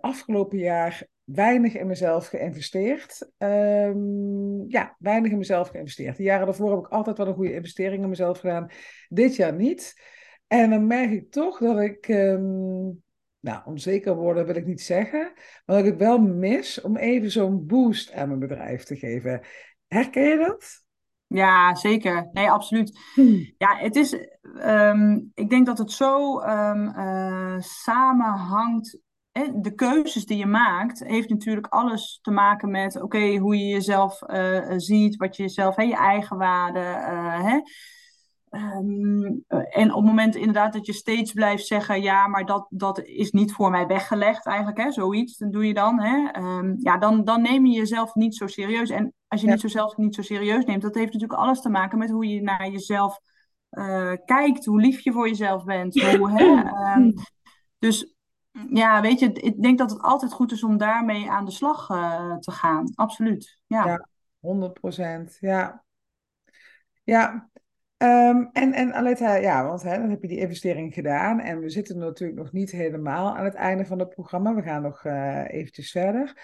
afgelopen 0.00 0.58
jaar 0.58 1.06
weinig 1.24 1.74
in 1.76 1.86
mezelf 1.86 2.26
geïnvesteerd. 2.26 3.32
Um, 3.38 4.64
ja, 4.68 4.96
weinig 4.98 5.30
in 5.30 5.38
mezelf 5.38 5.68
geïnvesteerd. 5.68 6.16
De 6.16 6.22
jaren 6.22 6.46
daarvoor 6.46 6.70
heb 6.70 6.78
ik 6.78 6.92
altijd 6.92 7.18
wel 7.18 7.26
een 7.26 7.34
goede 7.34 7.54
investering 7.54 8.02
in 8.02 8.08
mezelf 8.08 8.38
gedaan. 8.38 8.70
Dit 9.08 9.36
jaar 9.36 9.54
niet. 9.54 10.00
En 10.46 10.70
dan 10.70 10.86
merk 10.86 11.10
ik 11.10 11.30
toch 11.30 11.58
dat 11.58 11.80
ik, 11.80 12.08
um, 12.08 13.02
nou, 13.40 13.60
onzeker 13.64 14.14
worden 14.14 14.46
wil 14.46 14.56
ik 14.56 14.66
niet 14.66 14.82
zeggen, 14.82 15.32
maar 15.64 15.76
dat 15.76 15.78
ik 15.78 15.84
het 15.84 16.00
wel 16.00 16.18
mis 16.18 16.80
om 16.80 16.96
even 16.96 17.30
zo'n 17.30 17.66
boost 17.66 18.12
aan 18.12 18.28
mijn 18.28 18.40
bedrijf 18.40 18.82
te 18.82 18.96
geven. 18.96 19.40
Herken 19.86 20.22
je 20.22 20.36
dat? 20.36 20.84
Ja, 21.26 21.74
zeker. 21.74 22.28
Nee, 22.32 22.50
absoluut. 22.50 22.98
Hmm. 23.14 23.54
Ja, 23.58 23.76
het 23.76 23.96
is. 23.96 24.16
Um, 24.64 25.30
ik 25.34 25.50
denk 25.50 25.66
dat 25.66 25.78
het 25.78 25.92
zo 25.92 26.40
um, 26.40 26.88
uh, 26.88 27.58
samenhangt. 27.58 28.98
De 29.54 29.74
keuzes 29.74 30.26
die 30.26 30.38
je 30.38 30.46
maakt, 30.46 31.04
heeft 31.04 31.28
natuurlijk 31.28 31.66
alles 31.66 32.18
te 32.22 32.30
maken 32.30 32.70
met 32.70 33.02
oké, 33.02 33.36
hoe 33.36 33.56
je 33.56 33.66
jezelf 33.66 34.22
uh, 34.26 34.72
ziet, 34.76 35.16
wat 35.16 35.36
je 35.36 35.42
jezelf, 35.42 35.76
hè, 35.76 35.82
je 35.82 35.96
eigen 35.96 36.36
waarde. 36.36 36.80
Uh, 36.80 37.42
hè? 37.42 37.60
Um, 38.50 39.44
en 39.48 39.90
op 39.90 39.96
het 39.96 40.04
moment 40.04 40.36
inderdaad 40.36 40.72
dat 40.72 40.86
je 40.86 40.92
steeds 40.92 41.32
blijft 41.32 41.66
zeggen, 41.66 42.02
ja, 42.02 42.26
maar 42.26 42.46
dat, 42.46 42.66
dat 42.68 43.00
is 43.02 43.30
niet 43.30 43.52
voor 43.52 43.70
mij 43.70 43.86
weggelegd 43.86 44.46
eigenlijk, 44.46 44.78
hè, 44.78 44.90
zoiets, 44.90 45.36
dan 45.36 45.50
doe 45.50 45.66
je 45.66 45.74
dan. 45.74 46.00
Hè, 46.00 46.40
um, 46.40 46.74
ja, 46.78 46.98
dan, 46.98 47.24
dan 47.24 47.42
neem 47.42 47.66
je 47.66 47.78
jezelf 47.78 48.14
niet 48.14 48.36
zo 48.36 48.46
serieus. 48.46 48.90
En 48.90 49.12
als 49.28 49.40
je 49.40 49.46
niet 49.46 49.60
zo 49.60 49.68
zelf 49.68 49.96
niet 49.96 50.14
zo 50.14 50.22
serieus 50.22 50.64
neemt, 50.64 50.82
dat 50.82 50.94
heeft 50.94 51.12
natuurlijk 51.12 51.40
alles 51.40 51.60
te 51.60 51.68
maken 51.68 51.98
met 51.98 52.10
hoe 52.10 52.26
je 52.26 52.42
naar 52.42 52.70
jezelf 52.70 53.18
uh, 53.70 54.12
kijkt, 54.24 54.64
hoe 54.64 54.80
lief 54.80 55.00
je 55.00 55.12
voor 55.12 55.28
jezelf 55.28 55.64
bent. 55.64 56.02
Hoe, 56.02 56.30
hè, 56.30 56.44
um, 56.96 57.14
dus 57.78 58.14
ja, 58.70 59.00
weet 59.00 59.18
je, 59.18 59.32
ik 59.32 59.62
denk 59.62 59.78
dat 59.78 59.90
het 59.90 60.02
altijd 60.02 60.32
goed 60.32 60.52
is 60.52 60.64
om 60.64 60.76
daarmee 60.76 61.30
aan 61.30 61.44
de 61.44 61.50
slag 61.50 61.88
uh, 61.90 62.36
te 62.36 62.50
gaan. 62.50 62.92
Absoluut. 62.94 63.60
Ja, 63.66 63.86
ja 63.86 64.08
100 64.40 64.72
procent. 64.72 65.36
Ja. 65.40 65.84
Ja, 67.04 67.50
Um, 68.02 68.48
en, 68.52 68.72
en 68.72 68.92
Aletta, 68.92 69.34
ja, 69.34 69.66
want 69.66 69.82
hè, 69.82 69.98
dan 69.98 70.10
heb 70.10 70.22
je 70.22 70.28
die 70.28 70.38
investering 70.38 70.94
gedaan. 70.94 71.40
En 71.40 71.60
we 71.60 71.68
zitten 71.68 71.98
natuurlijk 71.98 72.38
nog 72.38 72.52
niet 72.52 72.70
helemaal 72.70 73.36
aan 73.36 73.44
het 73.44 73.54
einde 73.54 73.84
van 73.84 73.98
het 73.98 74.08
programma. 74.08 74.54
We 74.54 74.62
gaan 74.62 74.82
nog 74.82 75.04
uh, 75.04 75.44
eventjes 75.48 75.90
verder. 75.90 76.36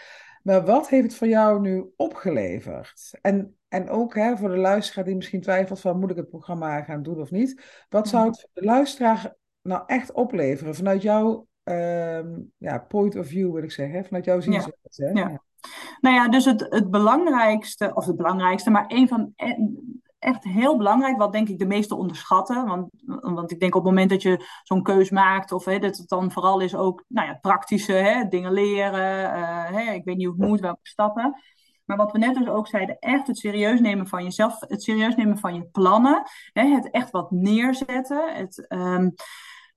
Maar 0.42 0.64
wat 0.64 0.88
heeft 0.88 1.02
het 1.02 1.14
voor 1.14 1.26
jou 1.26 1.60
nu 1.60 1.92
opgeleverd? 1.96 3.18
En, 3.20 3.56
en 3.68 3.88
ook 3.88 4.14
hè, 4.14 4.36
voor 4.36 4.48
de 4.48 4.56
luisteraar 4.56 5.04
die 5.04 5.16
misschien 5.16 5.40
twijfelt 5.40 5.80
van 5.80 5.98
moet 5.98 6.10
ik 6.10 6.16
het 6.16 6.28
programma 6.28 6.82
gaan 6.82 7.02
doen 7.02 7.20
of 7.20 7.30
niet. 7.30 7.84
Wat 7.88 8.08
zou 8.08 8.26
het 8.26 8.40
voor 8.40 8.50
de 8.52 8.64
luisteraar 8.64 9.34
nou 9.62 9.82
echt 9.86 10.12
opleveren 10.12 10.74
vanuit 10.74 11.02
jouw 11.02 11.46
um, 11.70 12.52
ja, 12.57 12.78
point 12.78 13.16
of 13.16 13.26
view, 13.26 13.52
wil 13.52 13.62
ik 13.62 13.72
zeggen. 13.72 14.04
Vanuit 14.04 14.24
jouw 14.24 14.40
zienswijze. 14.40 15.11
Ja. 15.14 15.28
ja. 15.28 15.42
Nou 16.00 16.14
ja, 16.14 16.28
dus 16.28 16.44
het, 16.44 16.66
het 16.68 16.90
belangrijkste, 16.90 17.94
of 17.94 18.07
het 18.07 18.16
belangrijkste, 18.16 18.70
maar 18.70 18.85
een 18.88 19.09
van 19.09 19.33
echt 20.18 20.44
heel 20.44 20.76
belangrijk, 20.76 21.18
wat 21.18 21.33
denk 21.33 21.48
ik 21.48 21.59
de 21.59 21.66
meeste 21.66 21.94
onderschatten. 21.94 22.66
Want, 22.66 22.88
want 23.04 23.50
ik 23.50 23.61
denk 23.61 23.74
op 23.74 23.85
het 23.85 23.90
moment 23.90 24.11
dat 24.11 24.22
je 24.22 24.46
zo'n 24.62 24.83
keus 24.83 25.11
maakt, 25.11 25.52
of 25.52 25.64
hè, 25.64 25.78
dat 25.78 25.96
het 25.96 26.09
dan 26.09 26.33
vooral 26.33 26.61
is 26.61 26.74
ook 26.74 27.04
nou 27.09 27.26
ja, 27.26 27.35
praktische 27.35 27.92
hè, 27.92 28.28
dingen 28.28 28.52
leren. 28.52 29.38
Uh, 29.38 29.64
hè, 29.64 29.92
ik 29.92 30.04
weet 30.04 30.16
niet 30.16 30.26
hoe 30.26 30.37
het 30.38 30.48
moet, 30.48 30.61
welke 30.61 30.81
stappen. 30.83 31.42
Maar 31.85 31.96
wat 31.96 32.12
we 32.12 32.18
net 32.18 32.35
dus 32.35 32.48
ook 32.48 32.66
zeiden, 32.66 32.98
echt 32.98 33.26
het 33.26 33.38
serieus 33.38 33.81
nemen 33.81 34.07
van 34.07 34.22
jezelf, 34.22 34.61
het 34.61 34.83
serieus 34.83 35.14
nemen 35.14 35.38
van 35.38 35.54
je 35.54 35.64
plannen, 35.64 36.22
hè, 36.52 36.64
het 36.64 36.90
echt 36.90 37.11
wat 37.11 37.31
neerzetten, 37.31 38.35
het, 38.35 38.66
ehm, 38.66 39.11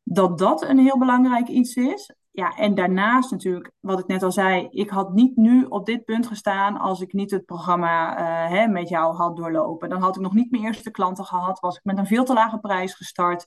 dat 0.03 0.37
dat 0.37 0.61
een 0.63 0.79
heel 0.79 0.97
belangrijk 0.97 1.47
iets 1.47 1.75
is. 1.75 2.15
Ja, 2.33 2.55
en 2.55 2.75
daarnaast 2.75 3.31
natuurlijk, 3.31 3.71
wat 3.79 3.99
ik 3.99 4.07
net 4.07 4.23
al 4.23 4.31
zei, 4.31 4.67
ik 4.69 4.89
had 4.89 5.13
niet 5.13 5.35
nu 5.35 5.65
op 5.65 5.85
dit 5.85 6.05
punt 6.05 6.27
gestaan 6.27 6.77
als 6.77 7.01
ik 7.01 7.13
niet 7.13 7.31
het 7.31 7.45
programma 7.45 8.19
uh, 8.19 8.49
hè, 8.49 8.67
met 8.67 8.89
jou 8.89 9.15
had 9.15 9.35
doorlopen. 9.35 9.89
Dan 9.89 10.01
had 10.01 10.15
ik 10.15 10.21
nog 10.21 10.33
niet 10.33 10.51
mijn 10.51 10.63
eerste 10.63 10.91
klanten 10.91 11.25
gehad, 11.25 11.59
was 11.59 11.75
ik 11.75 11.83
met 11.83 11.97
een 11.97 12.05
veel 12.07 12.23
te 12.23 12.33
lage 12.33 12.59
prijs 12.59 12.93
gestart. 12.93 13.45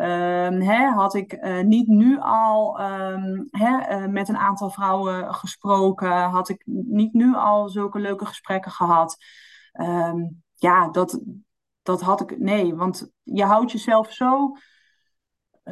Um, 0.00 0.60
hè, 0.60 0.88
had 0.88 1.14
ik 1.14 1.32
uh, 1.32 1.60
niet 1.60 1.86
nu 1.86 2.18
al 2.20 2.80
um, 2.80 3.48
hè, 3.50 4.00
uh, 4.00 4.06
met 4.06 4.28
een 4.28 4.38
aantal 4.38 4.70
vrouwen 4.70 5.34
gesproken, 5.34 6.22
had 6.22 6.48
ik 6.48 6.62
niet 6.64 7.12
nu 7.12 7.34
al 7.34 7.68
zulke 7.68 7.98
leuke 7.98 8.26
gesprekken 8.26 8.70
gehad. 8.70 9.16
Um, 9.80 10.42
ja, 10.54 10.88
dat, 10.88 11.20
dat 11.82 12.00
had 12.00 12.20
ik. 12.20 12.38
Nee, 12.38 12.74
want 12.74 13.10
je 13.22 13.44
houdt 13.44 13.72
jezelf 13.72 14.12
zo 14.12 14.56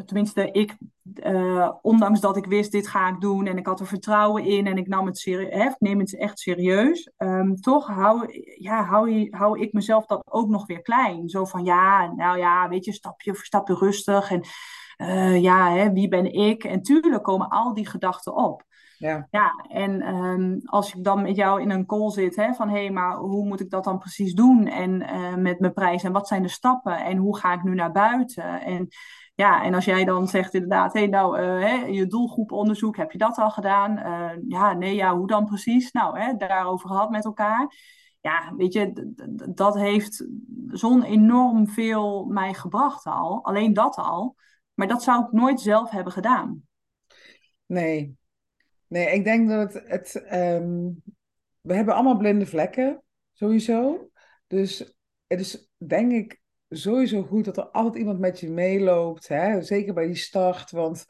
tenminste, 0.04 0.50
ik, 0.50 0.76
uh, 1.14 1.70
ondanks 1.82 2.20
dat 2.20 2.37
ik 2.37 2.46
wist, 2.46 2.72
dit 2.72 2.88
ga 2.88 3.08
ik 3.08 3.20
doen 3.20 3.46
en 3.46 3.58
ik 3.58 3.66
had 3.66 3.80
er 3.80 3.87
vertrouwen 3.87 4.44
in 4.44 4.66
en 4.66 4.76
ik 4.76 4.88
nam 4.88 5.06
het 5.06 5.18
serieus, 5.18 5.74
neem 5.78 5.98
het 5.98 6.16
echt 6.16 6.38
serieus, 6.38 7.11
um, 7.18 7.56
toch 7.56 7.87
hou, 7.87 8.26
ja, 8.58 8.84
hou, 8.84 9.28
hou 9.30 9.61
ik 9.61 9.72
mezelf 9.72 10.06
dat 10.06 10.22
ook 10.30 10.48
nog 10.48 10.66
weer 10.66 10.82
klein. 10.82 11.28
Zo 11.28 11.44
van, 11.44 11.64
ja, 11.64 12.12
nou 12.12 12.38
ja, 12.38 12.68
weet 12.68 12.84
je, 12.84 12.92
stapje 12.92 13.34
voor 13.34 13.44
stapje 13.44 13.74
rustig 13.74 14.30
en 14.30 14.42
uh, 14.98 15.42
ja, 15.42 15.72
hè, 15.72 15.92
wie 15.92 16.08
ben 16.08 16.32
ik? 16.32 16.64
En 16.64 16.82
tuurlijk 16.82 17.22
komen 17.22 17.48
al 17.48 17.74
die 17.74 17.87
gedachten 17.87 18.34
op. 18.34 18.66
Ja, 18.98 19.28
ja 19.30 19.64
en 19.68 20.14
um, 20.14 20.61
als 20.64 20.94
ik 20.94 21.04
dan 21.04 21.22
met 21.22 21.37
jou 21.37 21.61
in 21.61 21.70
een 21.70 21.87
call 21.87 22.11
zit, 22.11 22.37
hè, 22.37 22.54
van 22.54 22.68
hé, 22.68 22.78
hey, 22.78 22.90
maar 22.90 23.16
hoe 23.16 23.46
moet 23.46 23.61
ik 23.61 23.70
dat 23.70 23.84
dan 23.84 23.98
precies 23.98 24.34
doen? 24.34 24.66
En 24.66 25.02
uh, 25.02 25.34
met 25.34 25.61
mijn 25.61 25.72
prijs 25.72 26.02
en 26.02 26.12
wat 26.12 26.28
zijn 26.28 26.42
de 26.42 26.48
stappen? 26.48 27.04
En 27.04 27.16
hoe 27.16 27.37
ga 27.37 27.52
ik 27.52 27.62
nu 27.62 27.74
naar 27.74 27.92
buiten? 27.92 28.61
En 28.61 28.88
ja, 29.38 29.64
en 29.64 29.74
als 29.74 29.85
jij 29.85 30.05
dan 30.05 30.29
zegt 30.29 30.55
inderdaad, 30.55 30.92
hey, 30.92 31.07
nou, 31.07 31.40
uh, 31.40 31.44
hè, 31.44 31.87
je 31.87 32.07
doelgroeponderzoek, 32.07 32.96
heb 32.96 33.12
je 33.12 33.18
dat 33.18 33.37
al 33.37 33.51
gedaan? 33.51 33.98
Uh, 33.98 34.42
ja, 34.48 34.72
nee, 34.72 34.94
ja, 34.94 35.16
hoe 35.16 35.27
dan 35.27 35.44
precies? 35.44 35.92
Nou, 35.92 36.18
hè, 36.18 36.37
daarover 36.37 36.88
gehad 36.88 37.11
met 37.11 37.24
elkaar. 37.24 37.74
Ja, 38.20 38.55
weet 38.57 38.72
je, 38.72 39.12
dat 39.55 39.74
heeft 39.74 40.27
zo'n 40.68 41.03
enorm 41.03 41.68
veel 41.68 42.24
mij 42.24 42.55
gebracht 42.55 43.05
al. 43.05 43.44
Alleen 43.44 43.72
dat 43.72 43.96
al. 43.96 44.37
Maar 44.74 44.87
dat 44.87 45.03
zou 45.03 45.24
ik 45.24 45.33
nooit 45.33 45.61
zelf 45.61 45.90
hebben 45.90 46.12
gedaan. 46.12 46.62
Nee, 47.66 48.16
nee, 48.87 49.12
ik 49.12 49.24
denk 49.24 49.48
dat 49.48 49.72
het. 49.72 49.88
het 49.88 50.33
um, 50.33 51.03
we 51.61 51.74
hebben 51.74 51.94
allemaal 51.94 52.16
blinde 52.16 52.46
vlekken, 52.46 53.03
sowieso. 53.33 54.09
Dus 54.46 54.92
het 55.27 55.40
is 55.40 55.68
denk 55.77 56.12
ik 56.12 56.40
sowieso 56.68 57.22
goed 57.22 57.44
dat 57.44 57.57
er 57.57 57.66
altijd 57.66 57.94
iemand 57.96 58.18
met 58.18 58.40
je 58.40 58.50
meeloopt. 58.50 59.28
Hè? 59.28 59.62
Zeker 59.62 59.94
bij 59.94 60.07
die 60.07 60.16
start. 60.16 60.70
Want 60.70 61.07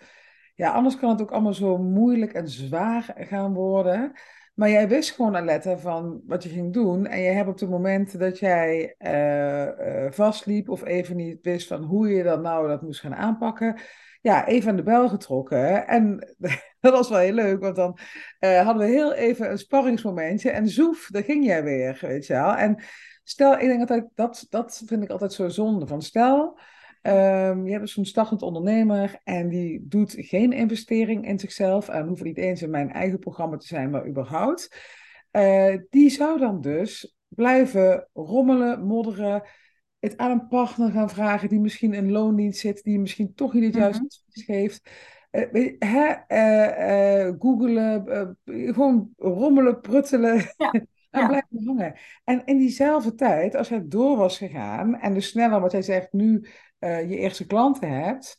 ja, 0.54 0.72
anders 0.72 0.96
kan 0.96 1.10
het 1.10 1.22
ook 1.22 1.30
allemaal 1.30 1.54
zo 1.54 1.78
moeilijk 1.78 2.32
en 2.32 2.48
zwaar 2.48 3.14
gaan 3.16 3.54
worden. 3.54 4.12
Maar 4.54 4.70
jij 4.70 4.88
wist 4.88 5.10
gewoon, 5.10 5.36
Alette, 5.36 5.78
van 5.78 6.22
wat 6.26 6.42
je 6.42 6.48
ging 6.48 6.72
doen. 6.72 7.06
En 7.06 7.20
je 7.20 7.30
hebt 7.30 7.48
op 7.48 7.58
het 7.58 7.70
moment 7.70 8.18
dat 8.18 8.38
jij 8.38 8.94
uh, 8.98 9.64
uh, 9.64 10.10
vastliep 10.10 10.68
of 10.68 10.84
even 10.84 11.16
niet 11.16 11.38
wist 11.42 11.66
van 11.66 11.82
hoe 11.82 12.08
je 12.08 12.22
dat 12.22 12.42
nou 12.42 12.68
dat 12.68 12.82
moest 12.82 13.00
gaan 13.00 13.14
aanpakken. 13.14 13.80
Ja, 14.20 14.46
even 14.46 14.70
aan 14.70 14.76
de 14.76 14.82
bel 14.82 15.08
getrokken. 15.08 15.86
En 15.86 16.34
dat 16.80 16.92
was 16.92 17.08
wel 17.08 17.18
heel 17.18 17.32
leuk, 17.32 17.60
want 17.60 17.76
dan 17.76 17.98
uh, 18.40 18.64
hadden 18.64 18.86
we 18.86 18.92
heel 18.92 19.14
even 19.14 19.50
een 19.50 19.58
sparringsmomentje. 19.58 20.50
En 20.50 20.68
zoef, 20.68 21.08
daar 21.10 21.24
ging 21.24 21.44
jij 21.44 21.64
weer, 21.64 21.98
weet 22.00 22.26
je 22.26 22.32
wel. 22.32 22.54
En 22.54 22.82
Stel, 23.28 23.58
ik 23.58 23.68
denk 23.68 23.80
altijd, 23.80 24.06
dat, 24.14 24.46
dat 24.48 24.82
vind 24.86 25.02
ik 25.02 25.10
altijd 25.10 25.32
zo 25.32 25.48
zonde. 25.48 25.86
Van 25.86 26.02
stel, 26.02 26.58
um, 27.02 27.64
je 27.66 27.70
hebt 27.70 27.80
dus 27.80 27.92
zo'n 27.92 28.04
startend 28.04 28.42
ondernemer 28.42 29.20
en 29.24 29.48
die 29.48 29.86
doet 29.88 30.14
geen 30.18 30.52
investering 30.52 31.26
in 31.26 31.38
zichzelf. 31.38 31.88
En 31.88 32.06
hoeft 32.06 32.22
niet 32.22 32.36
eens 32.36 32.62
in 32.62 32.70
mijn 32.70 32.92
eigen 32.92 33.18
programma 33.18 33.56
te 33.56 33.66
zijn, 33.66 33.90
maar 33.90 34.06
überhaupt. 34.06 34.76
Uh, 35.32 35.76
die 35.90 36.10
zou 36.10 36.38
dan 36.38 36.60
dus 36.60 37.16
blijven 37.28 38.08
rommelen, 38.12 38.82
modderen. 38.84 39.42
Het 39.98 40.16
aan 40.16 40.30
een 40.30 40.48
partner 40.48 40.90
gaan 40.90 41.10
vragen 41.10 41.48
die 41.48 41.60
misschien 41.60 41.94
in 41.94 42.10
loondienst 42.10 42.60
zit, 42.60 42.82
die 42.82 42.98
misschien 42.98 43.34
toch 43.34 43.52
niet 43.52 43.64
het 43.64 43.74
juiste 43.74 44.02
mm 44.02 44.08
-hmm. 44.08 44.42
geeft. 44.42 44.90
Uh, 45.30 45.72
hè, 45.78 46.14
uh, 47.26 47.34
googelen, 47.38 48.36
gewoon 48.44 49.10
rommelen, 49.16 49.80
pruttelen. 49.80 50.36
Ja. 50.56 50.72
En 51.10 51.20
ja. 51.20 51.26
blijven 51.26 51.66
hangen. 51.66 51.94
En 52.24 52.42
in 52.44 52.58
diezelfde 52.58 53.14
tijd, 53.14 53.54
als 53.54 53.68
het 53.68 53.90
door 53.90 54.16
was 54.16 54.38
gegaan 54.38 55.00
en 55.00 55.14
dus 55.14 55.28
sneller, 55.28 55.60
wat 55.60 55.72
jij 55.72 55.82
zegt, 55.82 56.12
nu 56.12 56.48
uh, 56.78 57.10
je 57.10 57.16
eerste 57.16 57.46
klanten 57.46 57.90
hebt, 57.90 58.36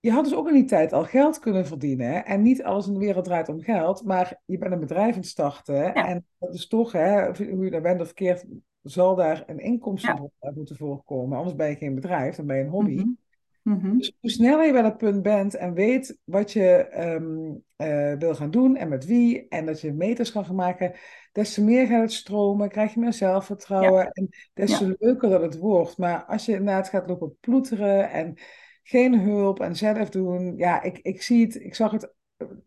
je 0.00 0.10
had 0.10 0.24
dus 0.24 0.34
ook 0.34 0.48
in 0.48 0.54
die 0.54 0.64
tijd 0.64 0.92
al 0.92 1.04
geld 1.04 1.38
kunnen 1.38 1.66
verdienen. 1.66 2.24
En 2.24 2.42
niet 2.42 2.62
alles 2.62 2.86
in 2.86 2.92
de 2.92 2.98
wereld 2.98 3.24
draait 3.24 3.48
om 3.48 3.60
geld, 3.60 4.04
maar 4.04 4.40
je 4.44 4.58
bent 4.58 4.72
een 4.72 4.80
bedrijf 4.80 5.12
aan 5.12 5.20
het 5.20 5.26
starten. 5.26 5.74
Ja. 5.74 6.08
En 6.08 6.26
dat 6.38 6.54
is 6.54 6.66
toch, 6.66 6.92
hè, 6.92 7.26
hoe 7.26 7.64
je 7.64 7.70
daar 7.70 7.80
bent 7.80 8.00
of 8.00 8.06
verkeerd, 8.06 8.44
zal 8.82 9.14
daar 9.14 9.42
een 9.46 9.58
inkomsten 9.58 10.30
ja. 10.40 10.52
moeten 10.54 10.76
voorkomen. 10.76 11.38
Anders 11.38 11.56
ben 11.56 11.68
je 11.68 11.76
geen 11.76 11.94
bedrijf, 11.94 12.36
dan 12.36 12.46
ben 12.46 12.56
je 12.56 12.62
een 12.62 12.68
hobby. 12.68 12.92
Mm 12.92 12.98
-hmm. 12.98 13.18
Mm-hmm. 13.62 13.98
Dus 13.98 14.12
hoe 14.20 14.30
sneller 14.30 14.66
je 14.66 14.72
bij 14.72 14.82
dat 14.82 14.96
punt 14.96 15.22
bent 15.22 15.54
en 15.54 15.74
weet 15.74 16.18
wat 16.24 16.52
je 16.52 16.88
um, 16.98 17.62
uh, 17.76 18.12
wil 18.18 18.34
gaan 18.34 18.50
doen 18.50 18.76
en 18.76 18.88
met 18.88 19.06
wie, 19.06 19.48
en 19.48 19.66
dat 19.66 19.80
je 19.80 19.92
meters 19.92 20.32
kan 20.32 20.44
gaan 20.44 20.54
maken, 20.54 20.94
des 21.32 21.54
te 21.54 21.64
meer 21.64 21.86
gaat 21.86 22.00
het 22.00 22.12
stromen, 22.12 22.68
krijg 22.68 22.94
je 22.94 23.00
meer 23.00 23.12
zelfvertrouwen 23.12 24.02
ja. 24.02 24.10
en 24.10 24.28
des 24.54 24.78
te 24.78 24.86
ja. 24.86 24.94
leuker 24.98 25.30
dat 25.30 25.42
het 25.42 25.58
wordt. 25.58 25.98
Maar 25.98 26.24
als 26.24 26.46
je 26.46 26.52
inderdaad 26.52 26.88
gaat 26.88 27.08
lopen 27.08 27.36
ploeteren 27.40 28.10
en 28.10 28.38
geen 28.82 29.20
hulp 29.20 29.60
en 29.60 29.76
zelf 29.76 30.10
doen, 30.10 30.56
ja, 30.56 30.82
ik, 30.82 30.98
ik 30.98 31.22
zie 31.22 31.44
het, 31.44 31.54
ik 31.54 31.74
zag 31.74 31.90
het 31.90 32.14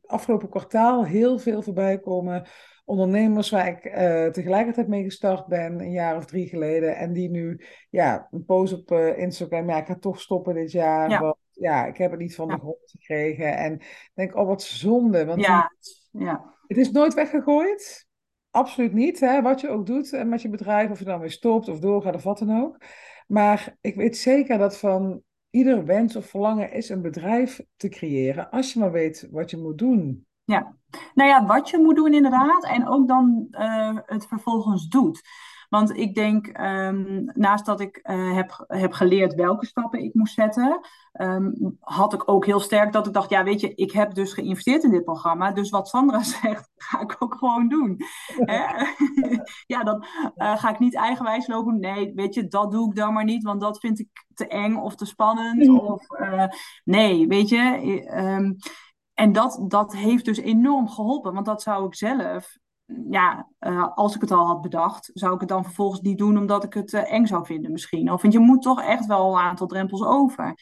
afgelopen 0.05 0.49
kwartaal 0.49 1.05
heel 1.05 1.39
veel 1.39 1.61
voorbij 1.61 1.99
komen 1.99 2.47
ondernemers 2.85 3.49
waar 3.49 3.67
ik 3.67 3.85
uh, 3.85 4.25
tegelijkertijd 4.25 4.87
mee 4.87 5.03
gestart 5.03 5.47
ben, 5.47 5.79
een 5.79 5.91
jaar 5.91 6.17
of 6.17 6.25
drie 6.25 6.47
geleden. 6.47 6.95
En 6.95 7.13
die 7.13 7.29
nu 7.29 7.61
ja, 7.89 8.27
een 8.31 8.45
post 8.45 8.73
op 8.73 8.91
uh, 8.91 9.17
Instagram, 9.17 9.69
ja, 9.69 9.77
ik 9.77 9.85
ga 9.85 9.95
toch 9.95 10.21
stoppen 10.21 10.53
dit 10.53 10.71
jaar. 10.71 11.09
Ja. 11.09 11.19
Want 11.19 11.37
ja, 11.51 11.85
ik 11.85 11.97
heb 11.97 12.11
het 12.11 12.19
niet 12.19 12.35
van 12.35 12.47
ja. 12.47 12.55
de 12.55 12.61
grond 12.61 12.91
gekregen. 12.91 13.57
En 13.57 13.81
denk, 14.13 14.35
oh 14.35 14.47
wat 14.47 14.63
zonde. 14.63 15.25
Want 15.25 15.41
ja. 15.41 15.71
Die, 16.11 16.23
ja. 16.25 16.53
het 16.67 16.77
is 16.77 16.91
nooit 16.91 17.13
weggegooid. 17.13 18.07
Absoluut 18.49 18.93
niet, 18.93 19.19
hè, 19.19 19.41
wat 19.41 19.61
je 19.61 19.69
ook 19.69 19.85
doet 19.85 20.23
met 20.25 20.41
je 20.41 20.49
bedrijf, 20.49 20.89
of 20.89 20.99
je 20.99 21.05
dan 21.05 21.19
weer 21.19 21.31
stopt 21.31 21.67
of 21.67 21.79
doorgaat 21.79 22.15
of 22.15 22.23
wat 22.23 22.37
dan 22.37 22.61
ook. 22.61 22.77
Maar 23.27 23.77
ik 23.81 23.95
weet 23.95 24.17
zeker 24.17 24.57
dat 24.57 24.77
van 24.77 25.21
ieder 25.49 25.85
wens 25.85 26.15
of 26.15 26.25
verlangen 26.25 26.71
is 26.71 26.89
een 26.89 27.01
bedrijf 27.01 27.61
te 27.75 27.89
creëren, 27.89 28.49
als 28.49 28.73
je 28.73 28.79
maar 28.79 28.91
weet 28.91 29.27
wat 29.31 29.49
je 29.49 29.57
moet 29.57 29.77
doen. 29.77 30.25
Ja, 30.45 30.75
nou 31.13 31.29
ja, 31.29 31.45
wat 31.45 31.69
je 31.69 31.77
moet 31.77 31.95
doen 31.95 32.13
inderdaad. 32.13 32.65
En 32.65 32.87
ook 32.87 33.07
dan 33.07 33.47
uh, 33.51 33.97
het 34.05 34.27
vervolgens 34.27 34.87
doet. 34.87 35.21
Want 35.69 35.97
ik 35.97 36.15
denk, 36.15 36.59
um, 36.59 37.31
naast 37.33 37.65
dat 37.65 37.79
ik 37.79 37.99
uh, 38.03 38.33
heb, 38.33 38.63
heb 38.67 38.93
geleerd 38.93 39.33
welke 39.33 39.65
stappen 39.65 40.03
ik 40.03 40.13
moest 40.13 40.33
zetten, 40.33 40.79
um, 41.13 41.77
had 41.79 42.13
ik 42.13 42.29
ook 42.29 42.45
heel 42.45 42.59
sterk 42.59 42.91
dat 42.91 43.07
ik 43.07 43.13
dacht, 43.13 43.29
ja 43.29 43.43
weet 43.43 43.59
je, 43.59 43.75
ik 43.75 43.91
heb 43.91 44.13
dus 44.13 44.33
geïnvesteerd 44.33 44.83
in 44.83 44.91
dit 44.91 45.03
programma, 45.03 45.51
dus 45.51 45.69
wat 45.69 45.87
Sandra 45.87 46.23
zegt, 46.41 46.69
ga 46.77 46.99
ik 46.99 47.15
ook 47.19 47.35
gewoon 47.35 47.67
doen. 47.67 47.97
ja, 49.67 49.83
dan 49.83 50.05
uh, 50.35 50.57
ga 50.57 50.69
ik 50.69 50.79
niet 50.79 50.95
eigenwijs 50.95 51.47
lopen. 51.47 51.79
Nee, 51.79 52.13
weet 52.15 52.33
je, 52.33 52.47
dat 52.47 52.71
doe 52.71 52.89
ik 52.89 52.95
dan 52.95 53.13
maar 53.13 53.23
niet, 53.23 53.43
want 53.43 53.61
dat 53.61 53.79
vind 53.79 53.99
ik 53.99 54.25
te 54.33 54.47
eng 54.47 54.75
of 54.75 54.95
te 54.95 55.05
spannend. 55.05 55.69
Of 55.81 56.07
nee, 56.83 57.27
weet 57.27 57.49
je. 57.49 58.03
Um, 58.17 58.57
en 59.15 59.31
dat, 59.31 59.59
dat 59.67 59.95
heeft 59.95 60.25
dus 60.25 60.37
enorm 60.37 60.89
geholpen, 60.89 61.33
want 61.33 61.45
dat 61.45 61.61
zou 61.61 61.85
ik 61.85 61.95
zelf, 61.95 62.57
ja, 63.09 63.47
uh, 63.59 63.87
als 63.93 64.15
ik 64.15 64.21
het 64.21 64.31
al 64.31 64.45
had 64.45 64.61
bedacht, 64.61 65.11
zou 65.13 65.33
ik 65.33 65.39
het 65.39 65.49
dan 65.49 65.63
vervolgens 65.63 66.01
niet 66.01 66.17
doen 66.17 66.37
omdat 66.37 66.63
ik 66.63 66.73
het 66.73 66.93
uh, 66.93 67.11
eng 67.11 67.25
zou 67.25 67.45
vinden 67.45 67.71
misschien. 67.71 68.11
Of 68.11 68.21
want 68.21 68.33
je 68.33 68.39
moet 68.39 68.61
toch 68.61 68.81
echt 68.81 69.05
wel 69.05 69.33
een 69.33 69.41
aantal 69.41 69.67
drempels 69.67 70.03
over. 70.03 70.53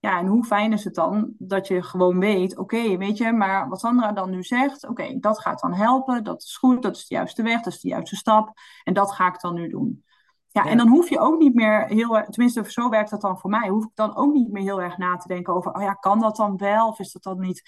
Ja, 0.00 0.18
en 0.18 0.26
hoe 0.26 0.44
fijn 0.44 0.72
is 0.72 0.84
het 0.84 0.94
dan 0.94 1.32
dat 1.38 1.66
je 1.66 1.82
gewoon 1.82 2.18
weet, 2.18 2.58
oké, 2.58 2.76
okay, 2.76 2.98
weet 2.98 3.16
je, 3.16 3.32
maar 3.32 3.68
wat 3.68 3.80
Sandra 3.80 4.12
dan 4.12 4.30
nu 4.30 4.42
zegt, 4.42 4.82
oké, 4.82 5.02
okay, 5.02 5.18
dat 5.20 5.40
gaat 5.40 5.60
dan 5.60 5.74
helpen, 5.74 6.24
dat 6.24 6.42
is 6.42 6.56
goed, 6.56 6.82
dat 6.82 6.96
is 6.96 7.06
de 7.06 7.14
juiste 7.14 7.42
weg, 7.42 7.62
dat 7.62 7.72
is 7.72 7.80
de 7.80 7.88
juiste 7.88 8.16
stap 8.16 8.52
en 8.84 8.94
dat 8.94 9.12
ga 9.12 9.26
ik 9.26 9.40
dan 9.40 9.54
nu 9.54 9.68
doen. 9.68 10.04
Ja, 10.48 10.64
ja, 10.64 10.70
en 10.70 10.76
dan 10.76 10.88
hoef 10.88 11.08
je 11.08 11.18
ook 11.18 11.38
niet 11.38 11.54
meer 11.54 11.86
heel 11.86 12.16
erg, 12.16 12.28
tenminste 12.28 12.70
zo 12.70 12.88
werkt 12.88 13.10
dat 13.10 13.20
dan 13.20 13.38
voor 13.38 13.50
mij, 13.50 13.68
hoef 13.68 13.84
ik 13.84 13.90
dan 13.94 14.16
ook 14.16 14.32
niet 14.32 14.52
meer 14.52 14.62
heel 14.62 14.82
erg 14.82 14.98
na 14.98 15.16
te 15.16 15.28
denken 15.28 15.54
over, 15.54 15.72
oh 15.72 15.82
ja, 15.82 15.92
kan 15.92 16.20
dat 16.20 16.36
dan 16.36 16.56
wel 16.56 16.88
of 16.88 16.98
is 16.98 17.12
dat 17.12 17.22
dan 17.22 17.40
niet 17.40 17.62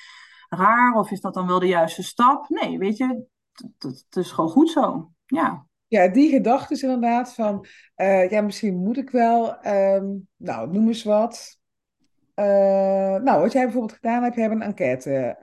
raar 0.56 0.94
of 0.94 1.10
is 1.10 1.20
dat 1.20 1.34
dan 1.34 1.46
wel 1.46 1.58
de 1.58 1.66
juiste 1.66 2.02
stap? 2.02 2.48
Nee, 2.48 2.78
weet 2.78 2.96
je, 2.96 3.24
het 3.78 4.16
is 4.16 4.30
gewoon 4.30 4.50
goed 4.50 4.70
zo. 4.70 5.10
Ja. 5.26 5.66
Ja, 5.86 6.08
die 6.08 6.30
gedachte 6.30 6.74
is 6.74 6.82
inderdaad 6.82 7.34
van, 7.34 7.66
uh, 7.96 8.30
ja, 8.30 8.40
misschien 8.40 8.76
moet 8.76 8.96
ik 8.96 9.10
wel, 9.10 9.66
um, 9.66 10.28
nou, 10.36 10.70
noem 10.70 10.88
eens 10.88 11.04
wat. 11.04 11.58
nou, 12.34 13.40
wat 13.40 13.52
jij 13.52 13.62
bijvoorbeeld 13.62 13.92
gedaan 13.92 14.22
hebt, 14.22 14.34
je 14.34 14.40
hebt 14.40 14.54
een 14.54 14.62
enquête 14.62 15.36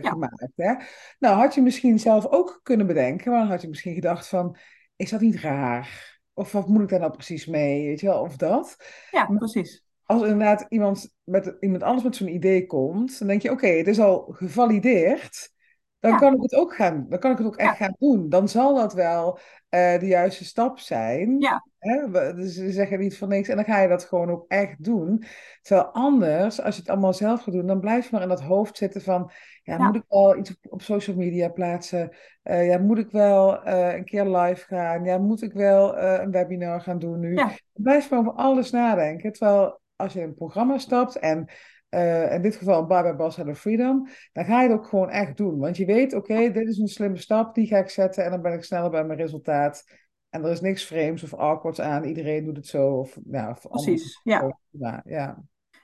gemaakt. 0.00 0.52
Hè? 0.56 0.74
Nou, 1.18 1.36
had 1.36 1.54
je 1.54 1.62
misschien 1.62 1.98
zelf 1.98 2.26
ook 2.26 2.60
kunnen 2.62 2.86
bedenken, 2.86 3.30
maar 3.30 3.40
dan 3.40 3.50
had 3.50 3.62
je 3.62 3.68
misschien 3.68 3.94
gedacht 3.94 4.28
van, 4.28 4.56
is 4.96 5.10
dat 5.10 5.20
niet 5.20 5.40
raar? 5.40 6.20
Of 6.34 6.52
wat 6.52 6.68
moet 6.68 6.82
ik 6.82 6.88
daar 6.88 7.00
nou 7.00 7.12
precies 7.12 7.46
mee? 7.46 7.86
Weet 7.86 8.00
je 8.00 8.06
wel, 8.06 8.20
of 8.20 8.36
dat. 8.36 8.76
Ja, 9.10 9.24
precies. 9.24 9.84
Als 10.12 10.22
inderdaad 10.22 10.66
iemand, 10.68 11.10
met, 11.24 11.56
iemand 11.60 11.82
anders 11.82 12.04
met 12.04 12.16
zo'n 12.16 12.34
idee 12.34 12.66
komt, 12.66 13.18
dan 13.18 13.28
denk 13.28 13.42
je, 13.42 13.50
oké, 13.50 13.66
het 13.66 13.86
is 13.86 14.00
al 14.00 14.26
gevalideerd. 14.28 15.50
Dan 15.98 16.18
kan 16.18 16.34
ik 16.34 16.42
het 16.42 16.54
ook 16.54 16.74
gaan, 16.74 17.06
dan 17.08 17.18
kan 17.18 17.30
ik 17.30 17.38
het 17.38 17.46
ook 17.46 17.56
echt 17.56 17.76
gaan 17.76 17.94
doen. 17.98 18.28
Dan 18.28 18.48
zal 18.48 18.74
dat 18.74 18.92
wel 18.92 19.38
uh, 19.70 19.98
de 19.98 20.06
juiste 20.06 20.44
stap 20.44 20.78
zijn. 20.78 21.38
Ja. 21.38 21.64
Hè? 21.78 22.10
Dus 22.34 22.54
ze 22.54 22.70
zeggen 22.70 22.98
niet 22.98 23.18
van 23.18 23.28
niks 23.28 23.48
en 23.48 23.56
dan 23.56 23.64
ga 23.64 23.80
je 23.80 23.88
dat 23.88 24.04
gewoon 24.04 24.30
ook 24.30 24.44
echt 24.48 24.84
doen. 24.84 25.24
Terwijl 25.62 25.86
anders, 25.86 26.62
als 26.62 26.74
je 26.74 26.80
het 26.80 26.90
allemaal 26.90 27.14
zelf 27.14 27.42
gaat 27.42 27.54
doen, 27.54 27.66
dan 27.66 27.80
blijf 27.80 28.04
je 28.04 28.10
maar 28.12 28.22
in 28.22 28.28
dat 28.28 28.42
hoofd 28.42 28.76
zitten 28.76 29.02
van, 29.02 29.30
ja, 29.62 29.78
moet 29.78 29.96
ik 29.96 30.04
wel 30.08 30.36
iets 30.36 30.56
op, 30.68 30.82
social 30.82 31.16
media 31.16 31.48
plaatsen? 31.48 32.10
Uh, 32.44 32.66
ja, 32.66 32.78
moet 32.78 32.98
ik 32.98 33.10
wel 33.10 33.68
uh, 33.68 33.94
een 33.94 34.04
keer 34.04 34.26
live 34.26 34.64
gaan? 34.64 35.04
Ja, 35.04 35.18
moet 35.18 35.42
ik 35.42 35.52
wel 35.52 35.98
een 35.98 36.30
webinar 36.30 36.80
gaan 36.80 36.98
doen 36.98 37.20
nu? 37.20 37.40
Blijf 37.72 38.10
maar 38.10 38.18
over 38.18 38.32
alles 38.32 38.70
nadenken. 38.70 39.32
Terwijl 39.32 39.80
als 39.96 40.12
je 40.12 40.20
in 40.20 40.26
een 40.26 40.34
programma 40.34 40.78
stapt 40.78 41.18
en 41.18 41.50
uh, 41.90 42.32
in 42.34 42.42
dit 42.42 42.56
geval 42.56 42.86
Bye 42.86 43.02
Bye 43.02 43.16
Boss 43.16 43.36
Hello 43.36 43.54
Freedom, 43.54 44.08
dan 44.32 44.44
ga 44.44 44.62
je 44.62 44.68
het 44.68 44.78
ook 44.78 44.86
gewoon 44.86 45.10
echt 45.10 45.36
doen. 45.36 45.58
Want 45.58 45.76
je 45.76 45.84
weet, 45.84 46.14
oké, 46.14 46.50
dit 46.52 46.68
is 46.68 46.78
een 46.78 46.88
slimme 46.88 47.16
stap, 47.16 47.54
die 47.54 47.66
ga 47.66 47.78
ik 47.78 47.88
zetten 47.88 48.24
en 48.24 48.30
dan 48.30 48.42
ben 48.42 48.52
ik 48.52 48.64
sneller 48.64 48.90
bij 48.90 49.04
mijn 49.04 49.18
resultaat. 49.18 49.84
En 50.28 50.44
er 50.44 50.50
is 50.50 50.60
niks 50.60 50.84
vreemds 50.84 51.22
of 51.22 51.34
awkwards 51.34 51.80
aan, 51.80 52.04
iedereen 52.04 52.44
doet 52.44 52.56
het 52.56 52.66
zo. 52.66 52.98
Of, 52.98 53.18
ja, 53.30 53.50
of 53.50 53.60
Precies, 53.70 54.20
ja. 54.22 54.58
ja. 55.04 55.42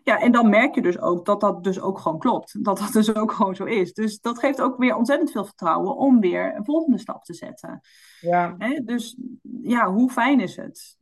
Ja, 0.08 0.20
en 0.20 0.32
dan 0.32 0.48
merk 0.48 0.74
je 0.74 0.82
dus 0.82 0.98
ook 0.98 1.26
dat 1.26 1.40
dat 1.40 1.64
dus 1.64 1.80
ook 1.80 1.98
gewoon 1.98 2.18
klopt. 2.18 2.64
Dat 2.64 2.78
dat 2.78 2.92
dus 2.92 3.14
ook 3.14 3.32
gewoon 3.32 3.54
zo 3.54 3.64
is. 3.64 3.92
Dus 3.92 4.20
dat 4.20 4.38
geeft 4.38 4.60
ook 4.60 4.78
weer 4.78 4.96
ontzettend 4.96 5.30
veel 5.30 5.44
vertrouwen 5.44 5.96
om 5.96 6.20
weer 6.20 6.54
een 6.56 6.64
volgende 6.64 6.98
stap 6.98 7.24
te 7.24 7.34
zetten. 7.34 7.80
Ja. 8.20 8.54
Hè? 8.58 8.80
Dus 8.84 9.16
ja, 9.62 9.92
hoe 9.92 10.10
fijn 10.10 10.40
is 10.40 10.56
het? 10.56 10.96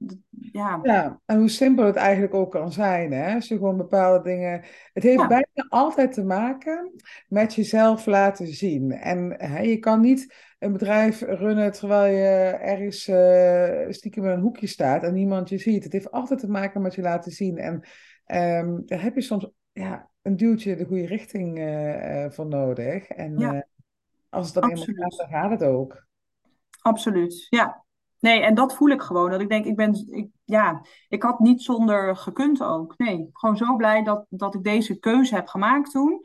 Ja. 0.53 0.79
ja, 0.83 1.21
en 1.25 1.39
hoe 1.39 1.49
simpel 1.49 1.85
het 1.85 1.97
eigenlijk 1.97 2.35
ook 2.35 2.51
kan 2.51 2.73
zijn. 2.73 3.13
Hè? 3.13 3.35
Als 3.35 3.49
je 3.49 3.57
gewoon 3.57 3.77
bepaalde 3.77 4.23
dingen. 4.23 4.65
Het 4.93 5.03
heeft 5.03 5.29
bijna 5.29 5.67
altijd 5.69 6.13
te 6.13 6.25
maken 6.25 6.93
met 7.29 7.55
jezelf 7.55 8.07
laten 8.07 8.47
zien. 8.47 8.93
En 8.93 9.35
hè, 9.37 9.61
je 9.61 9.79
kan 9.79 10.01
niet 10.01 10.35
een 10.59 10.73
bedrijf 10.73 11.21
runnen 11.21 11.73
terwijl 11.73 12.15
je 12.15 12.57
ergens 12.57 13.09
uh, 13.09 13.93
stiekem 13.93 14.25
in 14.25 14.31
een 14.31 14.41
hoekje 14.41 14.67
staat 14.67 15.03
en 15.03 15.15
niemand 15.15 15.49
je 15.49 15.59
ziet. 15.59 15.85
Het 15.85 15.93
heeft 15.93 16.11
altijd 16.11 16.41
te 16.41 16.51
maken 16.51 16.83
met 16.83 16.95
je 16.95 17.03
laten 17.03 17.33
zien. 17.33 17.59
En 17.59 17.85
um, 18.27 18.83
daar 18.87 19.03
heb 19.03 19.15
je 19.15 19.21
soms 19.21 19.49
ja, 19.73 20.09
een 20.23 20.37
duwtje 20.37 20.77
de 20.77 20.85
goede 20.85 21.07
richting 21.07 21.59
uh, 21.59 22.25
uh, 22.25 22.31
voor 22.31 22.47
nodig. 22.47 23.09
En 23.09 23.39
ja. 23.39 23.67
als 24.29 24.45
het 24.45 24.55
dan 24.55 24.71
eenmaal 24.71 24.85
gaat, 24.85 25.17
dan 25.17 25.29
gaat 25.29 25.51
het 25.51 25.65
ook. 25.65 26.07
Absoluut, 26.81 27.47
ja. 27.49 27.85
Nee, 28.19 28.41
en 28.41 28.55
dat 28.55 28.75
voel 28.75 28.89
ik 28.89 29.03
gewoon. 29.03 29.31
Dat 29.31 29.41
ik 29.41 29.49
denk, 29.49 29.65
ik 29.65 29.77
ben, 29.77 30.07
ik, 30.11 30.29
ja, 30.45 30.85
ik 31.09 31.23
had 31.23 31.39
niet 31.39 31.63
zonder 31.63 32.17
gekund 32.17 32.63
ook. 32.63 32.95
Nee, 32.97 33.29
gewoon 33.33 33.57
zo 33.57 33.77
blij 33.77 34.03
dat, 34.03 34.27
dat 34.29 34.55
ik 34.55 34.65
deze 34.65 34.99
keuze 34.99 35.35
heb 35.35 35.47
gemaakt 35.47 35.91
toen. 35.91 36.25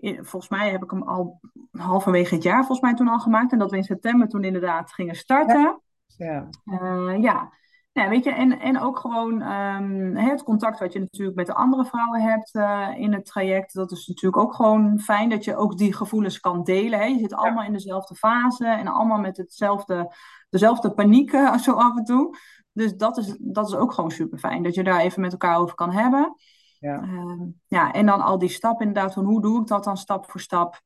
Volgens 0.00 0.48
mij 0.48 0.70
heb 0.70 0.82
ik 0.82 0.90
hem 0.90 1.02
al 1.02 1.40
halverwege 1.70 2.34
het 2.34 2.42
jaar 2.42 2.58
volgens 2.58 2.80
mij 2.80 2.94
toen 2.94 3.08
al 3.08 3.18
gemaakt. 3.18 3.52
En 3.52 3.58
dat 3.58 3.70
we 3.70 3.76
in 3.76 3.84
september 3.84 4.28
toen 4.28 4.44
inderdaad 4.44 4.92
gingen 4.92 5.16
starten. 5.16 5.80
Ja. 6.16 6.48
Uh, 6.64 7.22
ja. 7.22 7.52
Ja, 7.94 8.08
weet 8.08 8.24
je, 8.24 8.30
en, 8.30 8.60
en 8.60 8.80
ook 8.80 8.98
gewoon 8.98 9.42
um, 9.42 10.16
het 10.16 10.42
contact 10.42 10.78
wat 10.78 10.92
je 10.92 11.00
natuurlijk 11.00 11.36
met 11.36 11.46
de 11.46 11.54
andere 11.54 11.84
vrouwen 11.84 12.20
hebt 12.20 12.54
uh, 12.54 12.88
in 12.96 13.12
het 13.12 13.26
traject. 13.26 13.74
Dat 13.74 13.92
is 13.92 14.06
natuurlijk 14.06 14.42
ook 14.42 14.54
gewoon 14.54 15.00
fijn 15.00 15.28
dat 15.28 15.44
je 15.44 15.56
ook 15.56 15.78
die 15.78 15.92
gevoelens 15.92 16.40
kan 16.40 16.64
delen. 16.64 16.98
Hè? 16.98 17.04
Je 17.04 17.18
zit 17.18 17.34
allemaal 17.34 17.64
in 17.64 17.72
dezelfde 17.72 18.14
fase 18.14 18.66
en 18.66 18.86
allemaal 18.86 19.18
met 19.18 19.36
hetzelfde, 19.36 20.14
dezelfde 20.50 20.94
paniek 20.94 21.32
uh, 21.32 21.56
zo 21.66 21.72
af 21.72 21.96
en 21.96 22.04
toe. 22.04 22.36
Dus 22.72 22.96
dat 22.96 23.16
is, 23.16 23.36
dat 23.40 23.68
is 23.68 23.74
ook 23.74 23.92
gewoon 23.92 24.10
super 24.10 24.38
fijn, 24.38 24.62
dat 24.62 24.74
je 24.74 24.84
daar 24.84 25.00
even 25.00 25.20
met 25.20 25.32
elkaar 25.32 25.58
over 25.58 25.74
kan 25.74 25.92
hebben. 25.92 26.34
Ja. 26.78 27.02
Uh, 27.02 27.42
ja, 27.66 27.92
en 27.92 28.06
dan 28.06 28.20
al 28.20 28.38
die 28.38 28.48
stappen 28.48 28.86
inderdaad, 28.86 29.14
van 29.14 29.24
hoe 29.24 29.42
doe 29.42 29.60
ik 29.60 29.66
dat 29.66 29.84
dan 29.84 29.96
stap 29.96 30.30
voor 30.30 30.40
stap? 30.40 30.80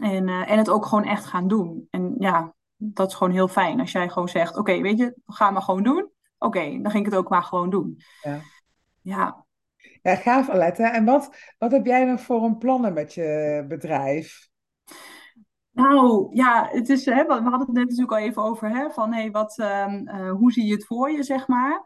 En, 0.00 0.28
en 0.28 0.58
het 0.58 0.70
ook 0.70 0.86
gewoon 0.86 1.04
echt 1.04 1.24
gaan 1.24 1.48
doen. 1.48 1.86
En 1.90 2.14
ja, 2.18 2.54
dat 2.76 3.08
is 3.08 3.14
gewoon 3.14 3.32
heel 3.32 3.48
fijn 3.48 3.80
als 3.80 3.92
jij 3.92 4.08
gewoon 4.08 4.28
zegt, 4.28 4.56
oké, 4.56 4.80
weet 4.80 4.98
je, 4.98 5.14
ga 5.26 5.50
maar 5.50 5.62
gewoon 5.62 5.82
doen 5.82 6.18
oké, 6.40 6.60
dan 6.82 6.90
ging 6.90 7.06
ik 7.06 7.12
het 7.12 7.20
ook 7.20 7.28
maar 7.28 7.42
gewoon 7.42 7.70
doen. 7.70 8.00
Ja. 8.22 8.40
Ja, 9.02 9.46
ja 10.02 10.14
gaaf 10.16 10.48
Alette. 10.48 10.82
En 10.82 11.04
wat, 11.04 11.54
wat 11.58 11.72
heb 11.72 11.86
jij 11.86 12.04
nog 12.04 12.20
voor 12.20 12.42
een 12.42 12.58
plannen 12.58 12.92
met 12.92 13.14
je 13.14 13.64
bedrijf? 13.68 14.48
Nou 15.72 16.28
ja, 16.36 16.68
het 16.70 16.88
is, 16.88 17.04
hè, 17.04 17.24
we 17.24 17.32
hadden 17.32 17.60
het 17.60 17.72
net 17.72 17.84
natuurlijk 17.88 18.12
al 18.12 18.18
even 18.18 18.42
over, 18.42 18.70
hè, 18.70 18.90
van 18.90 19.12
hey, 19.12 19.30
wat, 19.30 19.58
um, 19.58 20.08
uh, 20.08 20.32
hoe 20.32 20.52
zie 20.52 20.66
je 20.66 20.72
het 20.72 20.86
voor 20.86 21.10
je, 21.10 21.22
zeg 21.22 21.48
maar. 21.48 21.84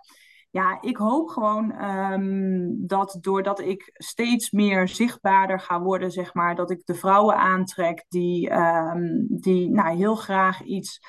Ja, 0.50 0.78
ik 0.80 0.96
hoop 0.96 1.28
gewoon 1.28 1.84
um, 1.84 2.86
dat 2.86 3.18
doordat 3.20 3.60
ik 3.60 3.90
steeds 3.92 4.50
meer 4.50 4.88
zichtbaarder 4.88 5.60
ga 5.60 5.80
worden, 5.80 6.10
zeg 6.10 6.34
maar, 6.34 6.54
dat 6.54 6.70
ik 6.70 6.86
de 6.86 6.94
vrouwen 6.94 7.36
aantrek 7.36 8.04
die, 8.08 8.52
um, 8.52 9.26
die 9.28 9.70
nou, 9.70 9.96
heel 9.96 10.14
graag 10.14 10.62
iets 10.62 11.00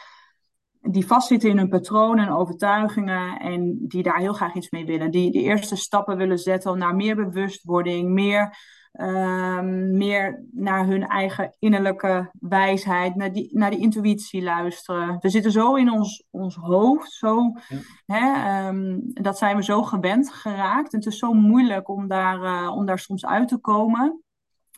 die 0.90 1.08
vastzitten 1.08 1.50
in 1.50 1.58
hun 1.58 1.70
patronen 1.70 2.26
en 2.26 2.34
overtuigingen 2.34 3.40
en 3.40 3.78
die 3.88 4.04
daar 4.04 4.18
heel 4.18 4.34
graag 4.34 4.56
iets 4.56 4.70
mee 4.70 4.86
willen. 4.86 5.12
Die 5.12 5.32
de 5.32 5.42
eerste 5.42 5.76
stappen 5.76 6.18
willen 6.18 6.40
zetten 6.40 6.78
naar 6.78 6.96
meer 6.96 7.16
bewustwording, 7.16 8.10
meer, 8.10 8.58
um, 8.92 9.98
meer 9.98 10.46
naar 10.52 10.86
hun 10.86 11.08
eigen 11.08 11.56
innerlijke 11.60 12.32
wijsheid, 12.40 13.16
naar 13.16 13.32
die, 13.32 13.50
naar 13.58 13.70
die 13.70 13.80
intuïtie 13.80 14.44
luisteren. 14.44 15.18
We 15.20 15.30
zitten 15.30 15.52
zo 15.52 15.76
in 15.76 15.92
ons, 15.92 16.24
ons 16.30 16.56
hoofd, 16.56 17.12
zo, 17.12 17.52
ja. 17.68 17.78
hè, 18.06 18.68
um, 18.68 19.02
dat 19.04 19.38
zijn 19.38 19.56
we 19.56 19.64
zo 19.64 19.84
gewend 19.84 20.34
geraakt. 20.34 20.94
En 20.94 21.00
het 21.00 21.08
is 21.08 21.18
zo 21.18 21.34
moeilijk 21.34 21.90
om 21.90 22.08
daar, 22.08 22.44
uh, 22.44 22.76
om 22.76 22.86
daar 22.86 23.00
soms 23.00 23.26
uit 23.26 23.48
te 23.48 23.58
komen. 23.58 24.25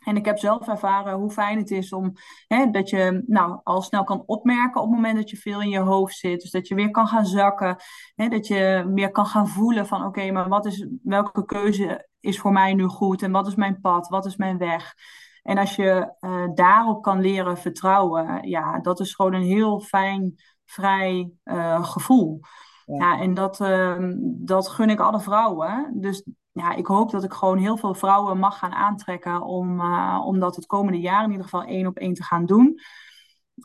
En 0.04 0.16
ik 0.16 0.24
heb 0.24 0.38
zelf 0.38 0.68
ervaren 0.68 1.14
hoe 1.14 1.30
fijn 1.30 1.58
het 1.58 1.70
is 1.70 1.92
om 1.92 2.12
hè, 2.46 2.70
dat 2.70 2.90
je 2.90 3.22
nou, 3.26 3.60
al 3.64 3.82
snel 3.82 4.04
kan 4.04 4.22
opmerken 4.26 4.80
op 4.80 4.86
het 4.86 4.96
moment 4.96 5.16
dat 5.16 5.30
je 5.30 5.36
veel 5.36 5.62
in 5.62 5.68
je 5.68 5.78
hoofd 5.78 6.16
zit. 6.16 6.40
Dus 6.40 6.50
dat 6.50 6.68
je 6.68 6.74
weer 6.74 6.90
kan 6.90 7.06
gaan 7.06 7.26
zakken. 7.26 7.76
Hè, 8.14 8.28
dat 8.28 8.46
je 8.46 8.84
meer 8.88 9.10
kan 9.10 9.26
gaan 9.26 9.48
voelen 9.48 9.86
van 9.86 10.04
oké, 10.04 10.30
maar 10.30 10.48
wat 10.48 10.66
is, 10.66 10.86
welke 11.02 11.44
keuze 11.44 12.08
is 12.20 12.38
voor 12.38 12.52
mij 12.52 12.74
nu 12.74 12.86
goed? 12.86 13.22
En 13.22 13.32
wat 13.32 13.46
is 13.46 13.54
mijn 13.54 13.80
pad? 13.80 14.08
Wat 14.08 14.26
is 14.26 14.36
mijn 14.36 14.58
weg? 14.58 14.94
En 15.42 15.58
als 15.58 15.76
je 15.76 16.14
uh, 16.20 16.48
daarop 16.54 17.02
kan 17.02 17.20
leren 17.20 17.58
vertrouwen, 17.58 18.48
ja, 18.48 18.80
dat 18.80 19.00
is 19.00 19.14
gewoon 19.14 19.34
een 19.34 19.42
heel 19.42 19.80
fijn, 19.80 20.34
vrij 20.64 21.30
uh, 21.44 21.84
gevoel. 21.84 22.40
Ja. 22.84 22.96
ja, 22.96 23.20
en 23.20 23.34
dat, 23.34 23.60
uh, 23.60 23.96
dat 24.22 24.68
gun 24.68 24.90
ik 24.90 25.00
alle 25.00 25.20
vrouwen. 25.20 25.92
Dus 25.94 26.24
ja, 26.58 26.74
ik 26.74 26.86
hoop 26.86 27.10
dat 27.10 27.24
ik 27.24 27.32
gewoon 27.32 27.58
heel 27.58 27.76
veel 27.76 27.94
vrouwen 27.94 28.38
mag 28.38 28.58
gaan 28.58 28.72
aantrekken 28.72 29.42
om, 29.42 29.80
uh, 29.80 30.22
om 30.24 30.40
dat 30.40 30.56
het 30.56 30.66
komende 30.66 31.00
jaar 31.00 31.24
in 31.24 31.30
ieder 31.30 31.44
geval 31.44 31.64
één 31.64 31.86
op 31.86 31.96
één 31.96 32.14
te 32.14 32.22
gaan 32.22 32.46
doen. 32.46 32.80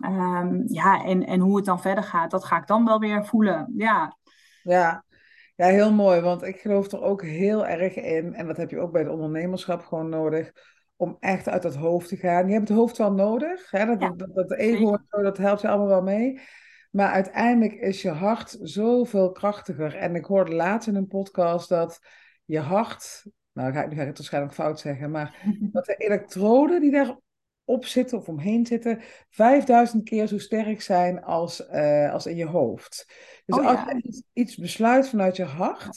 Um, 0.05 0.63
ja, 0.65 1.03
en, 1.03 1.25
en 1.25 1.39
hoe 1.39 1.55
het 1.55 1.65
dan 1.65 1.81
verder 1.81 2.03
gaat, 2.03 2.31
dat 2.31 2.45
ga 2.45 2.57
ik 2.57 2.67
dan 2.67 2.85
wel 2.85 2.99
weer 2.99 3.25
voelen. 3.25 3.73
Ja. 3.75 4.17
Ja. 4.63 5.05
ja, 5.55 5.65
heel 5.65 5.93
mooi. 5.93 6.21
Want 6.21 6.43
ik 6.43 6.59
geloof 6.59 6.91
er 6.91 7.01
ook 7.01 7.21
heel 7.23 7.67
erg 7.67 7.95
in, 7.95 8.33
en 8.33 8.47
dat 8.47 8.57
heb 8.57 8.69
je 8.69 8.79
ook 8.79 8.91
bij 8.91 9.01
het 9.01 9.11
ondernemerschap 9.11 9.85
gewoon 9.85 10.09
nodig, 10.09 10.51
om 10.95 11.17
echt 11.19 11.49
uit 11.49 11.61
dat 11.61 11.75
hoofd 11.75 12.07
te 12.07 12.15
gaan. 12.15 12.47
Je 12.47 12.53
hebt 12.53 12.67
het 12.67 12.77
hoofd 12.77 12.97
wel 12.97 13.11
nodig. 13.11 13.71
Hè? 13.71 13.85
Dat, 13.85 14.01
ja, 14.01 14.09
dat, 14.09 14.35
dat 14.35 14.51
ego, 14.51 14.97
dat 15.09 15.37
helpt 15.37 15.61
je 15.61 15.67
allemaal 15.67 15.87
wel 15.87 16.03
mee. 16.03 16.39
Maar 16.91 17.11
uiteindelijk 17.11 17.73
is 17.73 18.01
je 18.01 18.11
hart 18.11 18.57
zoveel 18.61 19.31
krachtiger. 19.31 19.95
En 19.95 20.15
ik 20.15 20.25
hoorde 20.25 20.55
laatst 20.55 20.87
in 20.87 20.95
een 20.95 21.07
podcast 21.07 21.69
dat 21.69 21.99
je 22.45 22.59
hart, 22.59 23.25
nou 23.51 23.73
ga, 23.73 23.85
nu 23.85 23.95
ga 23.95 24.01
ik 24.01 24.07
het 24.07 24.17
waarschijnlijk 24.17 24.53
fout 24.53 24.79
zeggen, 24.79 25.11
maar 25.11 25.43
dat 25.71 25.85
de 25.85 25.95
elektroden 25.95 26.81
die 26.81 26.91
daarop 26.91 27.85
zitten 27.85 28.17
of 28.17 28.27
omheen 28.27 28.65
zitten, 28.65 29.01
5000 29.29 30.03
keer 30.03 30.27
zo 30.27 30.37
sterk 30.37 30.81
zijn 30.81 31.23
als, 31.23 31.67
uh, 31.71 32.11
als 32.11 32.25
in 32.25 32.35
je 32.35 32.47
hoofd. 32.47 33.05
Dus 33.45 33.57
oh, 33.57 33.65
als 33.65 33.79
ja. 33.79 33.99
je 34.01 34.23
iets 34.33 34.57
besluit 34.57 35.09
vanuit 35.09 35.35
je 35.35 35.43
hart, 35.43 35.95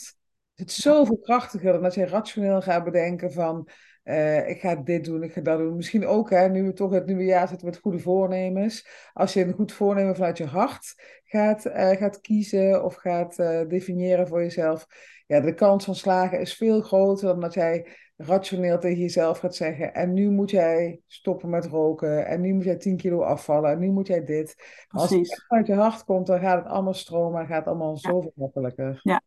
is 0.55 0.63
het 0.63 0.71
zoveel 0.71 1.17
krachtiger 1.17 1.71
dan 1.71 1.81
dat 1.81 1.93
je 1.93 2.05
rationeel 2.05 2.61
gaat 2.61 2.83
bedenken 2.83 3.31
van, 3.31 3.69
uh, 4.07 4.49
ik 4.49 4.59
ga 4.59 4.75
dit 4.75 5.05
doen, 5.05 5.23
ik 5.23 5.33
ga 5.33 5.41
dat 5.41 5.57
doen. 5.57 5.75
Misschien 5.75 6.05
ook, 6.05 6.29
hè, 6.29 6.49
nu 6.49 6.63
we 6.63 6.73
toch 6.73 6.91
het 6.91 7.05
nieuwe 7.05 7.23
jaar 7.23 7.47
zitten 7.47 7.67
met 7.67 7.77
goede 7.77 7.99
voornemens. 7.99 8.87
Als 9.13 9.33
je 9.33 9.43
een 9.43 9.53
goed 9.53 9.71
voornemen 9.71 10.15
vanuit 10.15 10.37
je 10.37 10.45
hart 10.45 10.93
gaat, 11.23 11.65
uh, 11.65 11.89
gaat 11.89 12.21
kiezen 12.21 12.83
of 12.83 12.95
gaat 12.95 13.39
uh, 13.39 13.67
definiëren 13.67 14.27
voor 14.27 14.41
jezelf, 14.41 14.87
ja, 15.27 15.39
de 15.39 15.53
kans 15.53 15.85
van 15.85 15.95
slagen 15.95 16.39
is 16.39 16.55
veel 16.55 16.81
groter 16.81 17.27
dan 17.27 17.39
dat 17.39 17.53
jij 17.53 17.87
rationeel 18.17 18.79
tegen 18.79 18.99
jezelf 18.99 19.39
gaat 19.39 19.55
zeggen. 19.55 19.93
En 19.93 20.13
nu 20.13 20.29
moet 20.29 20.51
jij 20.51 20.99
stoppen 21.07 21.49
met 21.49 21.65
roken. 21.65 22.27
En 22.27 22.41
nu 22.41 22.53
moet 22.53 22.63
jij 22.63 22.77
10 22.77 22.97
kilo 22.97 23.21
afvallen. 23.21 23.71
En 23.71 23.79
nu 23.79 23.91
moet 23.91 24.07
jij 24.07 24.23
dit. 24.23 24.55
Als 24.87 25.09
het 25.09 25.45
uit 25.47 25.67
je 25.67 25.75
hart 25.75 26.03
komt, 26.03 26.27
dan 26.27 26.39
gaat 26.39 26.63
het 26.63 26.71
allemaal 26.71 26.93
stromen. 26.93 27.41
En 27.41 27.47
gaat 27.47 27.57
het 27.57 27.67
allemaal 27.67 27.97
ja. 28.01 28.09
zoveel 28.09 28.31
makkelijker. 28.35 28.99
Ja, 29.03 29.21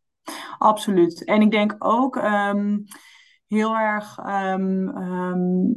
absoluut. 0.58 1.24
En 1.24 1.40
ik 1.40 1.50
denk 1.50 1.76
ook. 1.78 2.16
Um, 2.16 2.84
heel 3.50 3.76
erg 3.76 4.18
ehm, 4.18 4.88
ehm, 4.88 5.72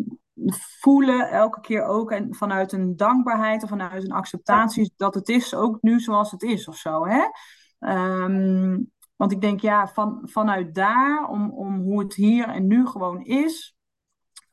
voelen, 0.80 1.30
elke 1.30 1.60
keer 1.60 1.84
ook. 1.84 2.12
En 2.12 2.36
vanuit 2.36 2.72
een 2.72 2.96
dankbaarheid 2.96 3.64
of 3.64 3.70
vanuit 3.70 4.04
een 4.04 4.12
acceptatie 4.12 4.94
dat 4.96 5.14
het 5.14 5.30
is 5.30 5.56
ook 5.56 5.78
nu 5.82 6.00
zoals 6.00 6.32
het 6.32 6.44
is 6.44 6.68
of 6.68 6.76
zo. 6.76 7.06
Hè? 7.06 7.24
Ehm, 7.80 8.80
want 9.16 9.32
ik 9.32 9.42
denk, 9.42 9.60
ja, 9.60 9.88
van, 9.88 10.20
vanuit 10.24 10.76
daar, 10.76 11.28
om, 11.28 11.52
om 11.52 11.82
hoe 11.82 12.00
het 12.00 12.14
hier 12.14 12.48
en 12.48 12.68
nu 12.68 12.88
gewoon 12.88 13.22
is, 13.22 13.76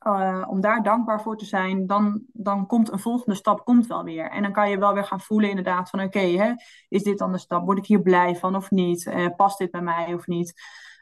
uh, 0.07 0.43
om 0.47 0.61
daar 0.61 0.83
dankbaar 0.83 1.21
voor 1.21 1.37
te 1.37 1.45
zijn, 1.45 1.87
dan, 1.87 2.21
dan 2.31 2.65
komt 2.65 2.91
een 2.91 2.99
volgende 2.99 3.35
stap 3.35 3.65
komt 3.65 3.87
wel 3.87 4.03
weer. 4.03 4.29
En 4.29 4.41
dan 4.41 4.51
kan 4.51 4.69
je 4.69 4.77
wel 4.77 4.93
weer 4.93 5.03
gaan 5.03 5.21
voelen 5.21 5.49
inderdaad 5.49 5.89
van 5.89 6.01
oké, 6.01 6.55
is 6.89 7.03
dit 7.03 7.17
dan 7.17 7.31
de 7.31 7.37
stap? 7.37 7.65
Word 7.65 7.77
ik 7.77 7.85
hier 7.85 8.01
blij 8.01 8.35
van 8.35 8.55
of 8.55 8.71
niet? 8.71 9.05
Uh, 9.05 9.27
past 9.35 9.57
dit 9.57 9.71
bij 9.71 9.81
mij 9.81 10.13
of 10.13 10.27
niet? 10.27 10.53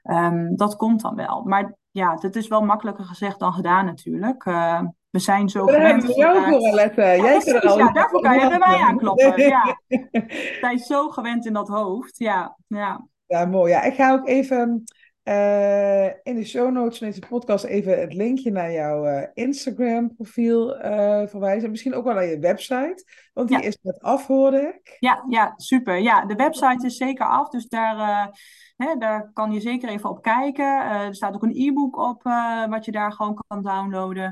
Um, 0.03 0.55
dat 0.55 0.75
komt 0.75 1.01
dan 1.01 1.15
wel. 1.15 1.43
Maar 1.43 1.75
ja, 1.91 2.17
het 2.19 2.35
is 2.35 2.47
wel 2.47 2.61
makkelijker 2.61 3.05
gezegd 3.05 3.39
dan 3.39 3.53
gedaan 3.53 3.85
natuurlijk. 3.85 4.45
Uh, 4.45 4.81
we 5.09 5.19
zijn 5.19 5.49
zo 5.49 5.65
gewend. 5.65 6.07
Daar 6.07 6.15
jou 6.15 6.43
voor, 6.43 6.71
Alette. 6.71 7.01
Ja, 7.01 7.15
Jij 7.15 7.39
precies, 7.39 7.61
al 7.61 7.77
ja, 7.77 7.91
daarvoor 7.91 8.21
kan 8.21 8.39
je 8.39 8.47
bij 8.47 8.57
mij 8.57 8.77
aankloppen. 8.77 9.41
Ja. 9.41 9.77
We 9.87 10.57
zijn 10.59 10.79
zo 10.79 11.09
gewend 11.09 11.45
in 11.45 11.53
dat 11.53 11.67
hoofd. 11.67 12.17
Ja, 12.17 12.57
ja. 12.67 13.07
Ja 13.29 13.45
mooi. 13.45 13.71
Ja, 13.71 13.83
ik 13.83 13.93
ga 13.93 14.11
ook 14.11 14.27
even 14.27 14.83
uh, 15.23 16.05
in 16.05 16.35
de 16.35 16.45
show 16.45 16.71
notes 16.71 16.97
van 16.97 17.07
deze 17.07 17.21
podcast 17.29 17.63
even 17.63 17.99
het 17.99 18.13
linkje 18.13 18.51
naar 18.51 18.71
jouw 18.71 19.07
uh, 19.07 19.23
Instagram 19.33 20.15
profiel 20.15 20.75
uh, 20.75 21.21
verwijzen. 21.27 21.69
Misschien 21.69 21.93
ook 21.93 22.03
wel 22.03 22.13
naar 22.13 22.25
je 22.25 22.39
website, 22.39 23.03
want 23.33 23.49
die 23.49 23.61
is 23.61 23.77
net 23.81 23.99
af, 23.99 24.27
hoorde 24.27 24.61
ik. 24.61 24.97
Ja, 24.99 25.25
ja, 25.27 25.53
super. 25.55 25.97
Ja, 25.97 26.25
de 26.25 26.35
website 26.35 26.85
is 26.85 26.97
zeker 26.97 27.25
af, 27.25 27.49
dus 27.49 27.67
daar 27.67 28.29
Hè, 28.83 28.95
daar 28.95 29.31
kan 29.33 29.51
je 29.51 29.59
zeker 29.59 29.89
even 29.89 30.09
op 30.09 30.21
kijken. 30.21 30.65
Uh, 30.65 31.05
er 31.05 31.15
staat 31.15 31.33
ook 31.33 31.43
een 31.43 31.55
e-book 31.55 31.97
op 31.97 32.25
uh, 32.25 32.65
wat 32.67 32.85
je 32.85 32.91
daar 32.91 33.11
gewoon 33.11 33.43
kan 33.47 33.63
downloaden. 33.63 34.25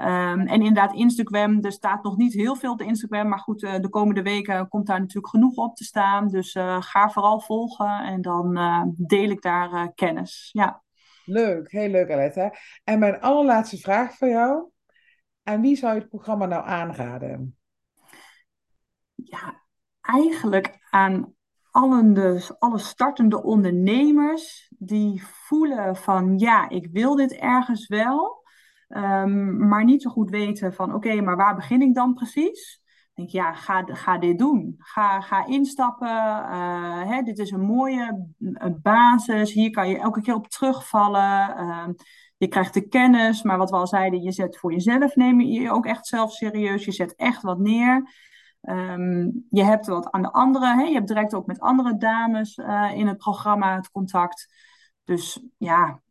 Um, 0.00 0.40
en 0.40 0.46
inderdaad, 0.48 0.94
Instagram. 0.94 1.64
Er 1.64 1.72
staat 1.72 2.02
nog 2.02 2.16
niet 2.16 2.32
heel 2.32 2.56
veel 2.56 2.72
op 2.72 2.78
de 2.78 2.84
Instagram. 2.84 3.28
Maar 3.28 3.38
goed, 3.38 3.62
uh, 3.62 3.74
de 3.78 3.88
komende 3.88 4.22
weken 4.22 4.68
komt 4.68 4.86
daar 4.86 5.00
natuurlijk 5.00 5.28
genoeg 5.28 5.56
op 5.56 5.76
te 5.76 5.84
staan. 5.84 6.28
Dus 6.28 6.52
ga 6.78 7.10
vooral 7.10 7.40
volgen 7.40 8.00
en 8.00 8.22
dan 8.22 8.54
deel 8.96 9.30
ik 9.30 9.42
daar 9.42 9.92
kennis. 9.94 10.50
Ja. 10.52 10.82
Leuk, 11.24 11.70
heel 11.70 11.88
leuk 11.88 12.10
Aletta. 12.10 12.52
En 12.84 12.98
mijn 12.98 13.20
allerlaatste 13.20 13.76
vraag 13.76 14.16
voor 14.16 14.28
jou. 14.28 14.70
Aan 15.42 15.60
wie 15.60 15.76
zou 15.76 15.94
je 15.94 16.00
het 16.00 16.08
programma 16.08 16.46
nou 16.46 16.66
aanraden? 16.66 17.58
Ja, 19.14 19.62
eigenlijk 20.00 20.78
aan 20.90 21.36
allen 21.78 22.14
de, 22.14 22.56
alle 22.58 22.78
startende 22.78 23.42
ondernemers 23.42 24.72
die 24.78 25.22
voelen 25.26 25.96
van 25.96 26.38
ja, 26.38 26.68
ik 26.68 26.88
wil 26.92 27.16
dit 27.16 27.32
ergens 27.32 27.86
wel, 27.86 28.44
um, 28.88 29.68
maar 29.68 29.84
niet 29.84 30.02
zo 30.02 30.10
goed 30.10 30.30
weten 30.30 30.74
van 30.74 30.94
oké, 30.94 31.20
maar 31.20 31.36
waar 31.36 31.54
begin 31.54 31.82
ik 31.82 31.94
dan 31.94 32.14
precies? 32.14 32.82
Denk 33.14 33.30
ja, 33.30 33.52
ga, 33.52 33.84
ga 33.86 34.18
dit 34.18 34.38
doen. 34.38 34.74
Ga, 34.78 35.20
ga 35.20 35.46
instappen. 35.46 36.08
Uh, 36.08 37.02
hè, 37.02 37.22
dit 37.22 37.38
is 37.38 37.50
een 37.50 37.60
mooie 37.60 38.32
basis. 38.82 39.52
Hier 39.52 39.70
kan 39.70 39.88
je 39.88 39.98
elke 39.98 40.20
keer 40.20 40.34
op 40.34 40.48
terugvallen. 40.48 41.54
Uh, 41.58 41.88
je 42.36 42.48
krijgt 42.48 42.74
de 42.74 42.88
kennis, 42.88 43.42
maar 43.42 43.58
wat 43.58 43.70
we 43.70 43.76
al 43.76 43.86
zeiden, 43.86 44.22
je 44.22 44.32
zet 44.32 44.58
voor 44.58 44.72
jezelf, 44.72 45.14
neem 45.14 45.40
je 45.40 45.70
ook 45.70 45.86
echt 45.86 46.06
zelf 46.06 46.32
serieus. 46.32 46.84
Je 46.84 46.92
zet 46.92 47.14
echt 47.14 47.42
wat 47.42 47.58
neer. 47.58 48.10
Ehm, 48.60 49.30
je 49.50 49.64
hebt 49.64 49.86
wat 49.86 50.10
aan 50.10 50.22
de 50.22 50.32
andere, 50.32 50.66
hè? 50.66 50.82
je 50.82 50.94
hebt 50.94 51.08
direct 51.08 51.34
ook 51.34 51.46
met 51.46 51.60
andere 51.60 51.96
dames 51.96 52.56
uh, 52.56 52.90
in 52.94 53.06
het 53.06 53.16
programma 53.16 53.76
het 53.76 53.90
contact. 53.90 54.46
Dus 55.04 55.44
ja, 55.56 56.02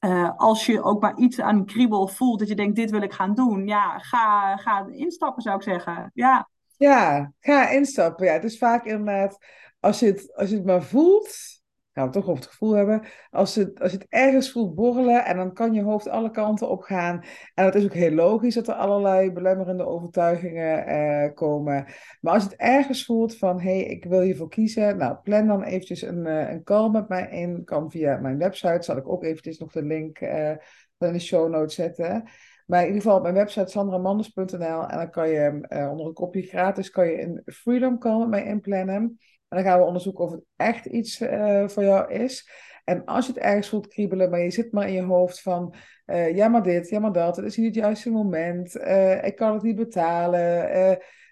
uh, 0.00 0.30
als 0.36 0.66
je 0.66 0.82
ook 0.82 1.00
maar 1.02 1.16
iets 1.16 1.40
aan 1.40 1.64
kriebel 1.64 2.08
voelt 2.08 2.38
dat 2.38 2.48
je 2.48 2.54
denkt, 2.54 2.76
dit 2.76 2.90
wil 2.90 3.02
ik 3.02 3.12
gaan 3.12 3.34
doen, 3.34 3.66
ja, 3.66 3.98
ga, 3.98 4.56
ga 4.56 4.86
instappen 4.90 5.42
zou 5.42 5.56
ik 5.56 5.62
zeggen. 5.62 6.10
Ja, 6.14 6.48
ja 6.76 7.32
ga 7.40 7.68
instappen. 7.68 8.26
Ja, 8.26 8.32
het 8.32 8.44
is 8.44 8.58
vaak 8.58 8.84
inderdaad, 8.84 9.38
als 9.80 9.98
je 9.98 10.06
het, 10.06 10.36
als 10.36 10.50
je 10.50 10.56
het 10.56 10.64
maar 10.64 10.82
voelt, 10.82 11.57
we 12.06 12.12
toch 12.12 12.26
over 12.26 12.36
het 12.36 12.50
gevoel 12.50 12.72
hebben. 12.72 13.02
Als 13.30 13.54
het, 13.54 13.80
als 13.80 13.92
het 13.92 14.06
ergens 14.08 14.52
voelt 14.52 14.74
borrelen 14.74 15.24
en 15.24 15.36
dan 15.36 15.52
kan 15.52 15.72
je 15.72 15.82
hoofd 15.82 16.08
alle 16.08 16.30
kanten 16.30 16.68
op 16.68 16.80
gaan. 16.80 17.24
En 17.54 17.64
dat 17.64 17.74
is 17.74 17.84
ook 17.84 17.92
heel 17.92 18.10
logisch 18.10 18.54
dat 18.54 18.68
er 18.68 18.74
allerlei 18.74 19.32
belemmerende 19.32 19.86
overtuigingen 19.86 20.86
eh, 20.86 21.34
komen. 21.34 21.86
Maar 22.20 22.34
als 22.34 22.42
het 22.42 22.56
ergens 22.56 23.04
voelt 23.04 23.36
van, 23.36 23.60
hé, 23.60 23.78
hey, 23.78 23.84
ik 23.84 24.04
wil 24.04 24.20
hiervoor 24.20 24.48
kiezen. 24.48 24.96
Nou, 24.96 25.16
plan 25.22 25.46
dan 25.46 25.62
eventjes 25.62 26.02
een, 26.02 26.26
uh, 26.26 26.50
een 26.50 26.62
call 26.62 26.90
met 26.90 27.08
mij 27.08 27.28
in. 27.30 27.64
Kan 27.64 27.90
via 27.90 28.16
mijn 28.16 28.38
website, 28.38 28.82
zal 28.82 28.96
ik 28.96 29.08
ook 29.08 29.24
eventjes 29.24 29.58
nog 29.58 29.72
de 29.72 29.82
link 29.82 30.20
uh, 30.20 30.50
in 30.98 31.12
de 31.12 31.18
show 31.18 31.50
notes 31.50 31.74
zetten. 31.74 32.24
Maar 32.68 32.80
in 32.80 32.86
ieder 32.86 33.02
geval 33.02 33.16
op 33.16 33.22
mijn 33.22 33.34
website 33.34 33.70
sandramanders.nl 33.70 34.86
en 34.86 34.96
dan 34.96 35.10
kan 35.10 35.28
je 35.28 35.66
uh, 35.68 35.90
onder 35.90 36.06
een 36.06 36.12
kopje 36.12 36.42
gratis 36.42 36.90
kan 36.90 37.06
je 37.06 37.22
een 37.22 37.42
Freedom 37.44 37.98
Call 37.98 38.18
met 38.18 38.28
mij 38.28 38.44
inplannen. 38.44 39.18
En 39.48 39.56
dan 39.56 39.66
gaan 39.66 39.78
we 39.78 39.84
onderzoeken 39.86 40.24
of 40.24 40.30
het 40.30 40.44
echt 40.56 40.86
iets 40.86 41.20
uh, 41.20 41.68
voor 41.68 41.82
jou 41.82 42.12
is. 42.12 42.50
En 42.84 43.04
als 43.04 43.26
je 43.26 43.32
het 43.32 43.42
ergens 43.42 43.68
voelt 43.68 43.88
kriebelen, 43.88 44.30
maar 44.30 44.40
je 44.40 44.50
zit 44.50 44.72
maar 44.72 44.88
in 44.88 44.94
je 44.94 45.02
hoofd 45.02 45.42
van, 45.42 45.74
uh, 46.06 46.36
ja 46.36 46.48
maar 46.48 46.62
dit, 46.62 46.88
ja 46.88 46.98
maar 46.98 47.12
dat, 47.12 47.36
het 47.36 47.44
is 47.44 47.56
niet 47.56 47.66
het 47.66 47.74
juiste 47.74 48.10
moment, 48.10 48.76
uh, 48.76 49.24
ik 49.24 49.36
kan 49.36 49.52
het 49.52 49.62
niet 49.62 49.76
betalen, 49.76 50.70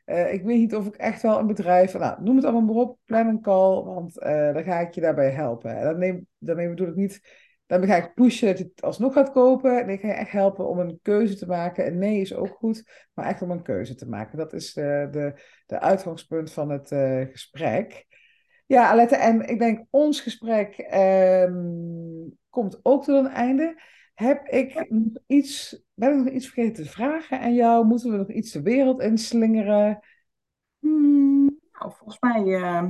ik 0.07 0.43
weet 0.43 0.59
niet 0.59 0.75
of 0.75 0.87
ik 0.87 0.97
echt 0.97 1.23
wel 1.23 1.39
een 1.39 1.47
bedrijf, 1.47 1.99
nou 1.99 2.23
noem 2.23 2.37
het 2.37 2.45
allemaal 2.45 2.75
maar 2.75 2.85
op, 2.85 2.99
plan 3.05 3.27
een 3.27 3.41
call, 3.41 3.83
want 3.83 4.15
dan 4.55 4.65
ga 4.65 4.81
ik 4.81 4.95
je 4.95 5.01
daarbij 5.01 5.31
helpen. 5.31 5.77
En 5.77 5.85
dan 5.85 5.99
neem, 5.99 6.27
daarmee 6.39 6.69
bedoel 6.69 6.89
ik 6.89 6.95
niet, 6.95 7.21
dan 7.67 7.87
ga 7.87 7.97
ik 7.97 8.15
pushen 8.15 8.49
dat 8.49 8.59
je 8.59 8.65
het 8.65 8.83
alsnog 8.83 9.13
gaat 9.13 9.33
kopen. 9.33 9.81
En 9.81 9.89
ik 9.89 10.01
ga 10.01 10.09
je 10.09 10.15
echt 10.15 10.31
helpen 10.31 10.69
om 10.69 10.79
een 10.79 10.99
keuze 11.03 11.37
te 11.37 11.47
maken. 11.47 11.85
En 11.85 11.99
nee 11.99 12.21
is 12.21 12.35
ook 12.35 12.57
goed, 12.59 13.09
maar 13.15 13.27
echt 13.27 13.43
om 13.43 13.51
een 13.51 13.63
keuze 13.63 13.95
te 13.95 14.09
maken. 14.09 14.39
Dat 14.39 14.53
is 14.53 14.73
de, 14.73 15.09
de, 15.11 15.43
de 15.67 15.81
uitgangspunt 15.81 16.53
van 16.53 16.71
het 16.71 16.89
gesprek. 17.33 18.07
Ja, 18.67 18.89
Alette, 18.91 19.17
en 19.17 19.49
ik 19.49 19.59
denk 19.59 19.87
ons 19.91 20.21
gesprek 20.21 20.89
um, 20.95 22.39
komt 22.51 22.81
ook 22.83 23.05
tot 23.05 23.25
een 23.25 23.31
einde. 23.31 23.81
Heb 24.15 24.47
ik 24.47 24.87
iets, 25.27 25.83
ben 25.95 26.11
ik 26.11 26.25
nog 26.25 26.35
iets 26.35 26.49
vergeten 26.49 26.85
te 26.85 26.91
vragen 26.91 27.41
aan 27.41 27.55
jou? 27.55 27.87
Moeten 27.87 28.11
we 28.11 28.17
nog 28.17 28.31
iets 28.31 28.53
de 28.53 28.63
wereld 28.63 29.01
inslingeren? 29.01 29.99
Hmm, 30.79 31.59
nou, 31.73 31.93
volgens 31.93 32.19
mij 32.21 32.43
uh, 32.43 32.89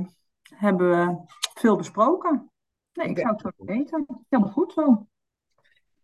hebben 0.55 0.89
we 0.89 1.23
veel 1.53 1.75
besproken. 1.75 2.51
Nee, 2.97 3.09
ik 3.09 3.17
zou 3.17 3.31
het 3.31 3.39
zo 3.41 3.65
weten. 3.65 4.05
Helemaal 4.29 4.53
goed 4.53 4.73
zo. 4.73 5.07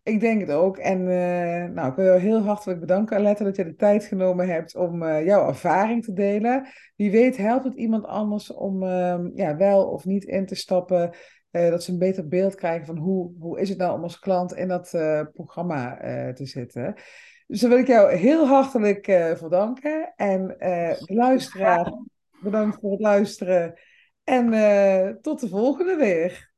Ik 0.04 0.20
denk 0.20 0.42
het 0.42 0.52
ook. 0.52 0.78
En 0.78 1.00
uh, 1.00 1.74
nou, 1.74 1.90
ik 1.90 1.96
wil 1.96 2.14
je 2.14 2.20
heel 2.20 2.42
hartelijk 2.42 2.80
bedanken, 2.80 3.18
Alette, 3.18 3.44
dat 3.44 3.56
je 3.56 3.64
de 3.64 3.76
tijd 3.76 4.04
genomen 4.04 4.48
hebt 4.48 4.76
om 4.76 5.04
uh, 5.04 5.26
jouw 5.26 5.48
ervaring 5.48 6.04
te 6.04 6.14
delen. 6.14 6.68
Wie 6.96 7.12
weet 7.12 7.38
helpt 7.38 7.64
het 7.64 7.74
iemand 7.74 8.06
anders 8.06 8.54
om 8.54 8.84
uh, 8.84 9.20
ja, 9.34 9.58
wel 9.58 9.90
of 9.90 10.06
niet 10.06 10.24
in 10.24 10.46
te 10.46 10.56
stappen. 10.56 11.12
Eh, 11.52 11.70
dat 11.70 11.84
ze 11.84 11.92
een 11.92 11.98
beter 11.98 12.28
beeld 12.28 12.56
krijgen 12.56 12.86
van 12.86 12.98
hoe, 12.98 13.32
hoe 13.40 13.60
is 13.60 13.70
het 13.70 13.78
nou 13.78 13.94
om 13.96 14.04
als 14.04 14.20
klant 14.20 14.54
in 14.54 14.68
dat 14.68 14.90
programma 15.34 15.98
te 16.34 16.46
zitten. 16.46 16.94
Dus 17.48 17.62
dan 17.62 17.70
wil 17.70 17.80
ik 17.80 17.88
jou 17.88 18.14
heel 18.14 18.48
hartelijk 18.48 19.34
voor 19.36 19.50
danken. 19.50 20.14
En 20.16 20.48
de 20.58 21.14
luisteraar, 21.14 21.94
bedankt 22.42 22.78
voor 22.80 22.92
het 22.92 23.00
luisteren. 23.00 23.80
En 24.24 24.52
tot 25.22 25.40
de 25.40 25.48
volgende 25.48 25.96
weer. 25.96 26.53